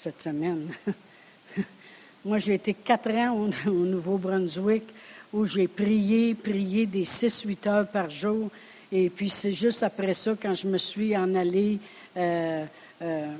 cette 0.00 0.22
semaine. 0.22 0.68
Moi, 2.24 2.38
j'ai 2.38 2.54
été 2.54 2.74
quatre 2.74 3.10
ans 3.10 3.36
au, 3.36 3.68
au 3.70 3.84
Nouveau-Brunswick 3.84 4.84
où 5.32 5.44
j'ai 5.44 5.68
prié, 5.68 6.34
prié 6.34 6.86
des 6.86 7.04
six, 7.04 7.42
huit 7.42 7.66
heures 7.66 7.86
par 7.86 8.10
jour. 8.10 8.50
Et 8.90 9.08
puis 9.10 9.28
c'est 9.28 9.52
juste 9.52 9.82
après 9.82 10.14
ça, 10.14 10.34
quand 10.40 10.54
je 10.54 10.66
me 10.66 10.78
suis 10.78 11.16
en 11.16 11.34
allée 11.34 11.78
euh, 12.16 12.64
euh, 13.02 13.34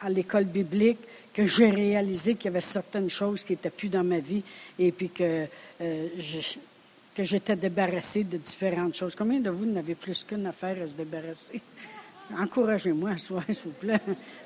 à, 0.00 0.10
l'école 0.10 0.44
biblique, 0.44 0.98
que 1.32 1.46
j'ai 1.46 1.70
réalisé 1.70 2.34
qu'il 2.34 2.46
y 2.46 2.48
avait 2.48 2.60
certaines 2.60 3.10
choses 3.10 3.44
qui 3.44 3.52
n'étaient 3.52 3.70
plus 3.70 3.88
dans 3.88 4.04
ma 4.04 4.18
vie 4.18 4.42
et 4.78 4.90
puis 4.90 5.10
que, 5.10 5.46
euh, 5.80 6.08
que 7.14 7.22
j'étais 7.22 7.56
débarrassée 7.56 8.24
de 8.24 8.38
différentes 8.38 8.94
choses. 8.94 9.14
Combien 9.14 9.40
de 9.40 9.50
vous 9.50 9.66
n'avez 9.66 9.94
plus 9.94 10.24
qu'une 10.24 10.46
affaire 10.46 10.82
à 10.82 10.86
se 10.86 10.94
débarrasser? 10.94 11.60
Encouragez-moi 12.30 13.16
s'il 13.52 13.62
vous 13.64 13.72
plaît. 13.74 14.00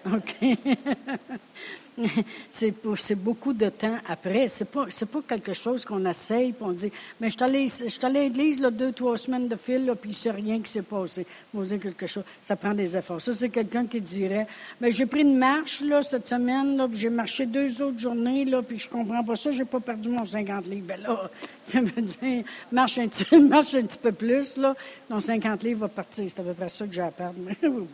c'est, 2.48 3.14
beaucoup 3.14 3.52
de 3.52 3.68
temps 3.68 3.98
après. 4.08 4.48
C'est 4.48 4.64
pas, 4.64 4.86
pas 4.86 5.22
quelque 5.26 5.52
chose 5.52 5.84
qu'on 5.84 6.04
essaye, 6.04 6.52
puis 6.52 6.64
on 6.64 6.72
dit, 6.72 6.92
mais 7.20 7.28
je 7.28 7.34
suis 7.34 7.42
allé, 7.42 7.68
à 8.02 8.08
l'église, 8.08 8.58
deux, 8.58 8.92
trois 8.92 9.16
semaines 9.16 9.48
de 9.48 9.56
fil, 9.56 9.92
puis 10.00 10.14
c'est 10.14 10.30
rien 10.30 10.60
qui 10.60 10.70
s'est 10.70 10.82
passé. 10.82 11.26
Vous 11.52 11.64
dire 11.64 11.80
quelque 11.80 12.06
chose. 12.06 12.24
Ça 12.40 12.56
prend 12.56 12.74
des 12.74 12.96
efforts. 12.96 13.20
Ça, 13.20 13.32
c'est 13.32 13.48
quelqu'un 13.48 13.86
qui 13.86 14.00
dirait, 14.00 14.46
mais 14.80 14.90
j'ai 14.90 15.06
pris 15.06 15.22
une 15.22 15.36
marche, 15.36 15.80
là, 15.82 16.02
cette 16.02 16.28
semaine, 16.28 16.76
là, 16.76 16.88
puis 16.88 16.98
j'ai 16.98 17.10
marché 17.10 17.46
deux 17.46 17.82
autres 17.82 17.98
journées, 17.98 18.44
là, 18.44 18.62
puis 18.62 18.78
je 18.78 18.88
comprends 18.88 19.22
pas 19.24 19.36
ça, 19.36 19.50
j'ai 19.52 19.64
pas 19.64 19.80
perdu 19.80 20.10
mon 20.10 20.24
50 20.24 20.66
livres. 20.66 20.86
Ben 20.86 21.00
là, 21.00 21.30
ça 21.64 21.80
veut 21.80 22.02
dire, 22.02 22.44
marche 22.72 22.98
un 22.98 23.08
petit, 23.08 23.36
marche 23.38 23.74
un 23.74 23.82
petit 23.82 23.98
peu 23.98 24.12
plus, 24.12 24.56
là, 24.56 24.74
ton 25.08 25.20
50 25.20 25.62
livres 25.64 25.80
va 25.80 25.88
partir. 25.88 26.24
C'est 26.28 26.40
à 26.40 26.42
peu 26.42 26.54
près 26.54 26.68
ça 26.68 26.86
que 26.86 26.92
j'ai 26.92 27.02
à 27.02 27.10
perdre. 27.10 27.38
oh 27.64 27.86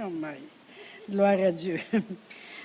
oh 0.00 0.10
my. 0.10 0.36
Gloire 1.08 1.38
à 1.38 1.52
Dieu. 1.52 1.78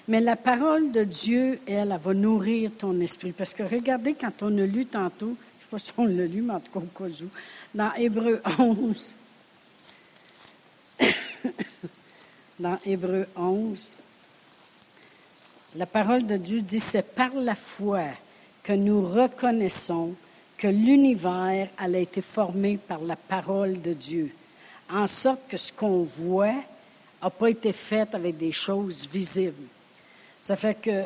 Mais 0.09 0.21
la 0.21 0.35
parole 0.35 0.91
de 0.91 1.03
Dieu, 1.03 1.59
elle, 1.67 1.91
elle 1.91 1.99
va 2.03 2.13
nourrir 2.15 2.71
ton 2.75 2.99
esprit. 2.99 3.31
Parce 3.31 3.53
que 3.53 3.61
regardez, 3.61 4.15
quand 4.15 4.41
on 4.41 4.57
a 4.57 4.65
lu 4.65 4.87
tantôt, 4.87 5.27
je 5.27 5.31
ne 5.31 5.61
sais 5.61 5.69
pas 5.69 5.77
si 5.77 5.91
on 5.99 6.05
l'a 6.05 6.25
lu, 6.25 6.41
mais 6.41 6.53
en 6.53 6.59
tout 6.59 6.71
cas 6.71 6.79
au 6.79 6.97
cas 6.97 7.03
où, 7.23 7.29
dans 7.75 7.93
Hébreu 7.93 8.41
11, 8.57 9.13
dans 12.59 12.79
Hébreu 12.83 13.27
11, 13.35 13.95
la 15.75 15.85
parole 15.85 16.25
de 16.25 16.37
Dieu 16.37 16.63
dit, 16.63 16.79
c'est 16.79 17.03
par 17.03 17.35
la 17.35 17.53
foi 17.53 18.05
que 18.63 18.73
nous 18.73 19.07
reconnaissons 19.07 20.15
que 20.57 20.67
l'univers 20.67 21.69
a 21.77 21.87
été 21.87 22.21
formé 22.23 22.77
par 22.77 23.01
la 23.01 23.15
parole 23.15 23.79
de 23.79 23.93
Dieu, 23.93 24.31
en 24.89 25.05
sorte 25.05 25.41
que 25.47 25.57
ce 25.57 25.71
qu'on 25.71 26.01
voit 26.01 26.63
n'a 27.21 27.29
pas 27.29 27.51
été 27.51 27.71
fait 27.73 28.15
avec 28.15 28.37
des 28.37 28.51
choses 28.51 29.07
visibles. 29.07 29.67
Ça 30.41 30.55
fait 30.55 30.75
que 30.75 31.03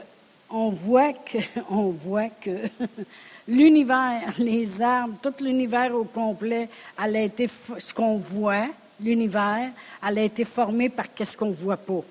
on 0.53 0.69
voit 0.69 1.13
que, 1.13 1.39
on 1.69 1.89
voit 1.89 2.29
que 2.29 2.51
l'univers, 3.47 4.33
les 4.37 4.81
arbres, 4.81 5.17
tout 5.21 5.33
l'univers 5.43 5.93
au 5.95 6.03
complet, 6.03 6.69
été, 7.13 7.49
ce 7.77 7.93
qu'on 7.93 8.17
voit, 8.17 8.67
l'univers, 9.01 9.71
a 10.01 10.11
été 10.13 10.45
formé 10.45 10.89
par 10.89 11.13
qu'est-ce 11.13 11.35
qu'on 11.35 11.51
voit 11.51 11.77
pas. 11.77 12.01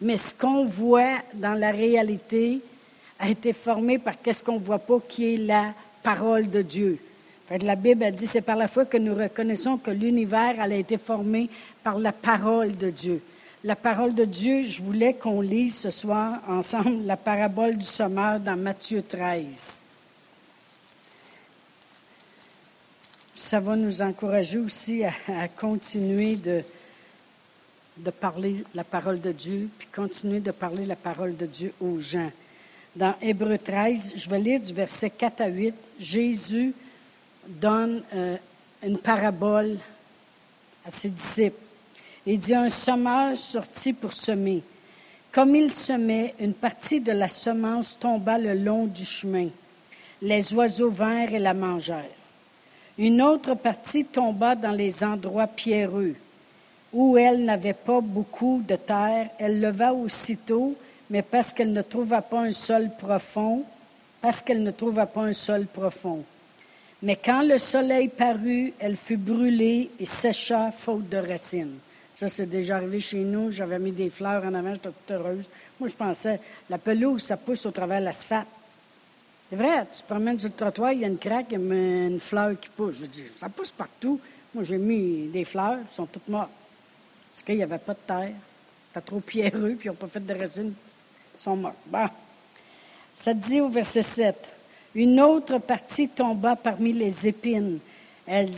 Mais 0.00 0.16
ce 0.16 0.34
qu'on 0.34 0.66
voit 0.66 1.18
dans 1.34 1.54
la 1.54 1.70
réalité 1.70 2.60
a 3.18 3.28
été 3.28 3.52
formé 3.52 3.98
par 3.98 4.20
qu'est-ce 4.20 4.44
qu'on 4.44 4.58
voit 4.58 4.78
pas, 4.78 5.00
qui 5.08 5.34
est 5.34 5.38
la 5.38 5.74
parole 6.02 6.48
de 6.48 6.62
Dieu. 6.62 6.98
La 7.62 7.74
Bible 7.76 8.04
a 8.04 8.10
dit, 8.10 8.26
c'est 8.26 8.42
par 8.42 8.56
la 8.56 8.68
foi 8.68 8.84
que 8.84 8.98
nous 8.98 9.14
reconnaissons 9.14 9.78
que 9.78 9.90
l'univers 9.90 10.60
a 10.60 10.68
été 10.68 10.98
formé 10.98 11.48
par 11.82 11.98
la 11.98 12.12
parole 12.12 12.76
de 12.76 12.90
Dieu 12.90 13.22
la 13.64 13.76
parole 13.76 14.14
de 14.14 14.24
Dieu, 14.24 14.64
je 14.64 14.80
voulais 14.80 15.14
qu'on 15.14 15.40
lise 15.40 15.78
ce 15.78 15.90
soir 15.90 16.40
ensemble 16.46 17.04
la 17.04 17.16
parabole 17.16 17.76
du 17.76 17.84
sommeur 17.84 18.38
dans 18.38 18.56
Matthieu 18.56 19.02
13. 19.02 19.84
Ça 23.34 23.60
va 23.60 23.76
nous 23.76 24.02
encourager 24.02 24.58
aussi 24.58 25.02
à, 25.04 25.48
continuer 25.48 26.36
de, 26.36 26.62
parler 28.20 28.64
la 28.74 28.84
parole 28.84 29.20
de 29.20 29.32
Dieu, 29.32 29.68
puis 29.78 29.88
continuer 29.88 30.40
de 30.40 30.50
parler 30.50 30.84
la 30.84 30.96
parole 30.96 31.36
de 31.36 31.46
Dieu 31.46 31.72
aux 31.80 32.00
gens. 32.00 32.30
Dans 32.94 33.14
Hébreu 33.20 33.58
13, 33.58 34.12
je 34.16 34.30
vais 34.30 34.38
lire 34.38 34.60
du 34.60 34.72
verset 34.72 35.10
4 35.10 35.40
à 35.40 35.46
8. 35.48 35.74
Jésus 35.98 36.74
donne 37.46 38.02
euh, 38.14 38.36
une 38.82 38.98
parabole 38.98 39.78
à 40.84 40.90
ses 40.90 41.10
disciples. 41.10 41.67
Il 42.30 42.38
dit 42.38 42.54
un 42.54 42.68
semeur 42.68 43.38
sortit 43.38 43.94
pour 43.94 44.12
semer. 44.12 44.62
Comme 45.32 45.56
il 45.56 45.70
semait, 45.70 46.34
une 46.38 46.52
partie 46.52 47.00
de 47.00 47.10
la 47.10 47.26
semence 47.26 47.98
tomba 47.98 48.36
le 48.36 48.52
long 48.52 48.84
du 48.84 49.06
chemin. 49.06 49.48
Les 50.20 50.52
oiseaux 50.52 50.90
vinrent 50.90 51.32
et 51.32 51.38
la 51.38 51.54
mangèrent. 51.54 52.04
Une 52.98 53.22
autre 53.22 53.54
partie 53.54 54.04
tomba 54.04 54.54
dans 54.56 54.72
les 54.72 55.02
endroits 55.02 55.46
pierreux, 55.46 56.16
où 56.92 57.16
elle 57.16 57.46
n'avait 57.46 57.72
pas 57.72 58.02
beaucoup 58.02 58.62
de 58.68 58.76
terre. 58.76 59.30
Elle 59.38 59.62
leva 59.62 59.94
aussitôt, 59.94 60.74
mais 61.08 61.22
parce 61.22 61.54
qu'elle 61.54 61.72
ne 61.72 61.80
trouva 61.80 62.20
pas 62.20 62.40
un 62.40 62.52
sol 62.52 62.90
profond, 62.98 63.64
parce 64.20 64.42
qu'elle 64.42 64.62
ne 64.62 64.70
trouva 64.70 65.06
pas 65.06 65.22
un 65.22 65.32
sol 65.32 65.64
profond. 65.64 66.22
Mais 67.02 67.16
quand 67.16 67.40
le 67.40 67.56
soleil 67.56 68.08
parut, 68.08 68.74
elle 68.78 68.98
fut 68.98 69.16
brûlée 69.16 69.90
et 69.98 70.04
sécha 70.04 70.70
faute 70.72 71.08
de 71.08 71.16
racines. 71.16 71.78
Ça, 72.18 72.26
c'est 72.28 72.46
déjà 72.46 72.74
arrivé 72.74 72.98
chez 72.98 73.20
nous. 73.20 73.52
J'avais 73.52 73.78
mis 73.78 73.92
des 73.92 74.10
fleurs 74.10 74.42
en 74.44 74.52
avant, 74.52 74.74
j'étais 74.74 74.88
toute 74.88 75.10
heureuse. 75.12 75.48
Moi, 75.78 75.88
je 75.88 75.94
pensais, 75.94 76.40
la 76.68 76.76
pelouse, 76.76 77.22
ça 77.22 77.36
pousse 77.36 77.64
au 77.64 77.70
travers 77.70 78.00
de 78.00 78.06
l'asphalte. 78.06 78.48
C'est 79.48 79.54
vrai, 79.54 79.86
tu 79.92 80.02
te 80.02 80.06
promènes 80.08 80.36
sur 80.36 80.48
le 80.48 80.54
trottoir, 80.56 80.92
il 80.92 80.98
y 80.98 81.04
a 81.04 81.06
une 81.06 81.16
craque, 81.16 81.46
il 81.50 81.60
y 81.60 81.62
a 81.62 82.06
une 82.06 82.18
fleur 82.18 82.58
qui 82.58 82.70
pousse. 82.70 82.96
Je 82.96 83.06
dis, 83.06 83.22
ça 83.36 83.48
pousse 83.48 83.70
partout. 83.70 84.18
Moi, 84.52 84.64
j'ai 84.64 84.78
mis 84.78 85.28
des 85.28 85.44
fleurs, 85.44 85.74
elles 85.74 85.94
sont 85.94 86.06
toutes 86.06 86.26
mortes. 86.26 86.50
Parce 87.30 87.44
qu'il 87.44 87.54
n'y 87.54 87.62
avait 87.62 87.78
pas 87.78 87.94
de 87.94 88.00
terre. 88.04 88.32
C'était 88.88 89.06
trop 89.06 89.20
pierreux, 89.20 89.76
puis 89.78 89.86
ils 89.86 89.90
n'ont 89.90 89.94
pas 89.94 90.08
fait 90.08 90.26
de 90.26 90.34
résine. 90.34 90.74
Ils 91.36 91.40
sont 91.40 91.54
morts. 91.54 91.74
Bon. 91.86 92.08
Ça 93.14 93.32
dit 93.32 93.60
au 93.60 93.68
verset 93.68 94.02
7. 94.02 94.34
Une 94.96 95.20
autre 95.20 95.58
partie 95.58 96.08
tomba 96.08 96.56
parmi 96.56 96.92
les 96.92 97.28
épines. 97.28 97.78
Elles, 98.26 98.50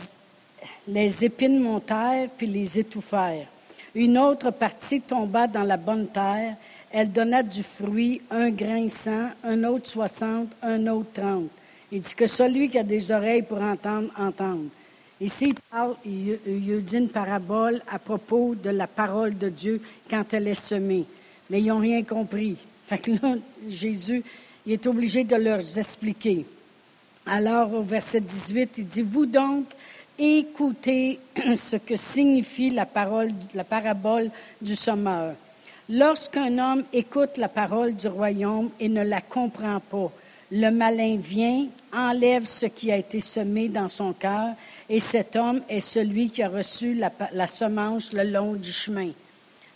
les 0.87 1.25
épines 1.25 1.59
montèrent 1.59 2.29
puis 2.37 2.47
les 2.47 2.79
étouffèrent. 2.79 3.47
Une 3.93 4.17
autre 4.17 4.51
partie 4.51 5.01
tomba 5.01 5.47
dans 5.47 5.63
la 5.63 5.77
bonne 5.77 6.07
terre. 6.07 6.55
Elle 6.91 7.11
donna 7.11 7.43
du 7.43 7.63
fruit, 7.63 8.21
un 8.29 8.49
grain 8.49 8.89
cent, 8.89 9.29
un 9.43 9.63
autre 9.63 9.89
soixante, 9.89 10.49
un 10.61 10.87
autre 10.87 11.13
trente. 11.13 11.49
Il 11.91 12.01
dit 12.01 12.15
que 12.15 12.27
celui 12.27 12.69
qui 12.69 12.77
a 12.77 12.83
des 12.83 13.11
oreilles 13.11 13.41
pour 13.41 13.61
entendre, 13.61 14.09
entende. 14.17 14.67
Ici, 15.19 15.49
il 15.49 15.55
parle, 15.69 15.95
il, 16.05 16.83
dit 16.83 16.97
une 16.97 17.09
parabole 17.09 17.81
à 17.87 17.99
propos 17.99 18.55
de 18.55 18.69
la 18.69 18.87
parole 18.87 19.37
de 19.37 19.49
Dieu 19.49 19.81
quand 20.09 20.23
elle 20.33 20.47
est 20.47 20.55
semée. 20.55 21.05
Mais 21.49 21.61
ils 21.61 21.67
n'ont 21.67 21.79
rien 21.79 22.03
compris. 22.03 22.57
Fait 22.87 22.97
que 22.97 23.11
là, 23.11 23.35
Jésus, 23.69 24.23
il 24.65 24.73
est 24.73 24.87
obligé 24.87 25.23
de 25.23 25.35
leur 25.35 25.59
expliquer. 25.77 26.45
Alors, 27.25 27.73
au 27.73 27.83
verset 27.83 28.21
18, 28.21 28.79
il 28.79 28.87
dit, 28.87 29.01
vous 29.01 29.25
donc, 29.25 29.65
écoutez 30.21 31.19
ce 31.55 31.77
que 31.77 31.95
signifie 31.95 32.69
la, 32.69 32.85
parole, 32.85 33.31
la 33.55 33.63
parabole 33.63 34.29
du 34.61 34.75
sommeur. 34.75 35.33
Lorsqu'un 35.89 36.57
homme 36.59 36.83
écoute 36.93 37.37
la 37.37 37.49
parole 37.49 37.95
du 37.95 38.07
royaume 38.07 38.69
et 38.79 38.87
ne 38.87 39.03
la 39.03 39.19
comprend 39.19 39.79
pas, 39.79 40.11
le 40.51 40.69
malin 40.69 41.17
vient, 41.17 41.65
enlève 41.91 42.45
ce 42.45 42.67
qui 42.67 42.91
a 42.91 42.97
été 42.97 43.19
semé 43.19 43.67
dans 43.67 43.87
son 43.87 44.13
cœur, 44.13 44.53
et 44.89 44.99
cet 44.99 45.35
homme 45.35 45.61
est 45.67 45.79
celui 45.79 46.29
qui 46.29 46.43
a 46.43 46.49
reçu 46.49 46.93
la, 46.93 47.47
semence 47.47 48.13
le 48.13 48.23
long 48.23 48.53
du 48.53 48.71
chemin. 48.71 49.09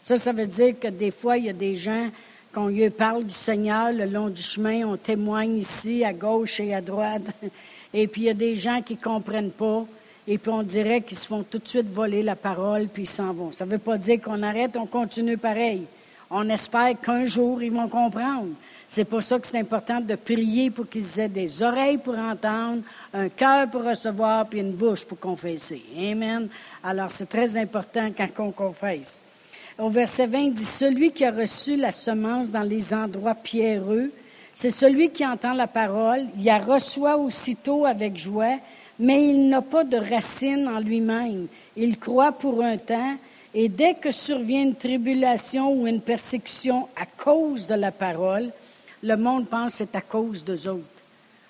Ça, 0.04 0.18
ça 0.18 0.32
veut 0.32 0.46
dire 0.46 0.80
que 0.80 0.90
des 0.90 1.12
fois, 1.12 1.38
il 1.38 1.46
y 1.46 1.50
a 1.50 1.54
des 1.54 1.76
gens, 1.76 2.10
qu'on 2.54 2.68
lui 2.68 2.90
parle 2.90 3.24
du 3.24 3.34
Seigneur 3.34 3.92
le 3.92 4.06
long 4.06 4.30
du 4.30 4.42
chemin, 4.42 4.86
on 4.86 4.98
témoigne 4.98 5.58
ici, 5.58 6.06
à 6.06 6.14
gauche 6.14 6.60
et 6.60 6.74
à 6.74 6.82
droite, 6.82 7.24
et 7.94 8.08
puis 8.08 8.24
il 8.24 8.26
y 8.26 8.30
a 8.30 8.36
des 8.36 8.56
gens 8.56 8.82
qui 8.82 8.94
ne 8.94 9.02
comprennent 9.02 9.52
pas, 9.52 9.86
et 10.28 10.38
puis 10.38 10.52
on 10.52 10.64
dirait 10.64 11.02
qu'ils 11.02 11.18
se 11.18 11.28
font 11.28 11.44
tout 11.44 11.60
de 11.60 11.68
suite 11.68 11.88
voler 11.88 12.24
la 12.24 12.36
parole, 12.36 12.88
puis 12.88 13.04
ils 13.04 13.08
s'en 13.08 13.34
vont. 13.34 13.52
Ça 13.52 13.66
ne 13.66 13.72
veut 13.72 13.78
pas 13.80 13.98
dire 13.98 14.22
qu'on 14.22 14.42
arrête, 14.42 14.76
on 14.76 14.88
continue 14.88 15.38
pareil. 15.38 15.86
On 16.30 16.50
espère 16.50 17.00
qu'un 17.00 17.26
jour, 17.26 17.62
ils 17.62 17.72
vont 17.72 17.88
comprendre. 17.88 18.50
C'est 18.88 19.06
pour 19.06 19.22
ça 19.22 19.40
que 19.40 19.48
c'est 19.48 19.60
important 19.60 20.00
de 20.00 20.16
prier 20.16 20.70
pour 20.70 20.90
qu'ils 20.90 21.20
aient 21.20 21.30
des 21.30 21.62
oreilles 21.62 21.98
pour 21.98 22.18
entendre, 22.18 22.82
un 23.14 23.30
cœur 23.30 23.70
pour 23.70 23.84
recevoir, 23.84 24.48
puis 24.48 24.60
une 24.60 24.74
bouche 24.74 25.06
pour 25.06 25.20
confesser. 25.20 25.82
Amen. 25.98 26.50
Alors, 26.84 27.12
c'est 27.12 27.30
très 27.30 27.58
important 27.58 28.10
quand 28.16 28.30
on 28.40 28.52
confesse. 28.52 29.22
Au 29.78 29.90
verset 29.90 30.28
20, 30.28 30.38
il 30.40 30.54
dit, 30.54 30.66
Celui 30.66 31.12
qui 31.12 31.26
a 31.26 31.32
reçu 31.32 31.76
la 31.76 31.92
semence 31.92 32.50
dans 32.50 32.64
les 32.64 32.94
endroits 32.94 33.36
pierreux, 33.36 34.12
c'est 34.54 34.70
celui 34.70 35.10
qui 35.10 35.26
entend 35.26 35.54
la 35.54 35.68
parole, 35.68 36.28
il 36.38 36.46
la 36.46 36.60
reçoit 36.60 37.18
aussitôt 37.18 37.86
avec 37.86 38.18
joie, 38.18 38.58
mais 39.00 39.24
il 39.24 39.50
n'a 39.50 39.62
pas 39.62 39.84
de 39.84 39.98
racine 39.98 40.68
en 40.68 40.80
lui-même. 40.80 41.48
Il 41.76 41.98
croit 42.00 42.32
pour 42.32 42.64
un 42.64 42.78
temps, 42.78 43.18
et 43.54 43.70
dès 43.70 43.96
que 43.96 44.12
survient 44.12 44.64
une 44.64 44.76
tribulation 44.76 45.74
ou 45.74 45.88
une 45.88 46.02
persécution 46.02 46.88
à 46.96 47.06
cause 47.06 47.68
de 47.68 47.76
la 47.76 47.92
parole, 47.92 48.52
le 49.02 49.16
monde 49.16 49.48
pense 49.48 49.74
que 49.74 49.78
c'est 49.80 49.96
à 49.96 50.02
cause 50.02 50.44
d'eux 50.44 50.68
autres. 50.68 50.84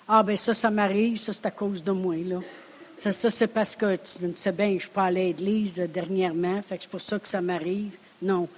Ah, 0.08 0.22
ben 0.22 0.36
ça, 0.36 0.54
ça 0.54 0.70
m'arrive, 0.70 1.18
ça, 1.18 1.32
c'est 1.32 1.46
à 1.46 1.50
cause 1.50 1.82
de 1.82 1.90
moi, 1.90 2.16
là. 2.16 2.38
Ça, 2.96 3.12
c'est 3.12 3.48
parce 3.48 3.76
que, 3.76 3.96
tu 3.96 4.32
sais 4.36 4.52
bien, 4.52 4.74
je 4.74 4.82
suis 4.82 4.90
pas 4.90 5.04
allé 5.04 5.20
à 5.20 5.24
l'église 5.24 5.76
dernièrement, 5.92 6.62
fait 6.62 6.76
que 6.76 6.84
c'est 6.84 6.90
pour 6.90 7.00
ça 7.00 7.18
que 7.18 7.28
ça 7.28 7.40
m'arrive. 7.40 7.96
Non. 8.22 8.48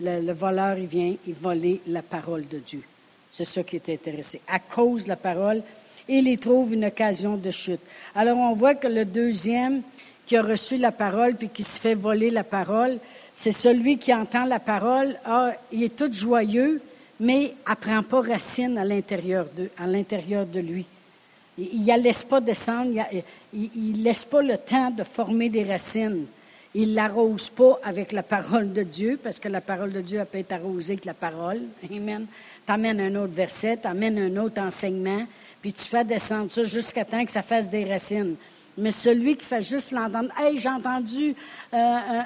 Le, 0.00 0.20
le, 0.20 0.32
voleur, 0.32 0.76
il 0.78 0.86
vient, 0.86 1.14
il 1.26 1.34
voler 1.34 1.80
la 1.86 2.02
parole 2.02 2.48
de 2.48 2.58
Dieu. 2.58 2.82
C'est 3.30 3.44
ça 3.44 3.62
qui 3.62 3.76
est 3.76 3.88
intéressé. 3.88 4.40
À 4.48 4.58
cause 4.58 5.04
de 5.04 5.10
la 5.10 5.16
parole, 5.16 5.62
il 6.08 6.28
y 6.28 6.38
trouve 6.38 6.74
une 6.74 6.84
occasion 6.84 7.36
de 7.36 7.50
chute. 7.50 7.80
Alors 8.14 8.38
on 8.38 8.54
voit 8.54 8.74
que 8.74 8.88
le 8.88 9.04
deuxième 9.04 9.82
qui 10.26 10.36
a 10.36 10.42
reçu 10.42 10.76
la 10.76 10.92
parole 10.92 11.34
puis 11.34 11.48
qui 11.48 11.62
se 11.62 11.78
fait 11.78 11.94
voler 11.94 12.30
la 12.30 12.44
parole, 12.44 12.98
c'est 13.34 13.52
celui 13.52 13.98
qui 13.98 14.14
entend 14.14 14.44
la 14.44 14.60
parole, 14.60 15.18
ah, 15.24 15.52
il 15.72 15.82
est 15.82 15.96
tout 15.96 16.12
joyeux, 16.12 16.80
mais 17.20 17.54
apprend 17.66 18.02
pas 18.02 18.20
racine 18.20 18.78
à 18.78 18.84
l'intérieur 18.84 19.46
de, 19.56 19.70
à 19.78 19.86
l'intérieur 19.86 20.46
de 20.46 20.60
lui. 20.60 20.86
Il 21.56 21.84
ne 21.84 22.02
laisse 22.02 22.24
pas 22.24 22.40
descendre, 22.40 22.92
il 23.52 23.98
ne 23.98 24.02
laisse 24.02 24.24
pas 24.24 24.42
le 24.42 24.56
temps 24.58 24.90
de 24.90 25.04
former 25.04 25.48
des 25.48 25.62
racines. 25.62 26.26
Il 26.74 26.90
ne 26.90 26.96
l'arrose 26.96 27.48
pas 27.50 27.78
avec 27.84 28.10
la 28.10 28.24
parole 28.24 28.72
de 28.72 28.82
Dieu, 28.82 29.20
parce 29.22 29.38
que 29.38 29.48
la 29.48 29.60
parole 29.60 29.92
de 29.92 30.00
Dieu 30.00 30.20
peut 30.30 30.38
être 30.38 30.52
arrosée 30.52 30.94
avec 30.94 31.04
la 31.04 31.14
parole. 31.14 31.60
Amen. 31.88 32.26
Tu 32.66 32.72
amènes 32.72 33.00
un 33.00 33.14
autre 33.14 33.32
verset, 33.32 33.78
tu 33.80 33.86
amènes 33.86 34.18
un 34.18 34.42
autre 34.42 34.60
enseignement, 34.60 35.24
puis 35.64 35.72
tu 35.72 35.84
fais 35.84 36.04
descendre 36.04 36.50
ça 36.50 36.62
jusqu'à 36.64 37.06
temps 37.06 37.24
que 37.24 37.32
ça 37.32 37.40
fasse 37.40 37.70
des 37.70 37.84
racines. 37.84 38.36
Mais 38.76 38.90
celui 38.90 39.34
qui 39.34 39.46
fait 39.46 39.62
juste 39.62 39.92
l'entendre, 39.92 40.28
hey, 40.38 40.58
j'ai 40.58 40.68
entendu 40.68 41.34
euh, 41.72 41.76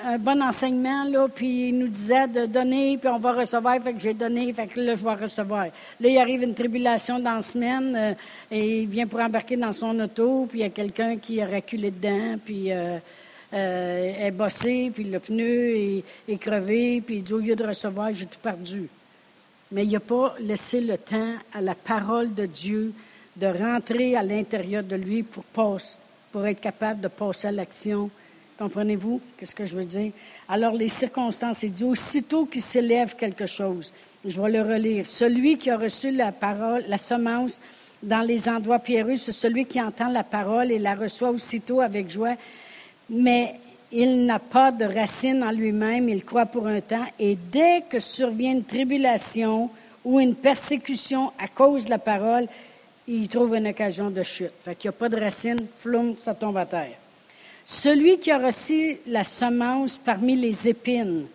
un, 0.06 0.18
bon 0.18 0.42
enseignement, 0.42 1.04
là, 1.04 1.28
puis 1.32 1.68
il 1.68 1.78
nous 1.78 1.86
disait 1.86 2.26
de 2.26 2.46
donner, 2.46 2.98
puis 2.98 3.08
on 3.08 3.18
va 3.18 3.34
recevoir, 3.34 3.80
fait 3.80 3.92
que 3.92 4.00
j'ai 4.00 4.12
donné, 4.12 4.52
fait 4.52 4.66
que 4.66 4.80
là, 4.80 4.96
je 4.96 5.04
vais 5.04 5.14
recevoir. 5.14 5.66
Là, 5.66 6.08
il 6.08 6.18
arrive 6.18 6.42
une 6.42 6.54
tribulation 6.54 7.20
dans 7.20 7.34
la 7.34 7.40
semaine, 7.40 7.94
euh, 7.94 8.14
et 8.50 8.82
il 8.82 8.88
vient 8.88 9.06
pour 9.06 9.20
embarquer 9.20 9.56
dans 9.56 9.72
son 9.72 10.00
auto, 10.00 10.46
puis 10.50 10.58
il 10.58 10.62
y 10.62 10.66
a 10.66 10.70
quelqu'un 10.70 11.16
qui 11.18 11.40
a 11.40 11.46
reculé 11.46 11.92
dedans, 11.92 12.40
puis 12.44 12.72
euh, 12.72 12.98
est 13.52 14.32
bossé, 14.32 14.90
puis 14.92 15.04
le 15.04 15.20
pneu 15.20 15.76
est, 15.76 16.04
est 16.26 16.38
crevé, 16.38 17.00
puis 17.06 17.18
il 17.18 17.22
dit, 17.22 17.34
au 17.34 17.38
lieu 17.38 17.54
de 17.54 17.64
recevoir, 17.64 18.12
j'ai 18.12 18.26
tout 18.26 18.40
perdu. 18.42 18.88
Mais 19.70 19.84
il 19.84 19.92
n'a 19.92 20.00
pas 20.00 20.34
laissé 20.40 20.80
le 20.80 20.98
temps 20.98 21.34
à 21.54 21.60
la 21.60 21.76
parole 21.76 22.34
de 22.34 22.44
Dieu 22.46 22.92
de 23.38 23.46
rentrer 23.46 24.16
à 24.16 24.22
l'intérieur 24.22 24.82
de 24.82 24.96
lui 24.96 25.22
pour 25.22 25.44
pour 26.32 26.46
être 26.46 26.60
capable 26.60 27.00
de 27.00 27.08
passer 27.08 27.48
à 27.48 27.52
l'action. 27.52 28.10
Comprenez-vous 28.58 29.20
qu'est-ce 29.36 29.54
que 29.54 29.64
je 29.64 29.76
veux 29.76 29.84
dire? 29.84 30.12
Alors, 30.48 30.74
les 30.74 30.88
circonstances, 30.88 31.62
il 31.62 31.72
dit 31.72 31.84
aussitôt 31.84 32.46
qu'il 32.46 32.62
s'élève 32.62 33.14
quelque 33.14 33.46
chose. 33.46 33.92
Je 34.24 34.40
vais 34.40 34.50
le 34.50 34.62
relire. 34.62 35.06
Celui 35.06 35.56
qui 35.56 35.70
a 35.70 35.78
reçu 35.78 36.10
la 36.10 36.32
parole, 36.32 36.84
la 36.88 36.98
semence 36.98 37.60
dans 38.02 38.20
les 38.20 38.48
endroits 38.48 38.80
pierreux, 38.80 39.16
c'est 39.16 39.32
celui 39.32 39.64
qui 39.64 39.80
entend 39.80 40.08
la 40.08 40.24
parole 40.24 40.72
et 40.72 40.78
la 40.78 40.94
reçoit 40.94 41.30
aussitôt 41.30 41.80
avec 41.80 42.10
joie. 42.10 42.34
Mais 43.08 43.54
il 43.92 44.26
n'a 44.26 44.38
pas 44.38 44.72
de 44.72 44.84
racine 44.84 45.42
en 45.42 45.50
lui-même, 45.50 46.08
il 46.08 46.24
croit 46.24 46.46
pour 46.46 46.66
un 46.66 46.80
temps, 46.80 47.06
et 47.18 47.36
dès 47.50 47.82
que 47.88 47.98
survient 47.98 48.52
une 48.52 48.64
tribulation 48.64 49.70
ou 50.04 50.20
une 50.20 50.34
persécution 50.34 51.32
à 51.38 51.48
cause 51.48 51.86
de 51.86 51.90
la 51.90 51.98
parole, 51.98 52.48
il 53.08 53.26
trouve 53.28 53.54
une 53.54 53.68
occasion 53.68 54.10
de 54.10 54.22
chute. 54.22 54.52
Fait 54.64 54.74
qu'il 54.74 54.90
n'y 54.90 54.94
a 54.94 54.98
pas 54.98 55.08
de 55.08 55.18
racine, 55.18 55.66
floum, 55.80 56.16
ça 56.18 56.34
tombe 56.34 56.58
à 56.58 56.66
terre. 56.66 56.96
Celui 57.64 58.18
qui 58.18 58.30
a 58.30 58.38
reçu 58.38 58.98
la 59.06 59.24
semence 59.24 59.98
parmi 59.98 60.36
les 60.36 60.68
épines, 60.68 61.26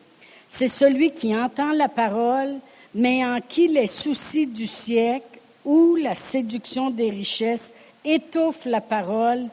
c'est 0.47 0.67
celui 0.67 1.11
qui 1.11 1.35
entend 1.35 1.71
la 1.71 1.89
parole, 1.89 2.59
mais 2.93 3.25
en 3.25 3.39
qui 3.41 3.67
les 3.67 3.87
soucis 3.87 4.45
du 4.45 4.67
siècle 4.67 5.39
ou 5.65 5.95
la 5.95 6.13
séduction 6.13 6.91
des 6.91 7.09
richesses 7.09 7.73
étouffent 8.05 8.65
la 8.65 8.81
parole 8.81 9.47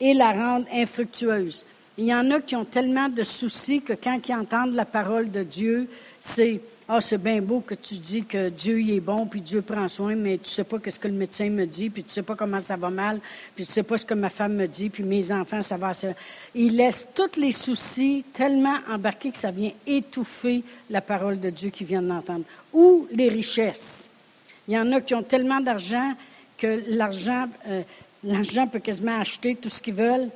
et 0.00 0.14
la 0.14 0.32
rendent 0.32 0.66
infructueuse. 0.72 1.64
Il 1.98 2.06
y 2.06 2.14
en 2.14 2.30
a 2.30 2.40
qui 2.40 2.56
ont 2.56 2.64
tellement 2.64 3.10
de 3.10 3.22
soucis 3.22 3.82
que 3.82 3.92
quand 3.92 4.18
ils 4.26 4.34
entendent 4.34 4.74
la 4.74 4.86
parole 4.86 5.30
de 5.30 5.42
Dieu, 5.42 5.88
c'est 6.18 6.60
ah, 6.94 7.00
c'est 7.00 7.16
bien 7.16 7.40
beau 7.40 7.60
que 7.60 7.74
tu 7.74 7.94
dis 7.94 8.22
que 8.22 8.50
Dieu 8.50 8.78
y 8.78 8.94
est 8.94 9.00
bon, 9.00 9.24
puis 9.24 9.40
Dieu 9.40 9.62
prend 9.62 9.88
soin, 9.88 10.14
mais 10.14 10.36
tu 10.36 10.50
sais 10.50 10.62
pas 10.62 10.76
ce 10.86 11.00
que 11.00 11.08
le 11.08 11.14
médecin 11.14 11.48
me 11.48 11.64
dit, 11.64 11.88
puis 11.88 12.04
tu 12.04 12.10
sais 12.10 12.22
pas 12.22 12.36
comment 12.36 12.60
ça 12.60 12.76
va 12.76 12.90
mal, 12.90 13.18
puis 13.56 13.64
tu 13.64 13.72
sais 13.72 13.82
pas 13.82 13.96
ce 13.96 14.04
que 14.04 14.12
ma 14.12 14.28
femme 14.28 14.56
me 14.56 14.68
dit, 14.68 14.90
puis 14.90 15.02
mes 15.02 15.32
enfants, 15.32 15.62
ça 15.62 15.78
va. 15.78 15.94
Ça... 15.94 16.08
Il 16.54 16.76
laisse 16.76 17.08
tous 17.14 17.40
les 17.40 17.52
soucis 17.52 18.26
tellement 18.34 18.76
embarqués 18.90 19.30
que 19.30 19.38
ça 19.38 19.50
vient 19.50 19.72
étouffer 19.86 20.64
la 20.90 21.00
parole 21.00 21.40
de 21.40 21.48
Dieu 21.48 21.70
qui 21.70 21.84
vient 21.84 22.02
d'entendre. 22.02 22.44
Ou 22.74 23.08
les 23.10 23.30
richesses. 23.30 24.10
Il 24.68 24.74
y 24.74 24.78
en 24.78 24.92
a 24.92 25.00
qui 25.00 25.14
ont 25.14 25.22
tellement 25.22 25.60
d'argent 25.60 26.12
que 26.58 26.82
l'argent, 26.88 27.48
euh, 27.68 27.84
l'argent 28.22 28.66
peut 28.66 28.80
quasiment 28.80 29.18
acheter 29.18 29.54
tout 29.54 29.70
ce 29.70 29.80
qu'ils 29.80 29.94
veulent, 29.94 30.28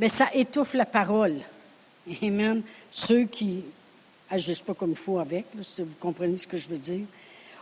mais 0.00 0.08
ça 0.08 0.26
étouffe 0.34 0.74
la 0.74 0.84
parole. 0.84 1.36
Amen. 2.24 2.62
Ceux 2.90 3.26
qui 3.26 3.62
agissent 4.32 4.62
pas 4.62 4.74
comme 4.74 4.90
il 4.90 4.96
faut 4.96 5.18
avec, 5.18 5.44
si 5.62 5.82
vous 5.82 5.94
comprenez 6.00 6.36
ce 6.36 6.46
que 6.46 6.56
je 6.56 6.68
veux 6.68 6.78
dire. 6.78 7.04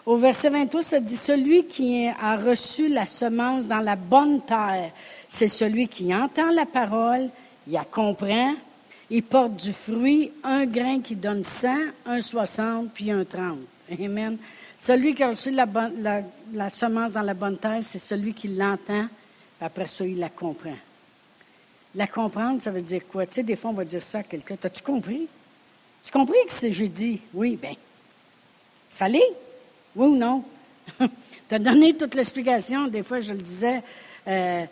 Au 0.07 0.17
verset 0.17 0.49
23, 0.49 0.83
ça 0.83 1.01
dit, 1.01 1.17
celui 1.17 1.67
qui 1.67 2.07
a 2.07 2.37
reçu 2.37 2.89
la 2.89 3.05
semence 3.05 3.69
dans 3.69 3.81
la 3.81 3.97
bonne 3.97 4.41
terre, 4.43 4.93
c'est 5.29 5.49
celui 5.49 5.89
qui 5.89 6.15
entend 6.15 6.51
la 6.51 6.65
parole, 6.65 7.29
il 7.67 7.75
la 7.75 7.85
comprend, 7.85 8.55
il 9.11 9.23
porte 9.23 9.57
du 9.57 9.73
fruit, 9.73 10.33
un 10.43 10.65
grain 10.65 11.01
qui 11.01 11.17
donne 11.17 11.45
100, 11.45 11.69
un 12.07 12.21
60, 12.21 12.93
puis 12.95 13.11
un 13.11 13.25
30. 13.25 13.59
Amen. 13.93 14.39
Celui 14.79 15.15
qui 15.15 15.23
a 15.23 15.29
reçu 15.29 15.51
la, 15.51 15.67
la 16.53 16.71
semence 16.71 17.13
dans 17.13 17.23
la 17.23 17.35
bonne 17.35 17.59
terre, 17.59 17.83
c'est 17.83 17.99
celui 17.99 18.33
qui 18.33 18.49
l'entend, 18.49 19.07
après 19.61 19.87
ça, 19.87 20.07
il 20.07 20.19
la 20.19 20.31
comprend. 20.31 20.77
La 21.95 22.07
comprendre, 22.07 22.63
ça 22.63 22.71
veut 22.71 22.83
dire 22.83 23.03
quoi? 23.11 23.27
Tu 23.27 23.35
sais, 23.35 23.43
des 23.43 23.57
fois, 23.57 23.71
on 23.71 23.75
va 23.75 23.85
dire 23.85 24.01
ça 24.01 24.21
à 24.21 24.23
quelqu'un. 24.23 24.57
T'as-tu 24.57 24.83
compris? 24.83 25.29
Tu 26.03 26.11
compris 26.11 26.39
ce 26.49 26.63
que 26.63 26.73
j'ai 26.73 26.89
dit? 26.89 27.21
Oui, 27.35 27.57
bien. 27.57 27.75
Fallait? 28.91 29.33
Oui 29.95 30.07
ou 30.09 30.17
non? 30.17 30.45
tu 30.99 31.55
as 31.55 31.59
donné 31.59 31.95
toute 31.95 32.15
l'explication. 32.15 32.87
Des 32.87 33.03
fois, 33.03 33.21
je 33.21 33.33
le 33.33 33.41
disais 33.41 33.83
euh, 34.27 34.65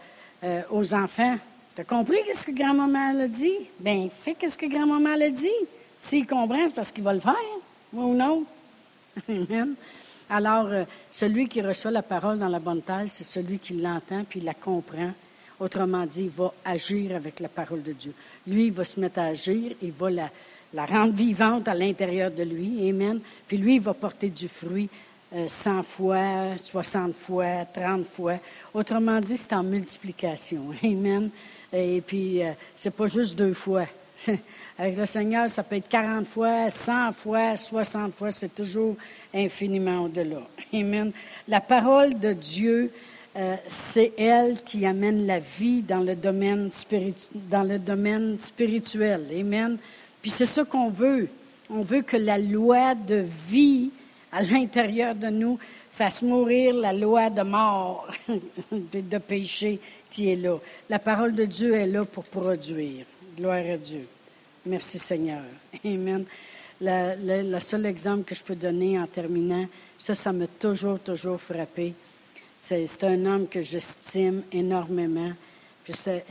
euh, 0.44 0.62
aux 0.70 0.94
enfants. 0.94 1.36
Tu 1.74 1.80
as 1.82 1.84
compris 1.84 2.18
ce 2.34 2.46
que 2.46 2.52
grand-maman 2.52 3.20
a 3.20 3.28
dit? 3.28 3.68
Bien, 3.78 4.08
fais 4.22 4.36
ce 4.48 4.56
que 4.56 4.66
grand-maman 4.66 5.20
a 5.20 5.30
dit. 5.30 5.48
S'il 5.96 6.26
comprend, 6.26 6.66
c'est 6.66 6.74
parce 6.74 6.92
qu'il 6.92 7.04
va 7.04 7.12
le 7.12 7.20
faire. 7.20 7.34
Oui 7.92 8.04
ou 8.04 8.14
non? 8.14 8.44
Amen. 9.28 9.74
Alors, 10.30 10.66
euh, 10.66 10.84
celui 11.10 11.48
qui 11.48 11.60
reçoit 11.62 11.90
la 11.90 12.02
parole 12.02 12.38
dans 12.38 12.48
la 12.48 12.58
bonne 12.58 12.82
terre, 12.82 13.04
c'est 13.06 13.24
celui 13.24 13.58
qui 13.58 13.74
l'entend 13.74 14.24
puis 14.28 14.40
la 14.40 14.54
comprend. 14.54 15.12
Autrement 15.58 16.06
dit, 16.06 16.24
il 16.24 16.30
va 16.30 16.52
agir 16.64 17.16
avec 17.16 17.40
la 17.40 17.48
parole 17.48 17.82
de 17.82 17.92
Dieu. 17.92 18.12
Lui, 18.46 18.66
il 18.66 18.72
va 18.72 18.84
se 18.84 19.00
mettre 19.00 19.18
à 19.18 19.24
agir, 19.24 19.72
il 19.82 19.92
va 19.92 20.10
la, 20.10 20.30
la 20.74 20.86
rendre 20.86 21.12
vivante 21.12 21.68
à 21.68 21.74
l'intérieur 21.74 22.30
de 22.30 22.42
lui. 22.42 22.88
Amen. 22.88 23.20
Puis 23.46 23.56
lui, 23.56 23.76
il 23.76 23.80
va 23.80 23.94
porter 23.94 24.28
du 24.28 24.48
fruit 24.48 24.88
100 25.46 25.78
euh, 25.78 25.82
fois, 25.82 26.56
60 26.56 27.14
fois, 27.14 27.64
30 27.72 28.06
fois. 28.06 28.38
Autrement 28.72 29.20
dit, 29.20 29.36
c'est 29.36 29.52
en 29.52 29.62
multiplication. 29.62 30.70
Amen. 30.82 31.30
Et 31.72 32.00
puis, 32.00 32.42
euh, 32.42 32.52
c'est 32.76 32.94
pas 32.94 33.06
juste 33.08 33.36
deux 33.36 33.54
fois. 33.54 33.86
Avec 34.78 34.96
le 34.96 35.06
Seigneur, 35.06 35.50
ça 35.50 35.62
peut 35.62 35.76
être 35.76 35.88
40 35.88 36.26
fois, 36.26 36.70
100 36.70 37.12
fois, 37.12 37.56
60 37.56 38.14
fois. 38.14 38.30
C'est 38.30 38.54
toujours 38.54 38.96
infiniment 39.34 40.04
au-delà. 40.04 40.42
Amen. 40.72 41.12
La 41.46 41.60
parole 41.60 42.18
de 42.18 42.32
Dieu, 42.32 42.90
euh, 43.36 43.56
c'est 43.66 44.12
elle 44.16 44.62
qui 44.62 44.86
amène 44.86 45.26
la 45.26 45.40
vie 45.40 45.82
dans 45.82 46.00
le 46.00 46.16
domaine, 46.16 46.70
dans 47.34 47.62
le 47.62 47.78
domaine 47.78 48.38
spirituel. 48.38 49.26
Amen. 49.38 49.78
Puis 50.22 50.30
c'est 50.30 50.46
ça 50.46 50.64
qu'on 50.64 50.90
veut. 50.90 51.28
On 51.70 51.82
veut 51.82 52.02
que 52.02 52.16
la 52.16 52.38
loi 52.38 52.94
de 52.94 53.24
vie 53.48 53.90
à 54.32 54.42
l'intérieur 54.42 55.14
de 55.14 55.28
nous 55.28 55.58
fasse 55.92 56.22
mourir 56.22 56.74
la 56.74 56.92
loi 56.92 57.28
de 57.28 57.42
mort, 57.42 58.08
de 58.72 59.18
péché 59.18 59.80
qui 60.10 60.30
est 60.30 60.36
là. 60.36 60.58
La 60.88 60.98
parole 60.98 61.34
de 61.34 61.44
Dieu 61.44 61.74
est 61.74 61.86
là 61.86 62.04
pour 62.04 62.24
produire. 62.24 63.04
Gloire 63.36 63.64
à 63.68 63.76
Dieu. 63.76 64.06
Merci 64.64 64.98
Seigneur. 64.98 65.42
Amen. 65.84 66.24
Le, 66.80 67.58
seul 67.58 67.86
exemple 67.86 68.24
que 68.24 68.34
je 68.34 68.44
peux 68.44 68.54
donner 68.54 68.98
en 68.98 69.06
terminant, 69.06 69.66
ça, 69.98 70.14
ça 70.14 70.32
m'a 70.32 70.46
toujours, 70.46 71.00
toujours 71.00 71.40
frappé. 71.40 71.94
C'est 72.56 73.04
un 73.04 73.24
homme 73.26 73.48
que 73.48 73.62
j'estime 73.62 74.42
énormément. 74.52 75.32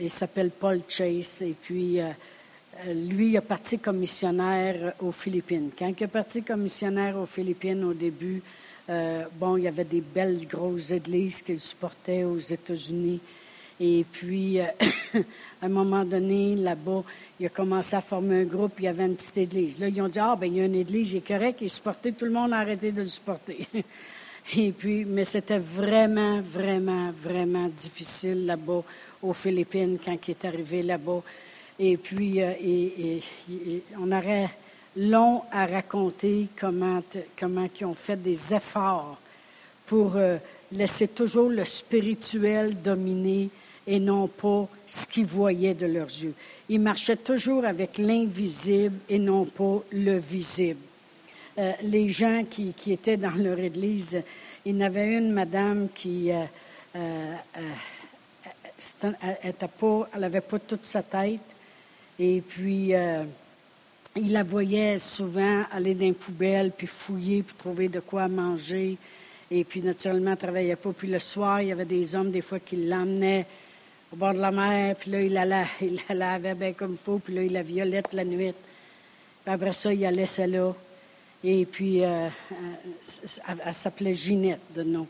il 0.00 0.10
s'appelle 0.10 0.50
Paul 0.50 0.80
Chase. 0.88 1.42
Et 1.42 1.54
puis, 1.60 2.00
euh, 2.00 2.10
lui, 2.86 3.30
il 3.30 3.36
a 3.36 3.42
parti 3.42 3.78
comme 3.78 3.98
missionnaire 3.98 4.94
aux 5.00 5.12
Philippines. 5.12 5.70
Quand 5.76 5.88
il 5.88 6.02
est 6.02 6.06
parti 6.06 6.42
comme 6.42 6.62
missionnaire 6.62 7.18
aux 7.18 7.26
Philippines 7.26 7.82
au 7.84 7.94
début, 7.94 8.42
euh, 8.90 9.24
bon, 9.38 9.56
il 9.56 9.64
y 9.64 9.68
avait 9.68 9.84
des 9.84 10.00
belles 10.00 10.46
grosses 10.46 10.90
églises 10.92 11.42
qu'il 11.42 11.60
supportait 11.60 12.24
aux 12.24 12.38
États-Unis. 12.38 13.20
Et 13.80 14.04
puis, 14.10 14.60
euh, 14.60 14.64
à 15.62 15.66
un 15.66 15.68
moment 15.68 16.04
donné, 16.04 16.56
là-bas, 16.56 17.04
il 17.38 17.46
a 17.46 17.48
commencé 17.50 17.96
à 17.96 18.00
former 18.00 18.42
un 18.42 18.44
groupe, 18.44 18.72
il 18.78 18.84
y 18.84 18.88
avait 18.88 19.06
une 19.06 19.16
petite 19.16 19.36
église. 19.36 19.78
Là, 19.78 19.88
ils 19.88 20.00
ont 20.00 20.08
dit, 20.08 20.18
ah, 20.18 20.36
ben 20.36 20.46
il 20.46 20.56
y 20.56 20.60
a 20.60 20.64
une 20.64 20.74
église, 20.74 21.12
il 21.12 21.18
est 21.18 21.26
correct, 21.26 21.58
il 21.60 21.66
est 21.66 22.12
tout 22.12 22.24
le 22.24 22.30
monde 22.30 22.52
a 22.52 22.58
arrêté 22.58 22.92
de 22.92 23.02
le 23.02 23.08
supporter. 23.08 23.66
Et 24.56 24.72
puis, 24.72 25.04
mais 25.04 25.24
c'était 25.24 25.58
vraiment, 25.58 26.40
vraiment, 26.40 27.10
vraiment 27.10 27.68
difficile 27.68 28.46
là-bas 28.46 28.82
aux 29.22 29.34
Philippines 29.34 29.98
quand 30.02 30.16
il 30.26 30.30
est 30.30 30.44
arrivé 30.46 30.82
là-bas. 30.82 31.22
Et 31.80 31.96
puis, 31.96 32.42
euh, 32.42 33.20
on 33.98 34.10
aurait 34.10 34.50
long 34.96 35.42
à 35.52 35.66
raconter 35.66 36.48
comment, 36.58 37.02
comment 37.38 37.68
ils 37.80 37.86
ont 37.86 37.94
fait 37.94 38.20
des 38.20 38.52
efforts 38.52 39.16
pour 39.86 40.16
euh, 40.16 40.38
laisser 40.72 41.06
toujours 41.06 41.48
le 41.48 41.64
spirituel 41.64 42.82
dominer 42.82 43.48
et 43.86 44.00
non 44.00 44.26
pas 44.26 44.66
ce 44.88 45.06
qu'ils 45.06 45.26
voyaient 45.26 45.74
de 45.74 45.86
leurs 45.86 46.08
yeux. 46.08 46.34
Ils 46.68 46.80
marchaient 46.80 47.16
toujours 47.16 47.64
avec 47.64 47.96
l'invisible 47.96 48.96
et 49.08 49.20
non 49.20 49.44
pas 49.44 49.82
le 49.92 50.18
visible. 50.18 50.80
Euh, 51.58 51.72
les 51.82 52.08
gens 52.08 52.44
qui, 52.50 52.74
étaient 52.88 53.16
dans 53.16 53.36
leur 53.36 53.58
église, 53.58 54.20
il 54.66 54.76
y 54.76 54.82
avait 54.82 55.14
une 55.16 55.30
madame 55.30 55.88
qui 55.94 56.30
n'avait 60.16 60.40
pas 60.40 60.58
toute 60.58 60.84
sa 60.84 61.04
tête. 61.04 61.40
Et 62.18 62.40
puis, 62.40 62.92
il 64.16 64.32
la 64.32 64.42
voyait 64.42 64.98
souvent 64.98 65.64
aller 65.70 65.94
dans 65.94 66.06
les 66.06 66.12
poubelles, 66.12 66.72
puis 66.76 66.86
fouiller, 66.86 67.42
puis 67.42 67.54
trouver 67.56 67.88
de 67.88 68.00
quoi 68.00 68.28
manger. 68.28 68.96
Et 69.50 69.64
puis, 69.64 69.82
naturellement, 69.82 70.30
elle 70.30 70.32
ne 70.32 70.36
travaillait 70.36 70.76
pas. 70.76 70.92
Puis 70.92 71.08
le 71.08 71.18
soir, 71.18 71.62
il 71.62 71.68
y 71.68 71.72
avait 71.72 71.84
des 71.84 72.14
hommes, 72.14 72.30
des 72.30 72.42
fois, 72.42 72.58
qui 72.58 72.76
l'emmenaient 72.76 73.46
au 74.12 74.16
bord 74.16 74.34
de 74.34 74.40
la 74.40 74.50
mer. 74.50 74.96
Puis 74.96 75.10
là, 75.10 75.22
il 75.22 75.32
la, 75.32 75.64
lavait 76.14 76.54
bien 76.54 76.72
comme 76.72 76.92
il 76.92 76.98
faut. 76.98 77.18
Puis 77.18 77.34
là, 77.34 77.42
il 77.42 77.52
la 77.52 77.62
violette 77.62 78.12
la 78.12 78.24
nuit. 78.24 78.52
Puis 79.44 79.54
après 79.54 79.72
ça, 79.72 79.92
il 79.92 80.00
la 80.00 80.10
laissait 80.10 80.46
là. 80.46 80.74
Et 81.42 81.64
puis, 81.64 82.04
euh, 82.04 82.26
euh, 82.26 83.54
elle, 83.64 83.74
s'appelait 83.74 84.14
Ginette 84.14 84.60
de 84.74 84.82
nom. 84.82 85.06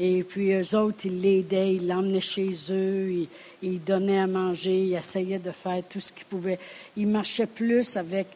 Et 0.00 0.22
puis, 0.22 0.52
eux 0.52 0.76
autres, 0.76 1.06
ils 1.06 1.20
l'aidaient, 1.20 1.74
ils 1.74 1.86
l'emmenaient 1.86 2.20
chez 2.20 2.50
eux, 2.70 3.26
ils, 3.62 3.82
donnaient 3.82 4.20
à 4.20 4.26
manger, 4.26 4.84
ils 4.84 4.94
essayaient 4.94 5.40
de 5.40 5.50
faire 5.50 5.82
tout 5.88 5.98
ce 5.98 6.12
qu'ils 6.12 6.26
pouvaient. 6.26 6.58
Ils 6.96 7.08
marchaient 7.08 7.46
plus 7.46 7.96
avec 7.96 8.28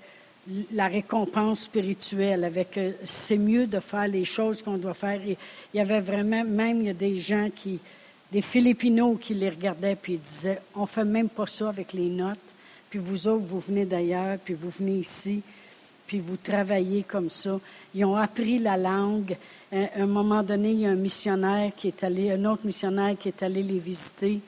la 0.72 0.88
récompense 0.88 1.62
spirituelle, 1.62 2.42
avec 2.42 2.76
euh, 2.76 2.92
c'est 3.04 3.38
mieux 3.38 3.68
de 3.68 3.78
faire 3.78 4.08
les 4.08 4.24
choses 4.24 4.60
qu'on 4.60 4.76
doit 4.76 4.94
faire. 4.94 5.20
il 5.24 5.36
y 5.72 5.78
avait 5.78 6.00
vraiment, 6.00 6.44
même 6.44 6.80
il 6.80 6.86
y 6.86 6.90
a 6.90 6.94
des 6.94 7.18
gens 7.20 7.48
qui, 7.54 7.78
des 8.32 8.40
Philippinos 8.42 9.18
qui 9.20 9.34
les 9.34 9.50
regardaient 9.50 9.94
puis 9.94 10.14
ils 10.14 10.20
disaient, 10.20 10.60
on 10.74 10.86
fait 10.86 11.04
même 11.04 11.28
pas 11.28 11.46
ça 11.46 11.68
avec 11.68 11.92
les 11.92 12.08
notes. 12.08 12.38
Puis 12.88 12.98
vous 12.98 13.28
autres, 13.28 13.44
vous 13.44 13.60
venez 13.60 13.84
d'ailleurs, 13.84 14.38
puis 14.42 14.54
vous 14.54 14.70
venez 14.70 14.98
ici, 14.98 15.42
puis 16.06 16.18
vous 16.18 16.36
travaillez 16.36 17.04
comme 17.04 17.30
ça. 17.30 17.60
Ils 17.94 18.04
ont 18.04 18.16
appris 18.16 18.58
la 18.58 18.76
langue. 18.76 19.36
À 19.74 20.02
un 20.02 20.06
moment 20.06 20.42
donné, 20.42 20.72
il 20.72 20.80
y 20.80 20.86
a 20.86 20.90
un 20.90 20.94
missionnaire 20.94 21.72
qui 21.74 21.88
est 21.88 22.04
allé, 22.04 22.30
un 22.30 22.44
autre 22.44 22.66
missionnaire 22.66 23.16
qui 23.18 23.28
est 23.28 23.42
allé 23.42 23.62
les 23.62 23.78
visiter, 23.78 24.38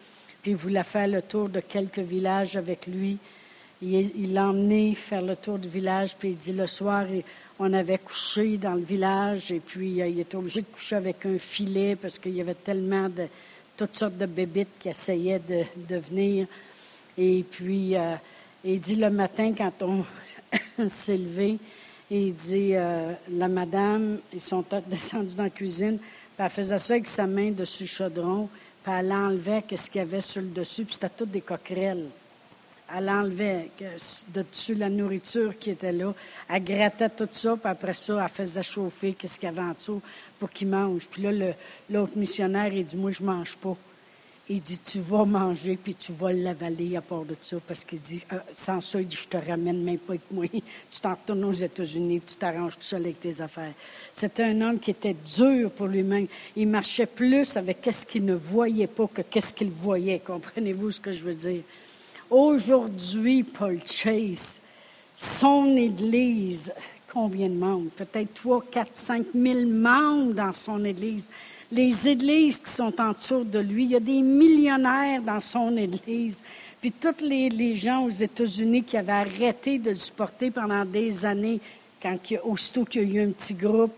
puis 0.42 0.50
il 0.50 0.56
voulait 0.56 0.84
faire 0.84 1.08
le 1.08 1.22
tour 1.22 1.48
de 1.48 1.60
quelques 1.60 2.00
villages 2.00 2.56
avec 2.56 2.86
lui. 2.86 3.16
Il 3.80 4.34
l'a 4.34 4.48
emmené 4.48 4.94
faire 4.94 5.22
le 5.22 5.34
tour 5.36 5.58
du 5.58 5.66
village, 5.66 6.14
puis 6.18 6.32
il 6.32 6.36
dit 6.36 6.52
le 6.52 6.66
soir, 6.66 7.06
on 7.58 7.72
avait 7.72 7.96
couché 7.96 8.58
dans 8.58 8.74
le 8.74 8.82
village, 8.82 9.50
et 9.50 9.60
puis 9.60 10.02
euh, 10.02 10.08
il 10.08 10.20
était 10.20 10.36
obligé 10.36 10.60
de 10.60 10.66
coucher 10.66 10.96
avec 10.96 11.24
un 11.24 11.38
filet 11.38 11.96
parce 11.96 12.18
qu'il 12.18 12.36
y 12.36 12.42
avait 12.42 12.52
tellement 12.52 13.08
de 13.08 13.26
toutes 13.78 13.96
sortes 13.96 14.18
de 14.18 14.26
bébites 14.26 14.78
qui 14.78 14.90
essayaient 14.90 15.40
de, 15.40 15.96
venir. 15.96 16.46
Et 17.16 17.46
puis, 17.50 17.96
euh, 17.96 18.16
il 18.62 18.78
dit 18.78 18.96
le 18.96 19.08
matin, 19.08 19.54
quand 19.56 19.72
on 19.80 20.04
s'est 20.88 21.16
levé, 21.16 21.56
il 22.11 22.34
dit 22.34 22.74
euh, 22.74 23.12
la 23.30 23.48
madame, 23.48 24.18
ils 24.32 24.40
sont 24.40 24.64
descendus 24.86 25.36
dans 25.36 25.44
la 25.44 25.50
cuisine, 25.50 25.98
puis 25.98 26.44
elle 26.44 26.50
faisait 26.50 26.78
ça 26.78 26.94
avec 26.94 27.09
sa 27.09 27.26
main 27.26 27.50
dessus 27.50 27.84
le 27.84 27.88
chaudron, 27.88 28.48
puis 28.82 28.92
elle 28.92 29.12
enlevait 29.12 29.64
ce 29.76 29.88
qu'il 29.90 30.00
y 30.00 30.02
avait 30.02 30.20
sur 30.20 30.42
le 30.42 30.48
dessus, 30.48 30.84
puis 30.84 30.94
c'était 30.94 31.09
toutes 31.09 31.30
des 31.30 31.40
coquerelles 31.40 32.07
elle 32.92 33.09
enlevait 33.09 33.70
de 34.32 34.42
dessus 34.42 34.74
la 34.74 34.88
nourriture 34.88 35.59
qui 35.59 35.70
était 35.70 35.92
là. 35.92 36.14
Elle 36.48 36.64
grattait 36.64 37.09
tout 37.09 37.28
ça, 37.32 37.57
puis 37.57 37.70
après 37.70 37.94
ça, 37.94 38.22
elle 38.22 38.28
faisait 38.30 38.62
chauffer 38.62 39.14
qu'est-ce 39.14 39.40
qu'il 39.40 39.48
y 39.48 39.52
avait 39.52 39.62
en 39.62 39.72
dessous 39.72 40.02
pour 40.38 40.50
qu'il 40.50 40.68
mange. 40.68 41.09
Puis 41.09 41.22
là, 41.22 41.52
l'autre 41.90 42.16
missionnaire, 42.16 42.72
il 42.72 42.84
dit, 42.84 42.96
moi, 42.96 43.11
je 43.11 43.22
mange 43.22 43.57
pas. 43.57 43.76
Il 44.47 44.61
dit, 44.61 44.78
tu 44.78 45.01
vas 45.01 45.24
manger, 45.24 45.78
puis 45.82 45.95
tu 45.95 46.12
vas 46.12 46.30
l'avaler 46.30 46.97
à 46.97 47.01
part 47.01 47.24
de 47.24 47.34
ça, 47.40 47.57
parce 47.66 47.82
qu'il 47.82 48.01
dit, 48.01 48.20
euh, 48.30 48.38
sans 48.53 48.78
ça, 48.82 49.01
il 49.01 49.07
dit, 49.07 49.16
je 49.16 49.26
te 49.26 49.38
ramène 49.38 49.82
même 49.82 49.97
pas 49.97 50.12
avec 50.12 50.30
moi. 50.30 50.45
Tu 50.90 51.01
t'en 51.01 51.14
retournes 51.14 51.45
aux 51.45 51.53
États-Unis, 51.53 52.20
tu 52.26 52.36
t'arranges 52.36 52.74
tout 52.74 52.82
seul 52.82 53.03
avec 53.05 53.20
tes 53.20 53.40
affaires. 53.40 53.72
C'était 54.12 54.45
un 54.45 54.61
homme 54.61 54.78
qui 54.78 54.90
était 54.90 55.16
dur 55.36 55.70
pour 55.70 55.86
lui-même. 55.86 56.26
Il 56.57 56.68
marchait 56.68 57.07
plus 57.07 57.57
avec 57.57 57.80
qu'est-ce 57.80 58.05
qu'il 58.05 58.26
ne 58.26 58.34
voyait 58.34 58.86
pas 58.86 59.07
que 59.07 59.22
qu'est-ce 59.22 59.55
qu'il 59.55 59.70
voyait. 59.70 60.20
Comprenez-vous 60.20 60.90
ce 60.90 61.01
que 61.01 61.12
je 61.12 61.24
veux 61.24 61.34
dire? 61.34 61.62
Aujourd'hui, 62.30 63.42
Paul 63.45 63.78
Chase, 63.86 64.61
son 65.16 65.74
Église, 65.76 66.72
combien 67.11 67.49
de 67.49 67.55
membres? 67.55 67.90
Peut-être 67.97 68.34
3, 68.34 68.64
4, 68.70 68.90
5 68.95 69.26
000 69.34 69.66
membres 69.66 70.34
dans 70.34 70.53
son 70.53 70.84
Église. 70.84 71.30
Les 71.74 72.08
églises 72.08 72.60
qui 72.60 72.70
sont 72.70 72.92
autour 73.00 73.44
de 73.44 73.58
lui, 73.58 73.84
il 73.84 73.90
y 73.90 73.96
a 73.96 74.00
des 74.00 74.22
millionnaires 74.22 75.20
dans 75.22 75.40
son 75.40 75.76
Église. 75.76 76.42
Puis 76.80 76.92
tous 76.92 77.20
les, 77.20 77.74
gens 77.74 78.04
aux 78.04 78.10
États-Unis 78.10 78.84
qui 78.84 78.96
avaient 78.96 79.12
arrêté 79.12 79.78
de 79.78 79.90
le 79.90 79.96
supporter 79.96 80.50
pendant 80.50 80.84
des 80.84 81.26
années, 81.26 81.60
quand 82.00 82.16
aussitôt 82.44 82.84
qu'il 82.84 83.12
y 83.12 83.18
a 83.18 83.22
eu 83.22 83.26
un 83.26 83.32
petit 83.32 83.54
groupe, 83.54 83.92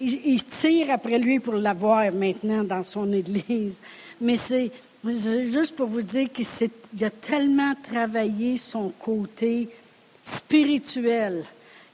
ils, 0.00 0.20
ils 0.24 0.44
tirent 0.44 0.90
après 0.90 1.18
lui 1.18 1.38
pour 1.38 1.54
l'avoir 1.54 2.10
maintenant 2.12 2.64
dans 2.64 2.82
son 2.82 3.12
Église. 3.12 3.82
Mais 4.20 4.36
c'est 4.36 4.70
Juste 5.04 5.74
pour 5.74 5.88
vous 5.88 6.02
dire 6.02 6.28
qu'il 6.32 7.04
a 7.04 7.10
tellement 7.10 7.74
travaillé 7.82 8.56
son 8.56 8.90
côté 8.90 9.68
spirituel. 10.22 11.44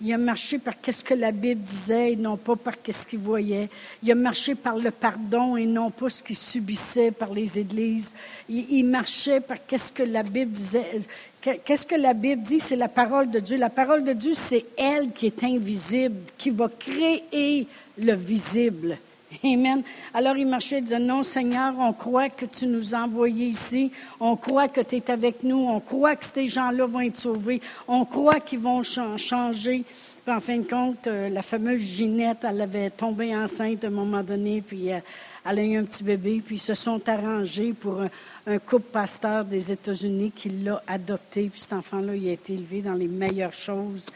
Il 0.00 0.12
a 0.12 0.18
marché 0.18 0.58
par 0.58 0.80
qu'est-ce 0.80 1.02
que 1.02 1.14
la 1.14 1.32
Bible 1.32 1.60
disait 1.60 2.12
et 2.12 2.16
non 2.16 2.36
pas 2.36 2.54
par 2.54 2.80
qu'est-ce 2.80 3.06
qu'il 3.06 3.18
voyait. 3.18 3.68
Il 4.00 4.12
a 4.12 4.14
marché 4.14 4.54
par 4.54 4.76
le 4.76 4.92
pardon 4.92 5.56
et 5.56 5.66
non 5.66 5.90
pas 5.90 6.08
ce 6.08 6.22
qu'il 6.22 6.36
subissait 6.36 7.10
par 7.10 7.32
les 7.34 7.58
églises. 7.58 8.14
Il, 8.48 8.84
marchait 8.84 9.40
par 9.40 9.56
qu'est-ce 9.66 9.92
que 9.92 10.04
la 10.04 10.22
Bible 10.22 10.52
disait. 10.52 11.00
Qu'est-ce 11.40 11.84
que 11.84 11.96
la 11.96 12.14
Bible 12.14 12.42
dit? 12.42 12.60
C'est 12.60 12.76
la 12.76 12.88
parole 12.88 13.28
de 13.28 13.40
Dieu. 13.40 13.56
La 13.56 13.70
parole 13.70 14.04
de 14.04 14.12
Dieu, 14.12 14.34
c'est 14.36 14.66
elle 14.76 15.10
qui 15.10 15.26
est 15.26 15.42
invisible, 15.42 16.30
qui 16.36 16.50
va 16.50 16.68
créer 16.68 17.66
le 17.98 18.14
visible. 18.14 18.98
Amen. 19.44 19.82
Alors 20.14 20.36
il 20.36 20.46
marchait 20.46 20.78
et 20.78 20.80
disait, 20.80 20.98
non 20.98 21.22
Seigneur, 21.22 21.74
on 21.78 21.92
croit 21.92 22.30
que 22.30 22.46
tu 22.46 22.66
nous 22.66 22.94
as 22.94 23.00
envoyés 23.00 23.48
ici, 23.48 23.92
on 24.20 24.36
croit 24.36 24.68
que 24.68 24.80
tu 24.80 24.96
es 24.96 25.10
avec 25.10 25.42
nous, 25.42 25.58
on 25.58 25.80
croit 25.80 26.16
que 26.16 26.24
ces 26.24 26.46
gens-là 26.46 26.86
vont 26.86 27.00
être 27.00 27.18
sauvés, 27.18 27.60
on 27.86 28.04
croit 28.06 28.40
qu'ils 28.40 28.60
vont 28.60 28.82
changer. 28.82 29.84
Puis 30.24 30.34
en 30.34 30.40
fin 30.40 30.58
de 30.58 30.68
compte, 30.68 31.06
euh, 31.06 31.28
la 31.28 31.42
fameuse 31.42 31.80
Ginette, 31.80 32.44
elle 32.44 32.60
avait 32.60 32.90
tombé 32.90 33.36
enceinte 33.36 33.84
à 33.84 33.88
un 33.88 33.90
moment 33.90 34.22
donné, 34.22 34.62
puis 34.62 34.92
euh, 34.92 34.98
elle 35.44 35.58
a 35.58 35.62
eu 35.62 35.76
un 35.76 35.84
petit 35.84 36.04
bébé, 36.04 36.42
puis 36.44 36.56
ils 36.56 36.60
se 36.60 36.74
sont 36.74 37.06
arrangés 37.08 37.74
pour 37.74 38.02
un, 38.46 38.58
couple 38.58 38.90
pasteur 38.92 39.44
des 39.44 39.70
États-Unis 39.72 40.32
qui 40.34 40.48
l'a 40.48 40.82
adopté, 40.86 41.48
puis 41.50 41.60
cet 41.60 41.74
enfant-là, 41.74 42.14
il 42.14 42.28
a 42.28 42.32
été 42.32 42.54
élevé 42.54 42.80
dans 42.80 42.94
les 42.94 43.08
meilleures 43.08 43.52
choses 43.52 44.06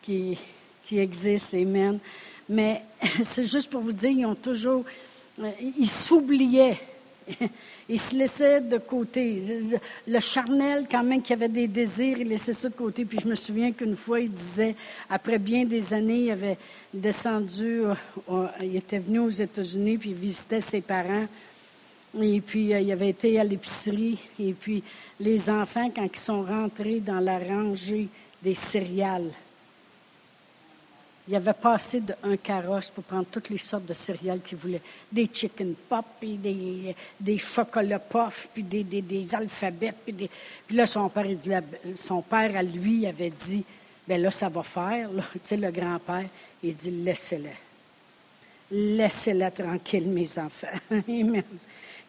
qui, 0.00 0.38
qui 0.84 0.98
existent. 0.98 1.56
Amen. 1.58 1.98
Mais 2.48 2.82
c'est 3.22 3.46
juste 3.46 3.70
pour 3.70 3.80
vous 3.80 3.92
dire, 3.92 4.10
ils 4.10 4.26
ont 4.26 4.34
toujours, 4.34 4.84
euh, 5.40 5.50
ils 5.78 5.88
s'oubliaient. 5.88 6.78
Ils 7.88 8.00
se 8.00 8.14
laissaient 8.14 8.60
de 8.60 8.78
côté. 8.78 9.42
Le 10.06 10.20
charnel, 10.20 10.86
quand 10.90 11.02
même, 11.02 11.22
qui 11.22 11.32
avait 11.32 11.48
des 11.48 11.66
désirs, 11.66 12.18
il 12.18 12.28
laissait 12.28 12.52
ça 12.52 12.68
de 12.68 12.74
côté. 12.74 13.04
Puis 13.04 13.18
je 13.22 13.28
me 13.28 13.34
souviens 13.34 13.72
qu'une 13.72 13.96
fois, 13.96 14.20
il 14.20 14.30
disait, 14.30 14.74
après 15.08 15.38
bien 15.38 15.64
des 15.64 15.92
années, 15.92 16.20
il 16.20 16.30
avait 16.30 16.58
descendu, 16.92 17.82
euh, 18.30 18.46
il 18.62 18.76
était 18.76 18.98
venu 18.98 19.20
aux 19.20 19.30
États-Unis, 19.30 19.98
puis 19.98 20.10
il 20.10 20.16
visitait 20.16 20.60
ses 20.60 20.80
parents. 20.80 21.26
Et 22.20 22.40
puis, 22.40 22.72
euh, 22.72 22.80
il 22.80 22.92
avait 22.92 23.10
été 23.10 23.38
à 23.38 23.44
l'épicerie. 23.44 24.18
Et 24.38 24.52
puis, 24.52 24.82
les 25.20 25.50
enfants, 25.50 25.90
quand 25.94 26.08
ils 26.10 26.18
sont 26.18 26.42
rentrés 26.42 27.00
dans 27.00 27.20
la 27.20 27.38
rangée 27.38 28.08
des 28.42 28.54
céréales, 28.54 29.30
il 31.26 31.34
avait 31.34 31.54
passé 31.54 32.00
d'un 32.00 32.36
carrosse 32.36 32.90
pour 32.90 33.04
prendre 33.04 33.26
toutes 33.30 33.48
les 33.48 33.58
sortes 33.58 33.86
de 33.86 33.94
céréales 33.94 34.40
qu'il 34.42 34.58
voulait. 34.58 34.82
Des 35.10 35.28
chicken 35.32 35.74
pop, 35.88 36.04
puis 36.20 36.34
des, 36.34 36.94
des 37.18 37.38
chocolats 37.38 37.98
puff, 37.98 38.48
puis 38.52 38.62
des, 38.62 38.84
des, 38.84 39.00
des 39.00 39.34
alphabets. 39.34 39.94
Puis, 40.04 40.12
des... 40.12 40.30
puis 40.66 40.76
là, 40.76 40.84
son 40.84 41.08
père, 41.08 41.24
il 41.24 41.38
dit, 41.38 41.50
son 41.94 42.20
père 42.20 42.54
à 42.56 42.62
lui 42.62 43.06
avait 43.06 43.30
dit, 43.30 43.64
ben 44.06 44.20
là, 44.20 44.30
ça 44.30 44.48
va 44.48 44.62
faire. 44.62 45.08
Tu 45.32 45.40
sais, 45.44 45.56
le 45.56 45.70
grand-père, 45.70 46.26
il 46.62 46.74
dit, 46.74 46.90
laissez-les. 46.90 47.56
Laissez-les 48.70 49.50
tranquilles, 49.50 50.08
mes 50.08 50.38
enfants. 50.38 50.66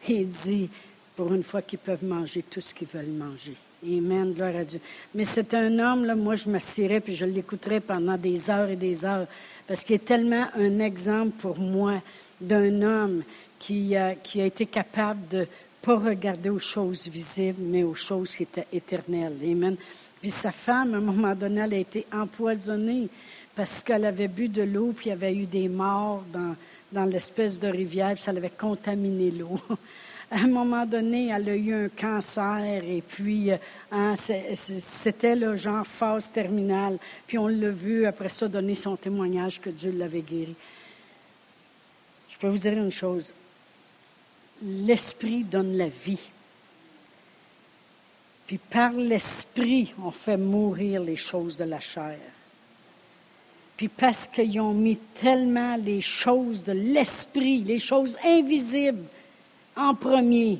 Il 0.08 0.28
dit, 0.28 0.70
pour 1.14 1.32
une 1.32 1.42
fois 1.42 1.62
qu'ils 1.62 1.78
peuvent 1.78 2.04
manger 2.04 2.42
tout 2.42 2.60
ce 2.60 2.74
qu'ils 2.74 2.88
veulent 2.88 3.06
manger. 3.06 3.56
Amen, 3.84 4.32
gloire 4.32 4.56
à 4.56 4.64
Dieu. 4.64 4.80
Mais 5.14 5.24
c'est 5.24 5.52
un 5.54 5.78
homme, 5.78 6.04
là, 6.04 6.14
moi, 6.14 6.34
je 6.34 6.48
m'assirais 6.48 7.00
puis 7.00 7.14
je 7.14 7.26
l'écouterais 7.26 7.80
pendant 7.80 8.16
des 8.16 8.50
heures 8.50 8.70
et 8.70 8.76
des 8.76 9.04
heures, 9.04 9.26
parce 9.66 9.84
qu'il 9.84 9.96
est 9.96 10.04
tellement 10.04 10.46
un 10.56 10.78
exemple 10.80 11.32
pour 11.38 11.58
moi 11.58 12.02
d'un 12.40 12.82
homme 12.82 13.22
qui, 13.58 13.94
qui 14.22 14.40
a 14.40 14.46
été 14.46 14.66
capable 14.66 15.28
de 15.28 15.46
pas 15.82 15.96
regarder 15.96 16.50
aux 16.50 16.58
choses 16.58 17.08
visibles, 17.08 17.62
mais 17.62 17.82
aux 17.82 17.94
choses 17.94 18.34
qui 18.34 18.42
étaient 18.42 18.66
éternelles. 18.72 19.36
Amen. 19.42 19.76
Puis 20.20 20.30
sa 20.30 20.52
femme, 20.52 20.94
à 20.94 20.96
un 20.96 21.00
moment 21.00 21.34
donné, 21.34 21.60
elle 21.60 21.74
a 21.74 21.78
été 21.78 22.06
empoisonnée 22.12 23.08
parce 23.54 23.82
qu'elle 23.82 24.04
avait 24.04 24.28
bu 24.28 24.48
de 24.48 24.62
l'eau, 24.62 24.92
puis 24.96 25.06
il 25.06 25.08
y 25.10 25.12
avait 25.12 25.34
eu 25.34 25.46
des 25.46 25.68
morts 25.68 26.24
dans, 26.32 26.56
dans 26.92 27.04
l'espèce 27.04 27.60
de 27.60 27.68
rivière, 27.68 28.14
puis 28.14 28.22
ça 28.22 28.32
avait 28.32 28.50
contaminé 28.50 29.30
l'eau. 29.30 29.60
À 30.30 30.40
un 30.40 30.48
moment 30.48 30.84
donné, 30.86 31.28
elle 31.28 31.48
a 31.48 31.54
eu 31.54 31.72
un 31.72 31.88
cancer 31.88 32.82
et 32.84 33.02
puis 33.06 33.52
euh, 33.52 33.58
hein, 33.92 34.14
c'était 34.16 35.36
le 35.36 35.54
genre 35.54 35.86
phase 35.86 36.32
terminale. 36.32 36.98
Puis 37.26 37.38
on 37.38 37.46
l'a 37.46 37.70
vu 37.70 38.06
après 38.06 38.28
ça 38.28 38.48
donner 38.48 38.74
son 38.74 38.96
témoignage 38.96 39.60
que 39.60 39.70
Dieu 39.70 39.92
l'avait 39.92 40.22
guéri. 40.22 40.56
Je 42.28 42.38
peux 42.38 42.48
vous 42.48 42.58
dire 42.58 42.72
une 42.72 42.90
chose. 42.90 43.32
L'Esprit 44.62 45.44
donne 45.44 45.76
la 45.76 45.88
vie. 45.88 46.24
Puis 48.46 48.58
par 48.58 48.92
l'Esprit, 48.92 49.94
on 50.02 50.10
fait 50.10 50.36
mourir 50.36 51.02
les 51.02 51.16
choses 51.16 51.56
de 51.56 51.64
la 51.64 51.80
chair. 51.80 52.18
Puis 53.76 53.88
parce 53.88 54.26
qu'ils 54.26 54.60
ont 54.60 54.72
mis 54.72 54.96
tellement 54.96 55.76
les 55.76 56.00
choses 56.00 56.62
de 56.64 56.72
l'Esprit, 56.72 57.62
les 57.62 57.78
choses 57.78 58.16
invisibles, 58.24 59.04
en 59.76 59.94
premier, 59.94 60.58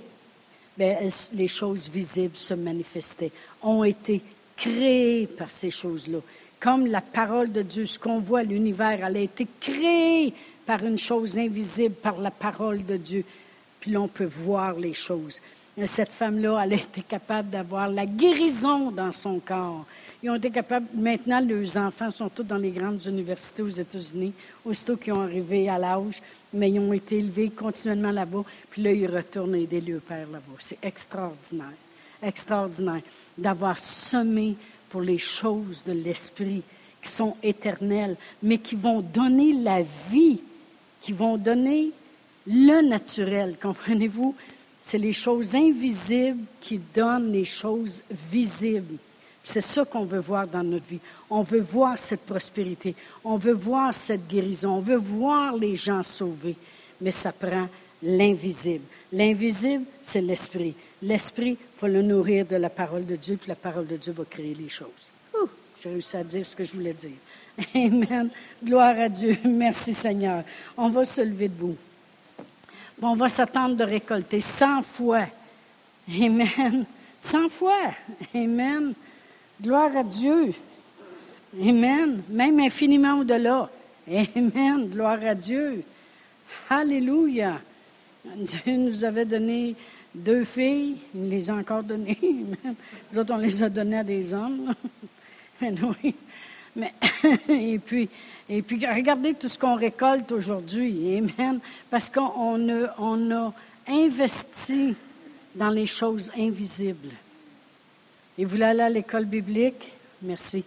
bien, 0.76 0.98
les 1.32 1.48
choses 1.48 1.88
visibles 1.88 2.36
se 2.36 2.54
manifestaient, 2.54 3.32
ont 3.62 3.84
été 3.84 4.20
créées 4.56 5.26
par 5.26 5.50
ces 5.50 5.70
choses-là? 5.70 6.18
Comme 6.60 6.86
la 6.86 7.00
parole 7.00 7.52
de 7.52 7.62
Dieu, 7.62 7.84
ce 7.84 7.98
qu'on 7.98 8.20
voit, 8.20 8.42
l'univers, 8.42 9.04
elle 9.04 9.16
a 9.16 9.20
été 9.20 9.46
créée 9.60 10.32
par 10.64 10.84
une 10.84 10.98
chose 10.98 11.38
invisible, 11.38 11.94
par 11.94 12.18
la 12.18 12.30
parole 12.30 12.84
de 12.84 12.96
Dieu. 12.96 13.24
Puis 13.80 13.90
l'on 13.92 14.08
peut 14.08 14.24
voir 14.24 14.74
les 14.74 14.94
choses. 14.94 15.40
Cette 15.84 16.10
femme-là, 16.10 16.62
elle 16.64 16.72
a 16.72 16.76
été 16.76 17.02
capable 17.02 17.50
d'avoir 17.50 17.88
la 17.88 18.06
guérison 18.06 18.90
dans 18.90 19.12
son 19.12 19.38
corps. 19.38 19.84
Ils 20.22 20.30
ont 20.30 20.36
été 20.36 20.50
capables, 20.50 20.86
maintenant, 20.94 21.40
leurs 21.40 21.76
enfants 21.76 22.10
sont 22.10 22.28
tous 22.28 22.42
dans 22.42 22.56
les 22.56 22.70
grandes 22.70 23.04
universités 23.04 23.62
aux 23.62 23.68
États-Unis, 23.68 24.32
aussitôt 24.64 24.96
qu'ils 24.96 25.12
ont 25.12 25.20
arrivé 25.20 25.68
à 25.68 25.78
l'âge, 25.78 26.22
mais 26.52 26.70
ils 26.70 26.80
ont 26.80 26.92
été 26.92 27.18
élevés 27.18 27.50
continuellement 27.50 28.10
là-bas, 28.10 28.44
puis 28.70 28.82
là, 28.82 28.92
ils 28.92 29.06
retournent 29.06 29.54
aider 29.54 29.80
leur 29.80 30.00
père 30.00 30.26
là-bas. 30.26 30.56
C'est 30.58 30.78
extraordinaire, 30.82 31.74
extraordinaire 32.22 33.02
d'avoir 33.36 33.78
semé 33.78 34.56
pour 34.88 35.02
les 35.02 35.18
choses 35.18 35.82
de 35.84 35.92
l'esprit 35.92 36.62
qui 37.02 37.10
sont 37.10 37.36
éternelles, 37.42 38.16
mais 38.42 38.58
qui 38.58 38.74
vont 38.74 39.02
donner 39.02 39.52
la 39.52 39.82
vie, 40.10 40.40
qui 41.02 41.12
vont 41.12 41.36
donner 41.36 41.90
le 42.46 42.80
naturel, 42.88 43.56
comprenez-vous? 43.60 44.34
C'est 44.80 44.98
les 44.98 45.12
choses 45.12 45.54
invisibles 45.54 46.44
qui 46.60 46.80
donnent 46.94 47.32
les 47.32 47.44
choses 47.44 48.02
visibles. 48.30 48.98
C'est 49.46 49.60
ça 49.60 49.84
qu'on 49.84 50.04
veut 50.04 50.20
voir 50.20 50.46
dans 50.46 50.64
notre 50.64 50.86
vie. 50.86 50.98
On 51.30 51.42
veut 51.42 51.60
voir 51.60 51.98
cette 51.98 52.22
prospérité. 52.22 52.94
On 53.24 53.36
veut 53.36 53.52
voir 53.52 53.94
cette 53.94 54.26
guérison. 54.26 54.70
On 54.70 54.80
veut 54.80 54.96
voir 54.96 55.56
les 55.56 55.76
gens 55.76 56.02
sauvés. 56.02 56.56
Mais 57.00 57.12
ça 57.12 57.30
prend 57.30 57.68
l'invisible. 58.02 58.84
L'invisible, 59.12 59.84
c'est 60.02 60.20
l'esprit. 60.20 60.74
L'esprit, 61.00 61.58
il 61.60 61.78
faut 61.78 61.86
le 61.86 62.02
nourrir 62.02 62.44
de 62.44 62.56
la 62.56 62.70
parole 62.70 63.06
de 63.06 63.14
Dieu, 63.14 63.36
puis 63.36 63.48
la 63.48 63.54
parole 63.54 63.86
de 63.86 63.96
Dieu 63.96 64.12
va 64.12 64.24
créer 64.24 64.54
les 64.54 64.68
choses. 64.68 64.88
J'ai 65.82 65.90
réussi 65.90 66.16
à 66.16 66.24
dire 66.24 66.44
ce 66.44 66.56
que 66.56 66.64
je 66.64 66.72
voulais 66.72 66.94
dire. 66.94 67.10
Amen. 67.74 68.30
Gloire 68.64 68.98
à 68.98 69.08
Dieu. 69.08 69.38
Merci 69.44 69.94
Seigneur. 69.94 70.42
On 70.76 70.88
va 70.88 71.04
se 71.04 71.20
lever 71.20 71.48
debout 71.48 71.76
on 73.02 73.14
va 73.14 73.28
s'attendre 73.28 73.76
de 73.76 73.84
récolter 73.84 74.40
100 74.40 74.82
fois. 74.82 75.26
Amen. 76.08 76.86
100 77.18 77.48
fois. 77.48 77.94
Amen. 78.34 78.94
Gloire 79.60 79.96
à 79.96 80.02
Dieu. 80.02 80.52
Amen. 81.58 82.22
Même 82.28 82.60
infiniment 82.60 83.20
au-delà. 83.20 83.70
Amen. 84.06 84.88
Gloire 84.88 85.18
à 85.24 85.34
Dieu. 85.34 85.82
Alléluia. 86.68 87.60
Dieu 88.36 88.76
nous 88.76 89.04
avait 89.04 89.24
donné 89.24 89.74
deux 90.14 90.44
filles. 90.44 90.96
Il 91.14 91.30
les 91.30 91.48
a 91.48 91.54
encore 91.54 91.82
données. 91.82 92.18
Nous 93.12 93.18
autres, 93.18 93.32
on 93.32 93.38
les 93.38 93.62
a 93.62 93.70
données 93.70 93.98
à 93.98 94.04
des 94.04 94.34
hommes. 94.34 94.74
Mais, 96.76 96.92
et 97.48 97.78
puis, 97.78 98.10
et 98.50 98.60
puis, 98.60 98.86
regardez 98.86 99.32
tout 99.32 99.48
ce 99.48 99.58
qu'on 99.58 99.76
récolte 99.76 100.30
aujourd'hui. 100.32 101.16
Amen. 101.16 101.60
Parce 101.90 102.10
qu'on 102.10 102.30
on 102.98 103.30
a 103.30 103.54
investi 103.88 104.94
dans 105.54 105.70
les 105.70 105.86
choses 105.86 106.30
invisibles. 106.36 107.12
Et 108.38 108.44
vous 108.44 108.62
aller 108.62 108.82
à 108.82 108.88
l'école 108.88 109.24
biblique? 109.24 109.92
Merci. 110.22 110.64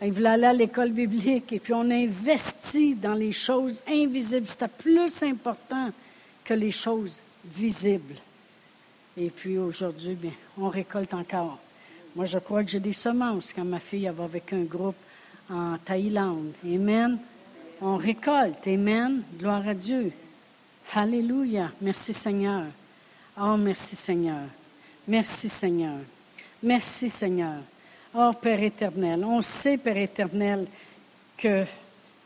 Et 0.00 0.10
vous 0.10 0.24
aller 0.24 0.46
à 0.46 0.52
l'école 0.52 0.92
biblique 0.92 1.52
et 1.52 1.58
puis 1.58 1.74
on 1.74 1.90
a 1.90 1.94
investi 1.94 2.94
dans 2.94 3.14
les 3.14 3.32
choses 3.32 3.82
invisibles. 3.86 4.46
C'était 4.46 4.68
plus 4.68 5.22
important 5.22 5.90
que 6.42 6.54
les 6.54 6.70
choses 6.70 7.20
visibles. 7.44 8.14
Et 9.16 9.28
puis 9.28 9.58
aujourd'hui, 9.58 10.14
bien, 10.14 10.32
on 10.56 10.68
récolte 10.68 11.12
encore. 11.12 11.58
Moi, 12.16 12.24
je 12.24 12.38
crois 12.38 12.64
que 12.64 12.70
j'ai 12.70 12.80
des 12.80 12.92
semences 12.92 13.52
quand 13.52 13.64
ma 13.64 13.78
fille 13.78 14.10
va 14.14 14.24
avec 14.24 14.52
un 14.52 14.62
groupe 14.62 14.96
en 15.50 15.76
Thaïlande. 15.78 16.52
Amen. 16.64 17.18
On 17.82 17.96
récolte. 17.96 18.66
Amen. 18.66 19.22
Gloire 19.38 19.68
à 19.68 19.74
Dieu. 19.74 20.12
Alléluia. 20.94 21.70
Merci 21.80 22.12
Seigneur. 22.12 22.64
Oh, 23.40 23.56
merci 23.56 23.96
Seigneur. 23.96 24.42
Merci 25.06 25.48
Seigneur. 25.48 25.98
Merci 26.62 27.08
Seigneur. 27.08 27.58
Oh, 28.14 28.32
Père 28.40 28.62
éternel, 28.62 29.24
on 29.24 29.40
sait, 29.40 29.78
Père 29.78 29.96
éternel, 29.96 30.66
que 31.38 31.64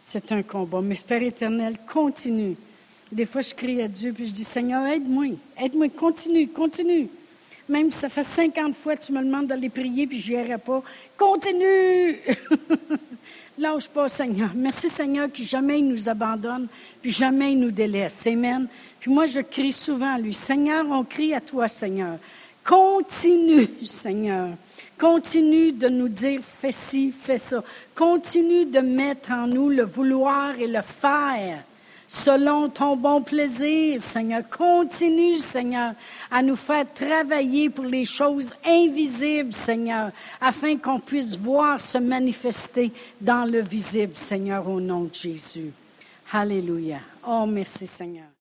c'est 0.01 0.33
un 0.33 0.43
combat. 0.43 0.81
Mais 0.81 0.97
Père 1.07 1.23
éternel, 1.23 1.77
continue. 1.87 2.57
Des 3.13 3.27
fois, 3.27 3.43
je 3.43 3.55
crie 3.55 3.81
à 3.83 3.89
Dieu, 3.89 4.13
puis 4.13 4.27
je 4.27 4.33
dis, 4.33 4.45
Seigneur, 4.45 4.87
aide-moi. 4.87 5.37
Aide-moi, 5.57 5.89
continue, 5.91 6.49
continue. 6.49 7.09
Même 7.69 7.91
si 7.91 7.99
ça 7.99 8.09
fait 8.09 8.23
50 8.23 8.75
fois 8.75 8.97
que 8.97 9.05
tu 9.05 9.13
me 9.13 9.23
demandes 9.23 9.47
d'aller 9.47 9.69
prier, 9.69 10.07
puis 10.07 10.21
je 10.21 10.33
n'irai 10.33 10.59
pas. 10.59 10.83
Continue! 11.17 12.19
Lâche 13.59 13.89
pas, 13.89 14.09
Seigneur. 14.09 14.51
Merci, 14.55 14.89
Seigneur, 14.89 15.31
qui 15.31 15.47
jamais 15.47 15.79
il 15.79 15.89
nous 15.89 16.09
abandonne, 16.09 16.67
puis 17.01 17.13
jamais 17.13 17.53
il 17.53 17.61
nous 17.61 17.71
délaisse. 17.71 18.27
Amen. 18.27 18.67
Puis 18.99 19.13
moi, 19.13 19.27
je 19.27 19.41
crie 19.41 19.71
souvent 19.71 20.15
à 20.15 20.19
lui. 20.19 20.35
Seigneur, 20.35 20.85
on 20.91 21.05
crie 21.05 21.35
à 21.35 21.41
toi, 21.41 21.69
Seigneur. 21.69 22.19
Continue, 22.65 23.69
Seigneur. 23.85 24.51
Continue 24.99 25.73
de 25.73 25.89
nous 25.89 26.09
dire 26.09 26.41
fais 26.61 26.73
ci, 26.73 27.13
fais 27.13 27.39
ça. 27.39 27.63
Continue 27.95 28.65
de 28.65 28.81
mettre 28.81 29.33
en 29.33 29.47
nous 29.47 29.69
le 29.69 29.85
vouloir 29.85 30.59
et 30.59 30.67
le 30.67 30.81
faire 30.83 31.63
selon 32.09 32.69
ton 32.69 32.97
bon 32.97 33.23
plaisir, 33.23 34.01
Seigneur. 34.03 34.43
Continue, 34.49 35.37
Seigneur, 35.37 35.95
à 36.31 36.43
nous 36.43 36.57
faire 36.57 36.87
travailler 36.95 37.71
pour 37.71 37.85
les 37.85 38.05
choses 38.05 38.53
invisibles, 38.65 39.53
Seigneur, 39.53 40.11
afin 40.41 40.77
qu'on 40.77 41.01
puisse 41.01 41.37
voir 41.37 41.81
se 41.81 41.99
manifester 41.99 42.93
dans 43.21 43.45
le 43.45 43.61
visible, 43.61 44.15
Seigneur, 44.15 44.69
au 44.69 44.81
nom 44.81 45.05
de 45.05 45.15
Jésus. 45.15 45.73
Alléluia. 46.33 47.01
Oh, 47.27 47.47
merci, 47.47 47.87
Seigneur. 47.87 48.27